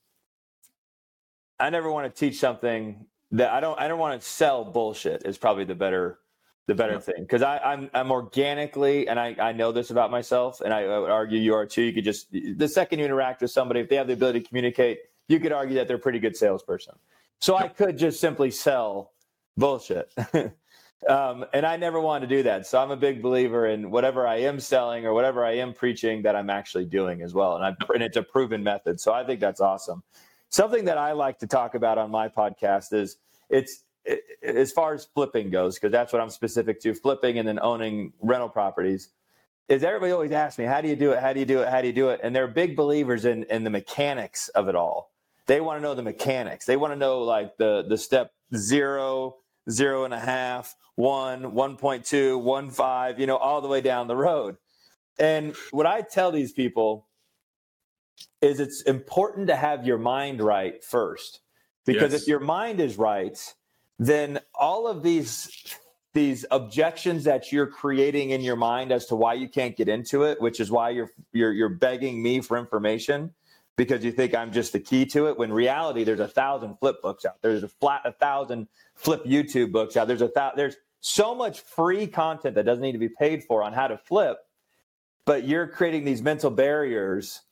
I 1.58 1.70
never 1.70 1.90
want 1.90 2.12
to 2.14 2.18
teach 2.18 2.38
something 2.38 3.06
that 3.32 3.50
I 3.50 3.60
don't 3.60 3.78
I 3.78 3.88
don't 3.88 3.98
want 3.98 4.20
to 4.20 4.26
sell 4.26 4.64
bullshit. 4.64 5.26
Is 5.26 5.36
probably 5.38 5.64
the 5.64 5.74
better 5.74 6.18
the 6.66 6.74
better 6.74 6.94
yeah. 6.94 6.98
thing 7.00 7.16
because 7.18 7.42
I'm 7.42 7.90
I'm 7.92 8.10
organically 8.10 9.06
and 9.08 9.20
I 9.20 9.36
I 9.38 9.52
know 9.52 9.70
this 9.70 9.90
about 9.90 10.10
myself 10.10 10.62
and 10.62 10.72
I, 10.72 10.84
I 10.84 10.98
would 10.98 11.10
argue 11.10 11.38
you 11.38 11.54
are 11.54 11.66
too. 11.66 11.82
You 11.82 11.92
could 11.92 12.04
just 12.04 12.32
the 12.32 12.68
second 12.68 13.00
you 13.00 13.04
interact 13.04 13.42
with 13.42 13.50
somebody 13.50 13.80
if 13.80 13.88
they 13.88 13.96
have 13.96 14.06
the 14.06 14.14
ability 14.14 14.40
to 14.40 14.48
communicate, 14.48 15.00
you 15.28 15.40
could 15.40 15.52
argue 15.52 15.74
that 15.74 15.88
they're 15.88 15.96
a 15.96 16.00
pretty 16.00 16.18
good 16.18 16.36
salesperson. 16.36 16.94
So 17.40 17.56
I 17.56 17.68
could 17.68 17.98
just 17.98 18.20
simply 18.20 18.50
sell 18.50 19.12
bullshit. 19.56 20.12
um, 21.08 21.44
and 21.52 21.66
I 21.66 21.76
never 21.76 22.00
wanted 22.00 22.28
to 22.28 22.36
do 22.36 22.42
that. 22.44 22.66
So 22.66 22.80
I'm 22.80 22.90
a 22.90 22.96
big 22.96 23.20
believer 23.20 23.66
in 23.66 23.90
whatever 23.90 24.26
I 24.26 24.36
am 24.36 24.58
selling 24.58 25.04
or 25.04 25.12
whatever 25.12 25.44
I 25.44 25.56
am 25.56 25.74
preaching 25.74 26.22
that 26.22 26.36
I'm 26.36 26.48
actually 26.48 26.86
doing 26.86 27.20
as 27.22 27.34
well. 27.34 27.56
And, 27.56 27.64
I, 27.64 27.74
and 27.92 28.02
it's 28.02 28.16
a 28.16 28.22
proven 28.22 28.62
method. 28.62 29.00
So 29.00 29.12
I 29.12 29.24
think 29.24 29.40
that's 29.40 29.60
awesome. 29.60 30.02
Something 30.48 30.84
that 30.86 30.98
I 30.98 31.12
like 31.12 31.38
to 31.40 31.46
talk 31.46 31.74
about 31.74 31.98
on 31.98 32.10
my 32.10 32.28
podcast 32.28 32.92
is 32.92 33.18
it's 33.50 33.83
as 34.42 34.72
far 34.72 34.94
as 34.94 35.04
flipping 35.04 35.50
goes, 35.50 35.76
because 35.76 35.92
that's 35.92 36.12
what 36.12 36.20
I'm 36.20 36.30
specific 36.30 36.80
to 36.82 36.94
flipping 36.94 37.38
and 37.38 37.46
then 37.46 37.58
owning 37.60 38.12
rental 38.20 38.48
properties. 38.48 39.10
Is 39.68 39.82
everybody 39.82 40.12
always 40.12 40.32
asks 40.32 40.58
me, 40.58 40.66
how 40.66 40.80
do 40.80 40.88
you 40.88 40.96
do 40.96 41.12
it? 41.12 41.20
How 41.20 41.32
do 41.32 41.40
you 41.40 41.46
do 41.46 41.62
it? 41.62 41.68
How 41.68 41.80
do 41.80 41.86
you 41.86 41.94
do 41.94 42.10
it? 42.10 42.20
And 42.22 42.36
they're 42.36 42.46
big 42.46 42.76
believers 42.76 43.24
in, 43.24 43.44
in 43.44 43.64
the 43.64 43.70
mechanics 43.70 44.48
of 44.50 44.68
it 44.68 44.74
all. 44.74 45.10
They 45.46 45.60
want 45.60 45.78
to 45.78 45.82
know 45.82 45.94
the 45.94 46.02
mechanics. 46.02 46.66
They 46.66 46.76
want 46.76 46.92
to 46.92 46.98
know 46.98 47.20
like 47.22 47.56
the, 47.56 47.84
the 47.88 47.96
step 47.96 48.32
zero, 48.54 49.36
zero 49.70 50.04
and 50.04 50.12
a 50.12 50.20
half, 50.20 50.76
one, 50.96 51.52
1.2, 51.52 52.40
one 52.40 52.70
five, 52.70 53.18
you 53.18 53.26
know, 53.26 53.36
all 53.36 53.60
the 53.60 53.68
way 53.68 53.80
down 53.80 54.06
the 54.06 54.16
road. 54.16 54.56
And 55.18 55.54
what 55.70 55.86
I 55.86 56.02
tell 56.02 56.30
these 56.30 56.52
people 56.52 57.08
is 58.40 58.60
it's 58.60 58.82
important 58.82 59.46
to 59.48 59.56
have 59.56 59.86
your 59.86 59.98
mind 59.98 60.42
right 60.42 60.82
first. 60.84 61.40
Because 61.86 62.12
yes. 62.12 62.22
if 62.22 62.28
your 62.28 62.40
mind 62.40 62.80
is 62.80 62.96
right, 62.96 63.38
then 63.98 64.40
all 64.54 64.86
of 64.86 65.02
these 65.02 65.78
these 66.14 66.46
objections 66.52 67.24
that 67.24 67.50
you're 67.50 67.66
creating 67.66 68.30
in 68.30 68.40
your 68.40 68.54
mind 68.56 68.92
as 68.92 69.06
to 69.06 69.16
why 69.16 69.34
you 69.34 69.48
can't 69.48 69.76
get 69.76 69.88
into 69.88 70.22
it, 70.22 70.40
which 70.40 70.60
is 70.60 70.70
why 70.70 70.90
you're 70.90 71.10
you're 71.32 71.52
you're 71.52 71.68
begging 71.68 72.22
me 72.22 72.40
for 72.40 72.56
information 72.56 73.32
because 73.76 74.04
you 74.04 74.12
think 74.12 74.34
I'm 74.34 74.52
just 74.52 74.72
the 74.72 74.80
key 74.80 75.06
to 75.06 75.26
it. 75.26 75.36
When 75.36 75.52
reality, 75.52 76.04
there's 76.04 76.20
a 76.20 76.28
thousand 76.28 76.76
flip 76.78 77.02
books 77.02 77.24
out. 77.24 77.42
There's 77.42 77.62
a 77.62 77.68
flat 77.68 78.02
a 78.04 78.12
thousand 78.12 78.68
flip 78.94 79.24
YouTube 79.24 79.72
books 79.72 79.96
out. 79.96 80.06
There's 80.06 80.22
a 80.22 80.28
th- 80.28 80.52
there's 80.56 80.76
so 81.00 81.34
much 81.34 81.60
free 81.60 82.06
content 82.06 82.54
that 82.54 82.64
doesn't 82.64 82.82
need 82.82 82.92
to 82.92 82.98
be 82.98 83.08
paid 83.10 83.44
for 83.44 83.62
on 83.62 83.72
how 83.72 83.88
to 83.88 83.98
flip, 83.98 84.38
but 85.26 85.46
you're 85.46 85.66
creating 85.66 86.04
these 86.04 86.22
mental 86.22 86.50
barriers 86.50 87.42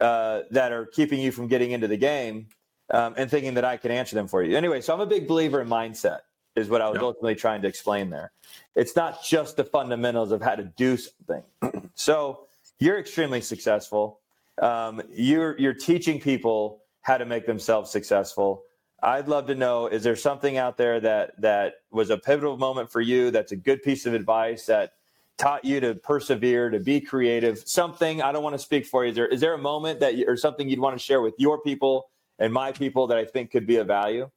uh, 0.00 0.42
that 0.50 0.72
are 0.72 0.86
keeping 0.86 1.20
you 1.20 1.32
from 1.32 1.48
getting 1.48 1.72
into 1.72 1.88
the 1.88 1.96
game 1.96 2.48
um, 2.90 3.14
and 3.16 3.30
thinking 3.30 3.54
that 3.54 3.64
I 3.64 3.76
can 3.76 3.90
answer 3.90 4.14
them 4.14 4.28
for 4.28 4.42
you. 4.42 4.56
Anyway, 4.56 4.80
so 4.80 4.94
I'm 4.94 5.00
a 5.00 5.06
big 5.06 5.26
believer 5.26 5.60
in 5.60 5.68
mindset, 5.68 6.20
is 6.54 6.68
what 6.68 6.80
I 6.80 6.88
was 6.88 6.96
yep. 6.96 7.02
ultimately 7.02 7.34
trying 7.34 7.62
to 7.62 7.68
explain 7.68 8.10
there. 8.10 8.32
It's 8.74 8.96
not 8.96 9.22
just 9.24 9.56
the 9.56 9.64
fundamentals 9.64 10.32
of 10.32 10.42
how 10.42 10.54
to 10.54 10.64
do 10.64 10.96
something. 10.96 11.42
so 11.94 12.46
you're 12.78 12.98
extremely 12.98 13.40
successful. 13.40 14.20
Um, 14.60 15.02
you're 15.10 15.58
you're 15.58 15.74
teaching 15.74 16.20
people 16.20 16.82
how 17.02 17.18
to 17.18 17.26
make 17.26 17.46
themselves 17.46 17.90
successful. 17.90 18.62
I'd 19.02 19.28
love 19.28 19.46
to 19.48 19.54
know: 19.54 19.86
is 19.86 20.02
there 20.02 20.16
something 20.16 20.56
out 20.56 20.76
there 20.76 21.00
that 21.00 21.40
that 21.40 21.74
was 21.90 22.10
a 22.10 22.16
pivotal 22.16 22.56
moment 22.56 22.90
for 22.90 23.00
you? 23.00 23.30
That's 23.30 23.52
a 23.52 23.56
good 23.56 23.82
piece 23.82 24.06
of 24.06 24.14
advice 24.14 24.66
that 24.66 24.94
taught 25.36 25.64
you 25.66 25.80
to 25.80 25.94
persevere, 25.94 26.70
to 26.70 26.80
be 26.80 27.00
creative. 27.00 27.58
Something 27.66 28.22
I 28.22 28.32
don't 28.32 28.42
want 28.42 28.54
to 28.54 28.58
speak 28.58 28.86
for 28.86 29.04
you. 29.04 29.10
Is 29.10 29.16
there 29.16 29.26
is 29.26 29.40
there 29.40 29.54
a 29.54 29.58
moment 29.58 30.00
that 30.00 30.14
you, 30.14 30.24
or 30.26 30.36
something 30.36 30.68
you'd 30.68 30.78
want 30.78 30.98
to 30.98 31.04
share 31.04 31.20
with 31.20 31.34
your 31.36 31.60
people 31.60 32.08
and 32.38 32.52
my 32.52 32.72
people 32.72 33.06
that 33.08 33.18
I 33.18 33.24
think 33.24 33.50
could 33.50 33.66
be 33.66 33.76
of 33.76 33.86
value? 33.86 34.30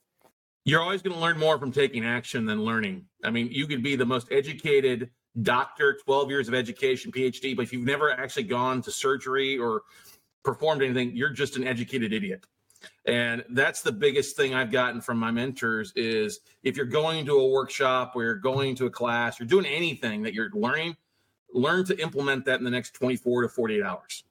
You're 0.65 0.81
always 0.81 1.01
going 1.01 1.15
to 1.15 1.21
learn 1.21 1.39
more 1.39 1.57
from 1.57 1.71
taking 1.71 2.05
action 2.05 2.45
than 2.45 2.63
learning. 2.63 3.05
I 3.23 3.31
mean, 3.31 3.49
you 3.51 3.65
could 3.65 3.81
be 3.81 3.95
the 3.95 4.05
most 4.05 4.27
educated 4.31 5.09
doctor, 5.41 5.97
12 6.05 6.29
years 6.29 6.47
of 6.47 6.53
education, 6.53 7.12
PhD, 7.12 7.55
but 7.55 7.63
if 7.63 7.73
you've 7.73 7.85
never 7.85 8.12
actually 8.12 8.43
gone 8.43 8.81
to 8.83 8.91
surgery 8.91 9.57
or 9.57 9.83
performed 10.43 10.81
anything, 10.83 11.15
you're 11.15 11.29
just 11.29 11.55
an 11.55 11.65
educated 11.65 12.13
idiot. 12.13 12.45
And 13.05 13.43
that's 13.49 13.81
the 13.81 13.91
biggest 13.91 14.38
thing 14.38 14.53
I've 14.53 14.71
gotten 14.71 15.01
from 15.01 15.17
my 15.17 15.31
mentors 15.31 15.91
is 15.95 16.39
if 16.63 16.77
you're 16.77 16.85
going 16.85 17.25
to 17.25 17.33
a 17.33 17.47
workshop 17.47 18.13
or 18.15 18.23
you're 18.23 18.35
going 18.35 18.75
to 18.75 18.85
a 18.85 18.89
class, 18.89 19.39
you're 19.39 19.47
doing 19.47 19.65
anything 19.65 20.21
that 20.23 20.33
you're 20.33 20.49
learning, 20.51 20.95
learn 21.53 21.83
to 21.85 21.99
implement 22.01 22.45
that 22.45 22.59
in 22.59 22.63
the 22.63 22.71
next 22.71 22.91
24 22.91 23.43
to 23.43 23.49
48 23.49 23.83
hours 23.83 24.23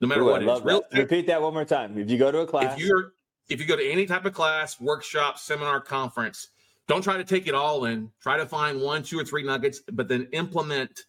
no 0.00 0.08
matter 0.08 0.22
Ooh, 0.22 0.26
what. 0.26 0.42
I 0.42 0.64
Real, 0.64 0.82
Repeat 0.92 1.26
that 1.26 1.40
one 1.40 1.52
more 1.52 1.64
time. 1.64 1.98
If 1.98 2.10
you 2.10 2.18
go 2.18 2.30
to 2.30 2.40
a 2.40 2.46
class, 2.46 2.74
if 2.74 2.84
you're 2.84 3.12
if 3.48 3.60
you 3.60 3.66
go 3.66 3.76
to 3.76 3.86
any 3.86 4.06
type 4.06 4.24
of 4.24 4.32
class, 4.32 4.80
workshop, 4.80 5.38
seminar, 5.38 5.80
conference, 5.80 6.48
don't 6.86 7.02
try 7.02 7.16
to 7.16 7.24
take 7.24 7.46
it 7.46 7.54
all 7.54 7.84
in. 7.84 8.10
Try 8.22 8.36
to 8.36 8.46
find 8.46 8.80
one, 8.80 9.02
two, 9.02 9.18
or 9.18 9.24
three 9.24 9.42
nuggets, 9.42 9.80
but 9.92 10.08
then 10.08 10.28
implement 10.32 11.04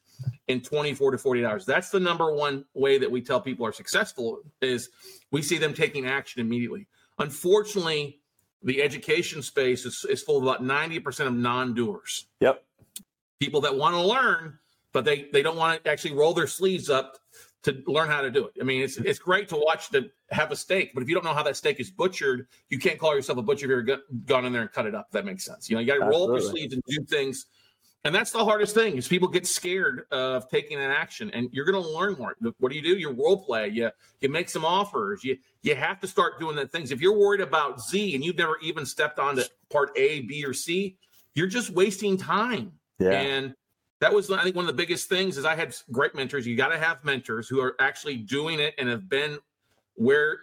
in 0.47 0.61
24 0.61 1.11
to 1.11 1.17
48 1.17 1.45
hours. 1.45 1.65
That's 1.65 1.89
the 1.89 1.99
number 1.99 2.33
one 2.33 2.65
way 2.73 2.97
that 2.97 3.09
we 3.09 3.21
tell 3.21 3.39
people 3.39 3.65
are 3.65 3.71
successful 3.71 4.39
is 4.61 4.89
we 5.31 5.41
see 5.41 5.57
them 5.57 5.73
taking 5.73 6.05
action 6.05 6.41
immediately. 6.41 6.87
Unfortunately, 7.19 8.19
the 8.63 8.81
education 8.81 9.41
space 9.41 9.85
is, 9.85 10.05
is 10.09 10.21
full 10.21 10.37
of 10.37 10.43
about 10.43 10.63
90% 10.63 11.27
of 11.27 11.33
non-doers. 11.33 12.27
Yep. 12.41 12.63
People 13.39 13.61
that 13.61 13.75
want 13.75 13.95
to 13.95 14.01
learn, 14.01 14.59
but 14.93 15.05
they, 15.05 15.29
they 15.31 15.41
don't 15.41 15.57
want 15.57 15.83
to 15.83 15.89
actually 15.89 16.13
roll 16.13 16.33
their 16.33 16.47
sleeves 16.47 16.89
up 16.89 17.17
to 17.63 17.83
learn 17.85 18.09
how 18.09 18.21
to 18.21 18.31
do 18.31 18.45
it. 18.45 18.53
I 18.59 18.63
mean, 18.63 18.81
it's 18.81 18.97
it's 18.97 19.19
great 19.19 19.47
to 19.49 19.55
watch 19.55 19.89
to 19.91 20.09
have 20.31 20.51
a 20.51 20.55
steak, 20.55 20.93
but 20.93 21.03
if 21.03 21.09
you 21.09 21.15
don't 21.15 21.23
know 21.23 21.33
how 21.33 21.43
that 21.43 21.55
steak 21.55 21.79
is 21.79 21.91
butchered, 21.91 22.47
you 22.69 22.79
can't 22.79 22.97
call 22.97 23.15
yourself 23.15 23.37
a 23.37 23.41
butcher 23.41 23.79
if 23.79 23.87
you've 23.87 24.25
gone 24.25 24.45
in 24.45 24.53
there 24.53 24.61
and 24.63 24.71
cut 24.71 24.85
it 24.85 24.95
up. 24.95 25.11
that 25.11 25.25
makes 25.25 25.45
sense. 25.45 25.69
You 25.69 25.75
know, 25.75 25.81
you 25.81 25.87
got 25.87 25.99
to 26.03 26.05
roll 26.05 26.23
up 26.23 26.39
your 26.39 26.49
sleeves 26.49 26.73
and 26.73 26.83
do 26.87 27.03
things. 27.03 27.45
And 28.03 28.15
that's 28.15 28.31
the 28.31 28.43
hardest 28.43 28.73
thing 28.73 28.97
is 28.97 29.07
people 29.07 29.27
get 29.27 29.45
scared 29.45 30.05
of 30.09 30.49
taking 30.49 30.77
an 30.77 30.89
action, 30.89 31.29
and 31.35 31.49
you're 31.51 31.65
going 31.65 31.81
to 31.81 31.87
learn 31.87 32.15
more. 32.17 32.35
What 32.57 32.71
do 32.71 32.75
you 32.75 32.81
do? 32.81 32.97
You 32.97 33.11
role 33.11 33.45
play. 33.45 33.67
You 33.67 33.91
you 34.21 34.29
make 34.29 34.49
some 34.49 34.65
offers. 34.65 35.23
You 35.23 35.37
you 35.61 35.75
have 35.75 35.99
to 35.99 36.07
start 36.07 36.39
doing 36.39 36.55
the 36.55 36.67
things. 36.67 36.91
If 36.91 36.99
you're 36.99 37.17
worried 37.17 37.41
about 37.41 37.79
Z 37.79 38.15
and 38.15 38.25
you've 38.25 38.37
never 38.37 38.57
even 38.63 38.87
stepped 38.87 39.19
onto 39.19 39.43
part 39.69 39.91
A, 39.95 40.21
B, 40.21 40.43
or 40.43 40.53
C, 40.53 40.97
you're 41.35 41.47
just 41.47 41.69
wasting 41.69 42.17
time. 42.17 42.71
Yeah. 42.97 43.11
And 43.11 43.53
that 44.01 44.11
was 44.11 44.29
I 44.31 44.43
think 44.43 44.55
one 44.55 44.65
of 44.65 44.67
the 44.67 44.73
biggest 44.73 45.07
things 45.07 45.37
is 45.37 45.45
I 45.45 45.55
had 45.55 45.75
great 45.91 46.15
mentors. 46.15 46.45
You 46.45 46.57
got 46.57 46.69
to 46.69 46.77
have 46.77 47.05
mentors 47.05 47.47
who 47.47 47.61
are 47.61 47.75
actually 47.79 48.17
doing 48.17 48.59
it 48.59 48.73
and 48.77 48.89
have 48.89 49.07
been 49.07 49.37
where 49.93 50.39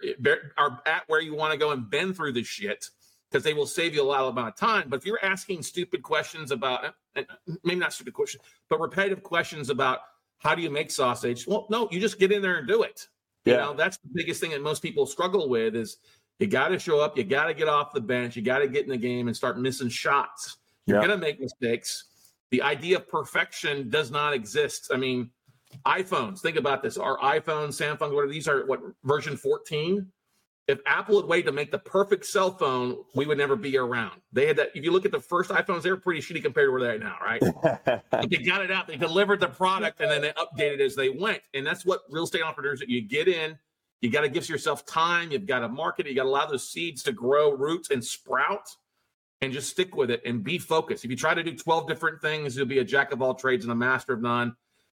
are 0.57 0.81
at 0.85 1.03
where 1.07 1.21
you 1.21 1.35
want 1.35 1.51
to 1.51 1.59
go 1.59 1.71
and 1.71 1.89
been 1.89 2.13
through 2.13 2.31
the 2.31 2.43
shit 2.43 2.89
because 3.29 3.43
they 3.43 3.53
will 3.53 3.67
save 3.67 3.93
you 3.93 4.01
a 4.01 4.03
lot 4.03 4.25
amount 4.27 4.47
of 4.47 4.55
time. 4.55 4.85
But 4.87 5.01
if 5.01 5.05
you're 5.05 5.23
asking 5.23 5.61
stupid 5.63 6.01
questions 6.01 6.51
about 6.51 6.85
eh, 6.85 6.89
eh, 7.17 7.53
maybe 7.63 7.81
not 7.81 7.91
stupid 7.91 8.13
questions, 8.13 8.43
but 8.69 8.79
repetitive 8.79 9.23
questions 9.23 9.69
about 9.69 9.99
how 10.37 10.55
do 10.55 10.61
you 10.61 10.69
make 10.69 10.89
sausage? 10.89 11.45
Well, 11.45 11.67
no, 11.69 11.89
you 11.91 11.99
just 11.99 12.17
get 12.17 12.31
in 12.31 12.41
there 12.41 12.59
and 12.59 12.67
do 12.67 12.83
it. 12.83 13.09
Yeah. 13.43 13.53
You 13.53 13.59
know, 13.59 13.73
that's 13.73 13.97
the 13.97 14.09
biggest 14.13 14.39
thing 14.39 14.51
that 14.51 14.61
most 14.61 14.81
people 14.81 15.05
struggle 15.05 15.49
with 15.49 15.75
is 15.75 15.97
you 16.39 16.47
got 16.47 16.69
to 16.69 16.79
show 16.79 17.01
up, 17.01 17.17
you 17.17 17.25
got 17.25 17.47
to 17.47 17.53
get 17.53 17.67
off 17.67 17.93
the 17.93 17.99
bench, 17.99 18.37
you 18.37 18.41
got 18.41 18.59
to 18.59 18.69
get 18.69 18.85
in 18.85 18.89
the 18.89 18.97
game 18.97 19.27
and 19.27 19.35
start 19.35 19.59
missing 19.59 19.89
shots. 19.89 20.57
You're 20.85 21.01
yeah. 21.01 21.07
going 21.07 21.19
to 21.19 21.25
make 21.25 21.41
mistakes 21.41 22.05
the 22.51 22.61
idea 22.61 22.97
of 22.97 23.07
perfection 23.07 23.89
does 23.89 24.11
not 24.11 24.33
exist. 24.33 24.89
I 24.93 24.97
mean, 24.97 25.31
iPhones, 25.85 26.39
think 26.39 26.57
about 26.57 26.81
this. 26.81 26.97
Our 26.97 27.17
iPhones, 27.19 27.79
Samsung, 27.79 28.13
what 28.13 28.25
are 28.25 28.29
these 28.29 28.47
are 28.47 28.65
what 28.65 28.81
version 29.03 29.37
14? 29.37 30.07
If 30.67 30.79
Apple 30.85 31.19
had 31.19 31.27
waited 31.27 31.47
to 31.47 31.51
make 31.51 31.71
the 31.71 31.79
perfect 31.79 32.27
cell 32.27 32.51
phone, 32.51 32.97
we 33.15 33.25
would 33.25 33.39
never 33.39 33.55
be 33.55 33.75
around. 33.75 34.21
They 34.31 34.45
had 34.45 34.55
that. 34.57 34.69
If 34.75 34.83
you 34.83 34.91
look 34.91 35.03
at 35.03 35.11
the 35.11 35.19
first 35.19 35.49
iPhones, 35.49 35.81
they 35.81 35.89
were 35.89 35.97
pretty 35.97 36.21
shitty 36.21 36.43
compared 36.43 36.67
to 36.67 36.71
where 36.71 36.81
they're 36.81 36.93
at 36.93 36.99
now, 36.99 37.17
right? 37.23 37.41
they 38.29 38.37
got 38.37 38.61
it 38.63 38.69
out, 38.69 38.85
they 38.85 38.95
delivered 38.95 39.39
the 39.39 39.47
product, 39.47 39.99
and 39.99 40.11
then 40.11 40.21
they 40.21 40.31
updated 40.33 40.79
as 40.79 40.95
they 40.95 41.09
went. 41.09 41.41
And 41.55 41.65
that's 41.65 41.85
what 41.87 42.01
real 42.11 42.25
estate 42.25 42.43
entrepreneurs 42.43 42.79
that 42.81 42.89
you 42.89 43.01
get 43.01 43.27
in, 43.27 43.57
You 44.01 44.11
got 44.11 44.21
to 44.21 44.29
give 44.29 44.47
yourself 44.47 44.85
time. 44.85 45.31
You've 45.31 45.47
got 45.47 45.59
to 45.59 45.69
market 45.69 46.05
it. 46.05 46.09
You 46.09 46.15
got 46.15 46.23
to 46.23 46.29
allow 46.29 46.45
those 46.45 46.69
seeds 46.69 47.01
to 47.03 47.13
grow 47.13 47.51
roots 47.51 47.89
and 47.89 48.05
sprout 48.05 48.69
and 49.41 49.53
just 49.53 49.69
stick 49.69 49.95
with 49.95 50.11
it 50.11 50.21
and 50.25 50.43
be 50.43 50.57
focused. 50.57 51.05
If 51.05 51.11
you 51.11 51.17
try 51.17 51.33
to 51.33 51.43
do 51.43 51.55
12 51.55 51.87
different 51.87 52.21
things, 52.21 52.57
you'll 52.57 52.65
be 52.65 52.79
a 52.79 52.83
jack 52.83 53.11
of 53.11 53.21
all 53.21 53.33
trades 53.33 53.65
and 53.65 53.71
a 53.71 53.75
master 53.75 54.13
of 54.13 54.21
none. 54.21 54.55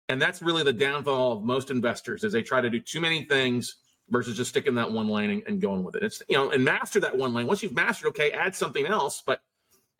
And 0.07 0.21
that's 0.21 0.41
really 0.41 0.63
the 0.63 0.73
downfall 0.73 1.33
of 1.33 1.43
most 1.43 1.69
investors 1.69 2.23
is 2.23 2.33
they 2.33 2.41
try 2.41 2.61
to 2.61 2.69
do 2.69 2.79
too 2.79 3.01
many 3.01 3.25
things 3.25 3.75
versus 4.09 4.35
just 4.35 4.49
sticking 4.49 4.75
that 4.75 4.91
one 4.91 5.07
lane 5.07 5.43
and 5.47 5.61
going 5.61 5.83
with 5.83 5.95
it. 5.95 6.03
It's 6.03 6.23
you 6.27 6.35
know, 6.35 6.49
and 6.49 6.63
master 6.63 6.99
that 7.01 7.15
one 7.15 7.33
lane. 7.33 7.47
Once 7.47 7.61
you've 7.61 7.75
mastered, 7.75 8.09
okay, 8.09 8.31
add 8.31 8.55
something 8.55 8.85
else, 8.85 9.21
but 9.25 9.41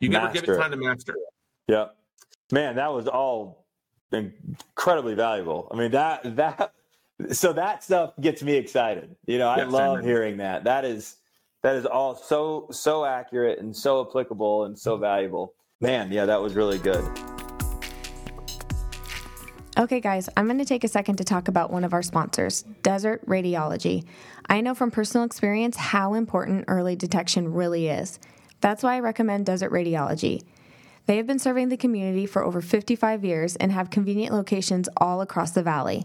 you 0.00 0.08
never 0.08 0.32
give 0.32 0.44
it 0.44 0.56
time 0.56 0.70
to 0.72 0.76
master. 0.76 1.14
Yeah. 1.68 1.88
Man, 2.50 2.74
that 2.76 2.92
was 2.92 3.06
all 3.06 3.66
incredibly 4.10 5.14
valuable. 5.14 5.68
I 5.70 5.76
mean, 5.76 5.92
that 5.92 6.36
that 6.36 6.72
so 7.30 7.52
that 7.52 7.84
stuff 7.84 8.14
gets 8.20 8.42
me 8.42 8.54
excited. 8.54 9.14
You 9.26 9.38
know, 9.38 9.48
I 9.48 9.58
yes, 9.58 9.70
love 9.70 10.02
hearing 10.02 10.38
that. 10.38 10.64
That 10.64 10.84
is 10.84 11.16
that 11.62 11.76
is 11.76 11.86
all 11.86 12.14
so 12.14 12.66
so 12.70 13.04
accurate 13.04 13.58
and 13.58 13.76
so 13.76 14.06
applicable 14.06 14.64
and 14.64 14.78
so 14.78 14.94
mm-hmm. 14.94 15.02
valuable. 15.02 15.54
Man, 15.80 16.12
yeah, 16.12 16.26
that 16.26 16.40
was 16.40 16.54
really 16.54 16.78
good. 16.78 17.04
Okay, 19.78 20.00
guys, 20.00 20.28
I'm 20.36 20.46
going 20.46 20.58
to 20.58 20.64
take 20.64 20.84
a 20.84 20.88
second 20.88 21.16
to 21.16 21.24
talk 21.24 21.48
about 21.48 21.70
one 21.70 21.84
of 21.84 21.94
our 21.94 22.02
sponsors, 22.02 22.62
Desert 22.82 23.24
Radiology. 23.26 24.04
I 24.46 24.60
know 24.60 24.74
from 24.74 24.90
personal 24.90 25.24
experience 25.24 25.76
how 25.76 26.12
important 26.14 26.64
early 26.68 26.96
detection 26.96 27.54
really 27.54 27.88
is. 27.88 28.18
That's 28.60 28.82
why 28.82 28.96
I 28.96 29.00
recommend 29.00 29.46
Desert 29.46 29.72
Radiology. 29.72 30.42
They 31.06 31.16
have 31.16 31.26
been 31.26 31.38
serving 31.38 31.70
the 31.70 31.78
community 31.78 32.26
for 32.26 32.44
over 32.44 32.60
55 32.60 33.24
years 33.24 33.56
and 33.56 33.72
have 33.72 33.88
convenient 33.88 34.34
locations 34.34 34.88
all 34.98 35.22
across 35.22 35.52
the 35.52 35.62
valley. 35.62 36.04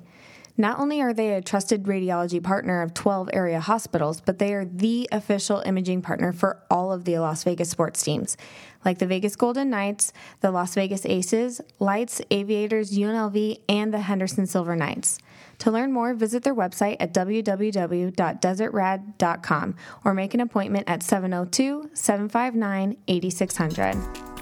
Not 0.57 0.79
only 0.79 1.01
are 1.01 1.13
they 1.13 1.33
a 1.33 1.41
trusted 1.41 1.83
radiology 1.83 2.41
partner 2.41 2.81
of 2.81 2.93
12 2.93 3.29
area 3.33 3.59
hospitals, 3.59 4.21
but 4.21 4.39
they 4.39 4.53
are 4.53 4.63
the 4.63 5.09
official 5.11 5.61
imaging 5.65 6.01
partner 6.01 6.31
for 6.31 6.63
all 6.71 6.93
of 6.93 7.03
the 7.03 7.19
Las 7.19 7.43
Vegas 7.43 7.69
sports 7.69 8.01
teams, 8.01 8.37
like 8.85 8.99
the 8.99 9.05
Vegas 9.05 9.35
Golden 9.35 9.69
Knights, 9.69 10.13
the 10.39 10.51
Las 10.51 10.73
Vegas 10.75 11.05
Aces, 11.05 11.59
Lights, 11.79 12.21
Aviators, 12.31 12.97
UNLV, 12.97 13.59
and 13.67 13.93
the 13.93 13.99
Henderson 13.99 14.47
Silver 14.47 14.77
Knights. 14.77 15.19
To 15.59 15.71
learn 15.71 15.91
more, 15.91 16.13
visit 16.13 16.43
their 16.43 16.55
website 16.55 16.95
at 16.99 17.13
www.desertrad.com 17.13 19.75
or 20.05 20.13
make 20.13 20.33
an 20.33 20.39
appointment 20.39 20.85
at 20.87 21.03
702 21.03 21.89
759 21.93 22.95
8600. 23.07 24.34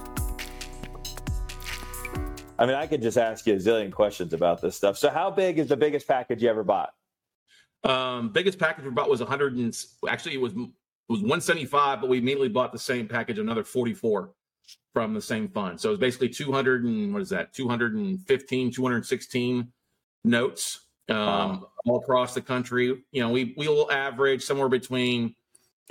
I 2.63 2.65
mean, 2.65 2.75
I 2.75 2.87
could 2.87 3.01
just 3.01 3.17
ask 3.17 3.45
you 3.45 3.55
a 3.55 3.57
zillion 3.57 3.91
questions 3.91 4.31
about 4.31 4.61
this 4.61 4.77
stuff. 4.77 4.97
So, 4.97 5.09
how 5.09 5.29
big 5.29 5.59
is 5.59 5.67
the 5.67 5.75
biggest 5.75 6.07
package 6.07 6.41
you 6.41 6.49
ever 6.49 6.63
bought? 6.63 6.93
Um, 7.83 8.29
biggest 8.29 8.57
package 8.57 8.85
we 8.85 8.91
bought 8.91 9.09
was 9.09 9.19
100 9.19 9.57
and 9.57 9.77
actually 10.07 10.35
it 10.35 10.39
was 10.39 10.53
it 10.53 10.69
was 11.09 11.19
175, 11.19 11.99
but 11.99 12.09
we 12.09 12.19
immediately 12.19 12.47
bought 12.47 12.71
the 12.71 12.79
same 12.79 13.05
package, 13.05 13.37
another 13.37 13.65
44 13.65 14.31
from 14.93 15.13
the 15.13 15.21
same 15.21 15.49
fund. 15.49 15.81
So 15.81 15.89
it 15.89 15.91
was 15.91 15.99
basically 15.99 16.29
200 16.29 16.85
and 16.85 17.11
what 17.11 17.21
is 17.21 17.27
that? 17.31 17.53
215, 17.53 18.71
216 18.71 19.67
notes 20.23 20.85
um, 21.09 21.17
wow. 21.17 21.71
all 21.83 21.97
across 21.97 22.33
the 22.33 22.41
country. 22.41 23.03
You 23.11 23.23
know, 23.23 23.29
we 23.29 23.53
we 23.57 23.67
will 23.67 23.91
average 23.91 24.41
somewhere 24.41 24.69
between 24.69 25.35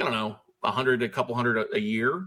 I 0.01 0.05
don't 0.05 0.13
know 0.13 0.39
100 0.61 1.03
a 1.03 1.09
couple 1.11 1.35
hundred 1.35 1.59
a, 1.59 1.77
a 1.77 1.81
year 1.81 2.25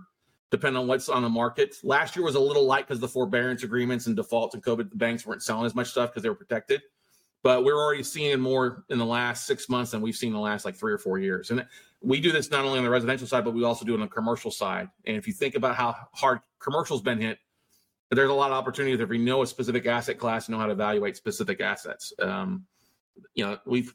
depending 0.51 0.81
on 0.81 0.87
what's 0.87 1.09
on 1.09 1.23
the 1.23 1.29
market. 1.29 1.75
Last 1.83 2.15
year 2.15 2.23
was 2.23 2.35
a 2.35 2.39
little 2.39 2.65
light 2.65 2.87
because 2.87 2.99
the 2.99 3.07
forbearance 3.07 3.63
agreements 3.63 4.07
and 4.07 4.15
defaults 4.15 4.55
and 4.55 4.63
COVID, 4.63 4.89
the 4.89 4.95
banks 4.95 5.25
weren't 5.25 5.43
selling 5.43 5.65
as 5.65 5.75
much 5.75 5.89
stuff 5.89 6.11
because 6.11 6.23
they 6.23 6.29
were 6.29 6.35
protected. 6.35 6.81
But 7.43 7.63
we're 7.63 7.77
already 7.77 8.03
seeing 8.03 8.39
more 8.39 8.85
in 8.89 8.97
the 8.97 9.05
last 9.05 9.45
six 9.45 9.69
months 9.69 9.91
than 9.91 10.01
we've 10.01 10.15
seen 10.15 10.29
in 10.29 10.33
the 10.33 10.39
last 10.39 10.65
like 10.65 10.75
three 10.75 10.93
or 10.93 10.97
four 10.97 11.19
years. 11.19 11.51
And 11.51 11.65
we 12.01 12.19
do 12.19 12.31
this 12.31 12.49
not 12.49 12.65
only 12.65 12.79
on 12.79 12.83
the 12.83 12.89
residential 12.89 13.27
side, 13.27 13.43
but 13.43 13.53
we 13.53 13.63
also 13.63 13.85
do 13.85 13.93
it 13.93 13.95
on 13.95 14.01
the 14.01 14.07
commercial 14.07 14.49
side. 14.49 14.89
And 15.05 15.15
if 15.15 15.27
you 15.27 15.33
think 15.33 15.55
about 15.55 15.75
how 15.75 15.95
hard 16.13 16.39
commercial's 16.59 17.01
been 17.01 17.19
hit, 17.19 17.37
there's 18.11 18.29
a 18.29 18.33
lot 18.33 18.51
of 18.51 18.57
opportunities 18.57 18.99
if 18.99 19.09
we 19.09 19.17
know 19.17 19.41
a 19.41 19.47
specific 19.47 19.85
asset 19.85 20.17
class, 20.17 20.47
and 20.47 20.53
know 20.53 20.59
how 20.59 20.67
to 20.67 20.71
evaluate 20.71 21.17
specific 21.17 21.59
assets. 21.59 22.13
Um, 22.19 22.65
you 23.33 23.45
know, 23.45 23.57
we've 23.65 23.93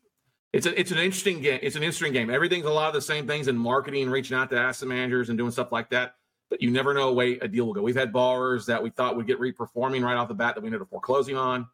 it's 0.53 0.67
a, 0.67 0.79
it's 0.79 0.91
an 0.91 0.99
interesting 0.99 1.41
game. 1.41 1.61
It's 1.63 1.77
an 1.77 1.83
interesting 1.83 2.13
game. 2.13 2.29
Everything's 2.29 2.67
a 2.67 2.71
lot 2.71 2.89
of 2.89 2.95
the 2.95 3.01
same 3.01 3.27
things 3.27 3.47
in 3.47 3.57
marketing 3.57 4.11
reaching 4.11 4.37
out 4.37 4.51
to 4.51 4.59
asset 4.59 4.89
managers 4.89 5.29
and 5.29 5.39
doing 5.39 5.53
stuff 5.53 5.71
like 5.71 5.91
that 5.91 6.17
but 6.51 6.61
you 6.61 6.71
never 6.71 6.93
know 6.93 7.09
a 7.09 7.13
way 7.13 7.39
a 7.39 7.49
deal 7.49 7.65
will 7.65 7.75
go. 7.75 7.81
We've 7.81 7.97
had 7.97 8.13
borrowers 8.13 8.67
that 8.67 8.83
we 8.83 8.91
thought 8.91 9.17
would 9.17 9.27
get 9.27 9.39
reperforming 9.39 10.05
right 10.05 10.17
off 10.17 10.29
the 10.29 10.35
bat 10.35 10.57
that 10.57 10.61
we 10.61 10.67
ended 10.67 10.83
up 10.83 10.91
foreclosing 10.91 11.37
on. 11.37 11.67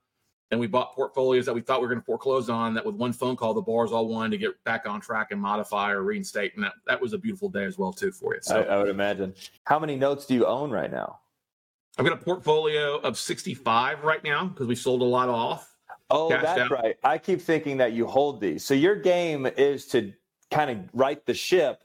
And 0.52 0.60
we 0.60 0.68
bought 0.68 0.94
portfolios 0.94 1.46
that 1.46 1.54
we 1.54 1.60
thought 1.60 1.80
we 1.80 1.88
were 1.88 1.92
going 1.92 2.00
to 2.00 2.04
foreclose 2.04 2.48
on 2.48 2.74
that 2.74 2.86
with 2.86 2.94
one 2.94 3.12
phone 3.12 3.34
call, 3.34 3.52
the 3.52 3.60
borrowers 3.60 3.90
all 3.90 4.06
wanted 4.06 4.30
to 4.30 4.38
get 4.38 4.62
back 4.62 4.86
on 4.86 5.00
track 5.00 5.32
and 5.32 5.40
modify 5.40 5.90
or 5.90 6.02
reinstate. 6.02 6.54
And 6.54 6.62
that, 6.62 6.74
that 6.86 7.00
was 7.00 7.14
a 7.14 7.18
beautiful 7.18 7.48
day 7.48 7.64
as 7.64 7.76
well, 7.78 7.92
too, 7.92 8.12
for 8.12 8.34
you. 8.34 8.40
So 8.42 8.62
I, 8.62 8.74
I 8.74 8.78
would 8.78 8.88
imagine. 8.88 9.34
How 9.64 9.80
many 9.80 9.96
notes 9.96 10.24
do 10.24 10.34
you 10.34 10.46
own 10.46 10.70
right 10.70 10.92
now? 10.92 11.18
I've 11.98 12.04
got 12.04 12.12
a 12.12 12.22
portfolio 12.22 12.98
of 12.98 13.18
65 13.18 14.04
right 14.04 14.22
now 14.22 14.44
because 14.44 14.68
we 14.68 14.76
sold 14.76 15.00
a 15.00 15.06
lot 15.06 15.28
off. 15.28 15.74
Oh, 16.10 16.28
that's 16.28 16.60
out. 16.60 16.70
right. 16.70 16.94
I 17.02 17.18
keep 17.18 17.40
thinking 17.40 17.78
that 17.78 17.92
you 17.92 18.06
hold 18.06 18.40
these. 18.40 18.64
So 18.64 18.74
your 18.74 18.94
game 18.94 19.46
is 19.46 19.86
to 19.88 20.12
kind 20.52 20.70
of 20.70 20.78
right 20.92 21.24
the 21.26 21.34
ship 21.34 21.82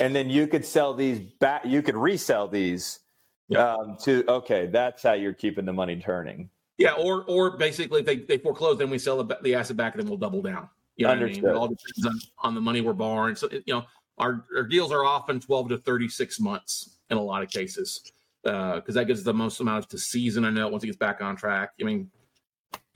and 0.00 0.14
then 0.14 0.30
you 0.30 0.46
could 0.46 0.64
sell 0.64 0.94
these 0.94 1.20
back. 1.20 1.64
You 1.64 1.82
could 1.82 1.96
resell 1.96 2.48
these 2.48 3.00
yeah. 3.48 3.74
um, 3.74 3.96
to. 4.02 4.24
Okay, 4.28 4.66
that's 4.66 5.02
how 5.02 5.12
you're 5.12 5.32
keeping 5.32 5.64
the 5.64 5.72
money 5.72 5.96
turning. 5.96 6.50
Yeah, 6.76 6.92
or 6.92 7.24
or 7.24 7.56
basically 7.56 8.00
if 8.00 8.06
they, 8.06 8.16
they 8.16 8.38
foreclose, 8.38 8.78
then 8.78 8.90
we 8.90 8.98
sell 8.98 9.22
the, 9.22 9.38
the 9.42 9.54
asset 9.54 9.76
back, 9.76 9.94
and 9.94 10.02
then 10.02 10.08
we'll 10.08 10.18
double 10.18 10.42
down. 10.42 10.68
You 10.96 11.06
know 11.06 11.12
Understood. 11.12 11.44
I 11.44 11.46
mean? 11.48 11.56
It 11.56 11.58
all 11.58 11.68
depends 11.68 12.06
on, 12.06 12.18
on 12.38 12.54
the 12.54 12.60
money 12.60 12.80
we're 12.80 12.92
borrowing. 12.92 13.36
So 13.36 13.48
you 13.50 13.62
know, 13.74 13.84
our, 14.18 14.44
our 14.54 14.64
deals 14.64 14.92
are 14.92 15.04
often 15.04 15.40
12 15.40 15.70
to 15.70 15.78
36 15.78 16.40
months 16.40 16.98
in 17.10 17.16
a 17.16 17.22
lot 17.22 17.42
of 17.42 17.50
cases 17.50 18.12
because 18.42 18.82
uh, 18.88 18.92
that 18.92 19.06
gives 19.06 19.22
the 19.22 19.34
most 19.34 19.60
amount 19.60 19.88
to 19.90 19.98
season 19.98 20.44
a 20.44 20.50
note 20.50 20.72
once 20.72 20.84
it 20.84 20.86
gets 20.86 20.98
back 20.98 21.20
on 21.20 21.36
track. 21.36 21.70
I 21.80 21.84
mean, 21.84 22.10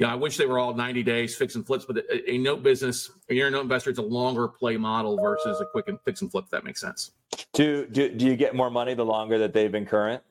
you 0.02 0.08
know, 0.08 0.12
I 0.12 0.16
wish 0.16 0.37
they 0.37 0.46
were 0.46 0.58
all 0.58 0.74
90 0.74 1.04
days 1.04 1.37
fix 1.37 1.54
and 1.54 1.64
flips, 1.64 1.85
but 1.85 1.98
a, 1.98 2.32
a 2.32 2.38
note 2.38 2.64
business, 2.64 3.08
when 3.26 3.38
you're 3.38 3.46
a 3.46 3.50
note 3.52 3.62
investor, 3.62 3.90
it's 3.90 4.00
a 4.00 4.02
longer 4.02 4.48
play 4.48 4.76
model 4.76 5.16
versus 5.16 5.61
a 5.61 5.64
quick 5.64 5.87
and 5.87 6.00
fix 6.00 6.22
and 6.22 6.30
flip. 6.30 6.46
If 6.46 6.50
that 6.50 6.64
makes 6.64 6.80
sense. 6.80 7.12
Do, 7.52 7.87
do 7.87 8.08
do 8.08 8.26
you 8.26 8.35
get 8.35 8.54
more 8.54 8.68
money 8.68 8.94
the 8.94 9.04
longer 9.04 9.38
that 9.38 9.52
they've 9.52 9.70
been 9.70 9.87
current? 9.87 10.22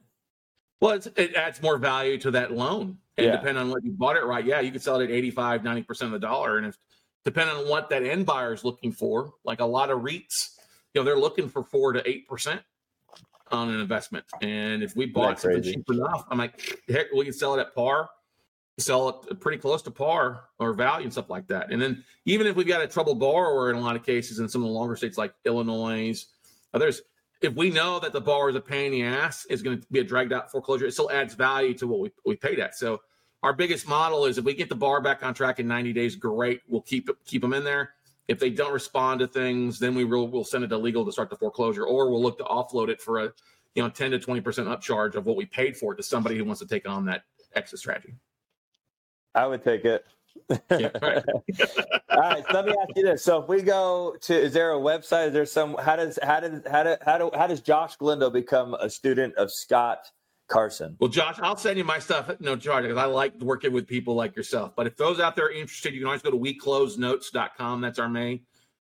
Well, 0.82 0.99
it 1.15 1.36
adds 1.36 1.62
more 1.62 1.77
value 1.77 2.17
to 2.17 2.32
that 2.32 2.51
loan, 2.51 2.97
and 3.15 3.27
yeah. 3.27 3.32
depending 3.32 3.58
on 3.58 3.69
what 3.69 3.84
you 3.84 3.91
bought 3.91 4.17
it 4.17 4.25
right, 4.25 4.43
yeah, 4.43 4.60
you 4.60 4.71
could 4.71 4.82
sell 4.82 4.99
it 4.99 5.06
at 5.06 5.12
85, 5.12 5.63
90 5.63 5.84
percent 5.84 6.13
of 6.13 6.19
the 6.19 6.27
dollar, 6.27 6.58
and 6.58 6.67
if 6.67 6.77
depending 7.23 7.56
on 7.56 7.69
what 7.69 7.89
that 7.91 8.04
end 8.04 8.25
buyer 8.25 8.54
is 8.54 8.65
looking 8.65 8.91
for, 8.91 9.36
like 9.45 9.62
a 9.62 9.65
lot 9.65 9.89
of 9.89 10.01
REITs, 10.01 10.49
you 10.93 10.99
know, 10.99 11.04
they're 11.04 11.19
looking 11.19 11.47
for 11.47 11.63
four 11.63 11.93
to 11.93 12.10
eight 12.10 12.27
percent 12.27 12.62
on 13.51 13.69
an 13.69 13.80
investment, 13.80 14.25
and 14.41 14.84
if 14.84 14.97
we 14.97 15.06
bought 15.06 15.39
something 15.39 15.63
cheap 15.63 15.89
enough, 15.89 16.25
I'm 16.30 16.39
like, 16.39 16.82
heck, 16.89 17.12
we 17.15 17.23
can 17.23 17.34
sell 17.34 17.56
it 17.56 17.62
at 17.62 17.73
par 17.73 18.10
sell 18.80 19.24
it 19.30 19.40
pretty 19.40 19.58
close 19.58 19.82
to 19.84 19.92
par 19.92 20.46
or 20.60 20.74
value 20.74 21.04
and 21.04 21.12
stuff 21.12 21.30
like 21.30 21.48
that. 21.48 21.72
And 21.72 21.82
then 21.82 22.04
even 22.26 22.48
if 22.48 22.56
we've 22.56 22.68
got 22.68 22.82
a 22.82 22.88
troubled 22.88 23.20
borrower 23.20 23.70
in 23.70 23.76
a 23.76 23.80
lot 23.80 23.96
of 23.96 24.04
cases 24.04 24.40
in 24.40 24.50
some 24.50 24.62
of 24.62 24.68
the 24.68 24.74
longer 24.74 24.96
states 24.96 25.18
like 25.18 25.34
Illinois, 25.46 26.26
others, 26.74 27.02
if 27.42 27.54
we 27.56 27.70
know 27.70 28.00
that 28.00 28.14
the 28.14 28.22
borrower 28.22 28.50
is 28.50 28.56
a 28.56 28.62
pain 28.62 28.88
in 28.88 28.92
the 28.92 29.04
ass, 29.04 29.46
is 29.46 29.62
going 29.62 29.80
to 29.80 29.88
be 29.92 30.00
a 30.00 30.04
dragged 30.04 30.32
out 30.32 30.52
foreclosure, 30.52 30.86
it 30.86 30.94
still 30.94 31.12
adds 31.12 31.34
value 31.34 31.74
to 31.76 31.88
what 31.88 32.00
we, 32.00 32.12
we 32.26 32.36
paid 32.36 32.60
at. 32.60 32.76
So 32.76 33.02
our 33.44 33.54
biggest 33.54 33.88
model 33.88 34.26
is 34.26 34.38
if 34.38 34.46
we 34.46 34.54
get 34.54 34.70
the 34.70 34.76
bar 34.76 35.02
back 35.02 35.24
on 35.24 35.34
track 35.34 35.60
in 35.60 35.68
90 35.68 35.94
days, 35.94 36.16
great. 36.16 36.62
We'll 36.68 36.82
keep 36.82 37.10
keep 37.26 37.42
them 37.42 37.54
in 37.54 37.64
there. 37.64 37.94
If 38.28 38.40
they 38.40 38.52
don't 38.52 38.72
respond 38.72 39.20
to 39.22 39.28
things, 39.28 39.80
then 39.80 39.96
we 39.96 40.06
will 40.06 40.28
we'll 40.28 40.44
send 40.44 40.64
it 40.64 40.68
to 40.68 40.78
legal 40.78 41.04
to 41.06 41.12
start 41.12 41.30
the 41.30 41.36
foreclosure, 41.36 41.86
or 41.86 42.10
we'll 42.10 42.22
look 42.22 42.38
to 42.38 42.44
offload 42.44 42.90
it 42.90 43.02
for 43.02 43.20
a 43.20 43.34
you 43.74 43.82
know 43.82 43.90
10 43.90 44.12
to 44.12 44.20
20 44.20 44.42
percent 44.42 44.68
upcharge 44.68 45.16
of 45.16 45.26
what 45.26 45.36
we 45.36 45.46
paid 45.46 45.76
for 45.76 45.94
it 45.94 45.98
to 45.98 46.04
somebody 46.04 46.38
who 46.38 46.46
wants 46.46 46.62
to 46.62 46.68
take 46.68 46.88
on 46.88 47.06
that 47.06 47.24
exit 47.56 47.80
strategy. 47.80 48.14
I 49.36 49.48
would 49.48 49.63
take 49.63 49.86
it. 49.86 50.06
Yeah, 50.50 50.89
right. 51.02 51.24
All 52.10 52.20
right. 52.20 52.44
So 52.48 52.54
let 52.54 52.65
me 52.65 52.74
ask 52.82 52.89
you 52.96 53.04
this: 53.04 53.24
So 53.24 53.41
if 53.41 53.50
we 53.50 53.62
go 53.62 54.15
to, 54.22 54.34
is 54.34 54.54
there 54.54 54.72
a 54.72 54.80
website? 54.80 55.27
Is 55.27 55.34
there 55.34 55.46
some? 55.46 55.75
How 55.75 55.96
does 55.96 56.19
how 56.21 56.40
does 56.40 56.62
how 56.69 56.84
do, 56.84 56.96
how 57.06 57.17
do, 57.17 57.32
how 57.34 57.48
does 57.48 57.62
Josh 57.62 57.96
Galindo 57.98 58.29
become 58.29 58.73
a 58.75 58.90
student 58.90 59.36
of 59.36 59.52
Scott 59.52 60.12
Carson? 60.48 60.98
Well, 61.00 61.10
Josh, 61.10 61.40
I'll 61.42 61.58
send 61.58 61.77
you 61.77 61.84
my 61.84 62.00
stuff 62.00 62.29
at 62.29 62.42
no 62.42 62.56
charge 62.56 62.84
because 62.84 62.98
I 62.98 63.06
like 63.06 63.40
working 63.40 63.71
with 63.71 63.88
people 63.88 64.15
like 64.15 64.36
yourself. 64.36 64.73
But 64.75 64.88
if 64.88 64.98
those 64.98 65.19
out 65.19 65.36
there 65.36 65.46
are 65.46 65.52
interested, 65.52 65.94
you 65.94 66.00
can 66.00 66.08
always 66.08 66.21
go 66.21 66.32
to 66.32 66.38
weclosenotes.com. 66.38 67.82
That's 67.82 68.00
our 68.00 68.10
main. 68.10 68.42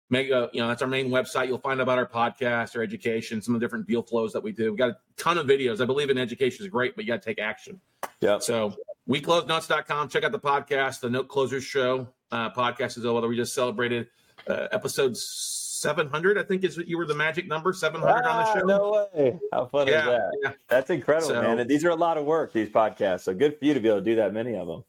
Mega, 0.08 0.44
uh, 0.44 0.48
you 0.52 0.60
know, 0.60 0.68
that's 0.68 0.82
our 0.82 0.88
main 0.88 1.08
website. 1.08 1.48
You'll 1.48 1.58
find 1.58 1.80
out 1.80 1.82
about 1.82 1.98
our 1.98 2.06
podcast, 2.06 2.76
our 2.76 2.82
education, 2.82 3.42
some 3.42 3.56
of 3.56 3.60
the 3.60 3.66
different 3.66 3.88
deal 3.88 4.02
flows 4.04 4.32
that 4.34 4.42
we 4.42 4.52
do. 4.52 4.70
We've 4.70 4.78
got 4.78 4.90
a 4.90 4.96
ton 5.16 5.36
of 5.36 5.46
videos. 5.46 5.80
I 5.80 5.84
believe 5.84 6.10
in 6.10 6.18
education 6.18 6.64
is 6.64 6.70
great, 6.70 6.94
but 6.94 7.04
you 7.04 7.08
got 7.12 7.22
to 7.22 7.28
take 7.28 7.40
action. 7.40 7.80
Yeah. 8.20 8.38
So 8.38 8.72
WeCloseNotes.com. 9.08 10.08
Check 10.08 10.24
out 10.24 10.32
the 10.32 10.38
podcast, 10.38 11.00
the 11.00 11.10
Note 11.10 11.28
Closers 11.28 11.62
Show 11.62 12.08
uh, 12.32 12.50
podcast 12.50 12.98
is 12.98 13.06
over. 13.06 13.28
We 13.28 13.36
just 13.36 13.54
celebrated 13.54 14.08
uh, 14.48 14.66
episode 14.72 15.16
700. 15.16 16.38
I 16.38 16.42
think 16.42 16.64
is 16.64 16.76
what 16.76 16.88
you 16.88 16.98
were 16.98 17.06
the 17.06 17.14
magic 17.14 17.46
number 17.46 17.72
700 17.72 18.10
ah, 18.10 18.16
on 18.16 18.22
the 18.22 18.30
ah, 18.30 18.54
show. 18.54 18.66
No 18.66 19.08
way! 19.14 19.38
How 19.52 19.66
fun 19.66 19.86
yeah, 19.86 20.00
is 20.00 20.06
that? 20.06 20.30
Yeah. 20.42 20.52
That's 20.68 20.90
incredible, 20.90 21.28
so, 21.28 21.42
man. 21.42 21.66
These 21.68 21.84
are 21.84 21.90
a 21.90 21.96
lot 21.96 22.18
of 22.18 22.24
work. 22.24 22.52
These 22.52 22.70
podcasts. 22.70 23.20
So 23.20 23.34
good 23.34 23.58
for 23.58 23.64
you 23.64 23.74
to 23.74 23.80
be 23.80 23.88
able 23.88 23.98
to 23.98 24.04
do 24.04 24.16
that 24.16 24.32
many 24.32 24.56
of 24.56 24.66
them. 24.66 24.84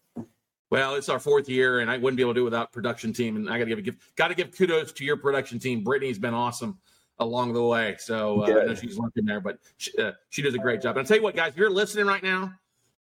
Well, 0.69 0.95
it's 0.95 1.09
our 1.09 1.19
fourth 1.19 1.47
year, 1.47 1.79
and 1.79 1.89
I 1.89 1.97
wouldn't 1.97 2.17
be 2.17 2.23
able 2.23 2.33
to 2.33 2.39
do 2.39 2.41
it 2.41 2.45
without 2.45 2.73
production 2.73 3.13
team. 3.13 3.35
And 3.35 3.49
I 3.49 3.57
got 3.57 3.65
to 3.65 3.75
give, 3.75 3.83
give 3.83 4.13
got 4.15 4.29
to 4.29 4.35
give 4.35 4.51
kudos 4.51 4.91
to 4.93 5.05
your 5.05 5.17
production 5.17 5.59
team. 5.59 5.83
Brittany's 5.83 6.19
been 6.19 6.33
awesome 6.33 6.79
along 7.19 7.53
the 7.53 7.63
way. 7.63 7.95
So 7.99 8.41
uh, 8.41 8.45
I 8.45 8.65
know 8.65 8.75
she's 8.75 8.97
working 8.97 9.25
there, 9.25 9.39
but 9.39 9.59
she, 9.77 9.95
uh, 9.97 10.11
she 10.29 10.41
does 10.41 10.55
a 10.55 10.59
great 10.59 10.81
job. 10.81 10.97
And 10.97 10.99
I'll 10.99 11.05
tell 11.05 11.17
you 11.17 11.23
what, 11.23 11.35
guys, 11.35 11.51
if 11.51 11.57
you're 11.57 11.69
listening 11.69 12.05
right 12.05 12.21
now, 12.21 12.53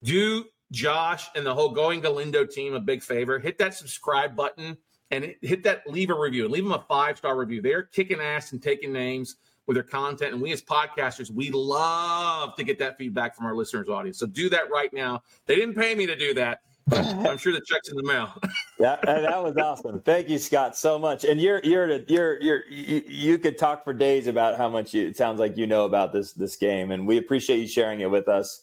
do 0.03 0.45
Josh 0.72 1.28
and 1.36 1.45
the 1.45 1.53
whole 1.53 1.70
Going 1.70 2.01
Galindo 2.01 2.45
team 2.45 2.74
a 2.74 2.80
big 2.80 3.03
favor. 3.03 3.39
Hit 3.39 3.57
that 3.59 3.74
subscribe 3.74 4.36
button 4.36 4.78
and 5.11 5.36
hit 5.41 5.63
that 5.63 5.88
leave 5.88 6.09
a 6.09 6.20
review 6.20 6.45
and 6.45 6.53
leave 6.53 6.63
them 6.63 6.74
a 6.74 6.84
five 6.88 7.18
star 7.18 7.38
review. 7.38 7.61
They're 7.61 7.84
kicking 7.84 8.20
ass 8.20 8.51
and 8.51 8.61
taking 8.61 8.91
names 8.91 9.36
with 9.68 9.76
their 9.76 9.84
content. 9.84 10.34
And 10.34 10.41
we 10.41 10.51
as 10.51 10.61
podcasters, 10.61 11.32
we 11.32 11.51
love 11.51 12.55
to 12.55 12.63
get 12.63 12.80
that 12.80 12.97
feedback 12.97 13.36
from 13.36 13.45
our 13.45 13.55
listeners' 13.55 13.89
audience. 13.89 14.20
So 14.20 14.28
do 14.28 14.49
that 14.49 14.70
right 14.72 14.93
now. 14.93 15.24
They 15.45 15.55
didn't 15.55 15.76
pay 15.76 15.95
me 15.95 16.05
to 16.05 16.16
do 16.16 16.34
that. 16.36 16.59
I'm 16.91 17.39
sure 17.39 17.51
the 17.51 17.61
check's 17.66 17.89
in 17.89 17.95
the 17.95 18.03
mail. 18.03 18.32
yeah, 18.80 18.97
that 19.03 19.43
was 19.43 19.57
awesome. 19.57 20.01
Thank 20.01 20.30
you, 20.30 20.38
Scott, 20.38 20.78
so 20.78 20.99
much. 20.99 21.24
And 21.24 21.41
you're 21.41 21.59
you're 21.63 22.03
you're 22.03 22.39
you're 22.41 22.66
you, 22.70 23.01
you 23.07 23.38
could 23.39 23.57
talk 23.57 23.84
for 23.84 23.91
days 23.91 24.28
about 24.28 24.55
how 24.57 24.70
much 24.70 24.93
you, 24.93 25.07
it 25.07 25.18
sounds 25.18 25.39
like 25.39 25.57
you 25.57 25.66
know 25.66 25.86
about 25.86 26.13
this 26.13 26.34
this 26.34 26.55
game, 26.55 26.91
and 26.91 27.07
we 27.07 27.18
appreciate 27.18 27.57
you 27.57 27.68
sharing 27.68 28.01
it 28.01 28.11
with 28.11 28.28
us. 28.28 28.61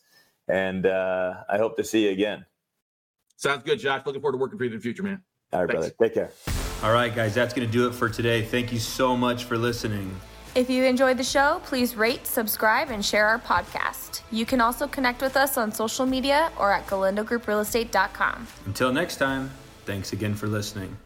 And 0.52 0.84
uh, 0.84 1.44
I 1.48 1.56
hope 1.56 1.78
to 1.78 1.84
see 1.84 2.04
you 2.04 2.10
again. 2.10 2.44
Sounds 3.36 3.62
good, 3.64 3.80
Josh. 3.80 4.02
Looking 4.04 4.20
forward 4.20 4.32
to 4.32 4.38
working 4.38 4.58
for 4.58 4.64
you 4.64 4.70
in 4.70 4.76
the 4.76 4.82
future, 4.82 5.02
man. 5.02 5.22
All 5.50 5.64
right, 5.64 5.70
Thanks. 5.70 5.94
brother. 5.94 6.08
Take 6.08 6.14
care. 6.14 6.30
All 6.82 6.92
right, 6.92 7.14
guys, 7.14 7.34
that's 7.34 7.54
going 7.54 7.66
to 7.66 7.72
do 7.72 7.88
it 7.88 7.94
for 7.94 8.10
today. 8.10 8.42
Thank 8.42 8.70
you 8.70 8.78
so 8.78 9.16
much 9.16 9.44
for 9.44 9.56
listening. 9.56 10.14
If 10.54 10.68
you 10.68 10.84
enjoyed 10.84 11.16
the 11.16 11.24
show, 11.24 11.62
please 11.64 11.96
rate, 11.96 12.26
subscribe, 12.26 12.90
and 12.90 13.02
share 13.02 13.26
our 13.26 13.38
podcast. 13.38 14.20
You 14.30 14.44
can 14.44 14.60
also 14.60 14.86
connect 14.86 15.22
with 15.22 15.38
us 15.38 15.56
on 15.56 15.72
social 15.72 16.04
media 16.04 16.52
or 16.58 16.70
at 16.70 16.86
galindogrouprealestate.com. 16.86 18.46
Until 18.66 18.92
next 18.92 19.16
time, 19.16 19.50
thanks 19.86 20.12
again 20.12 20.34
for 20.34 20.48
listening. 20.48 20.98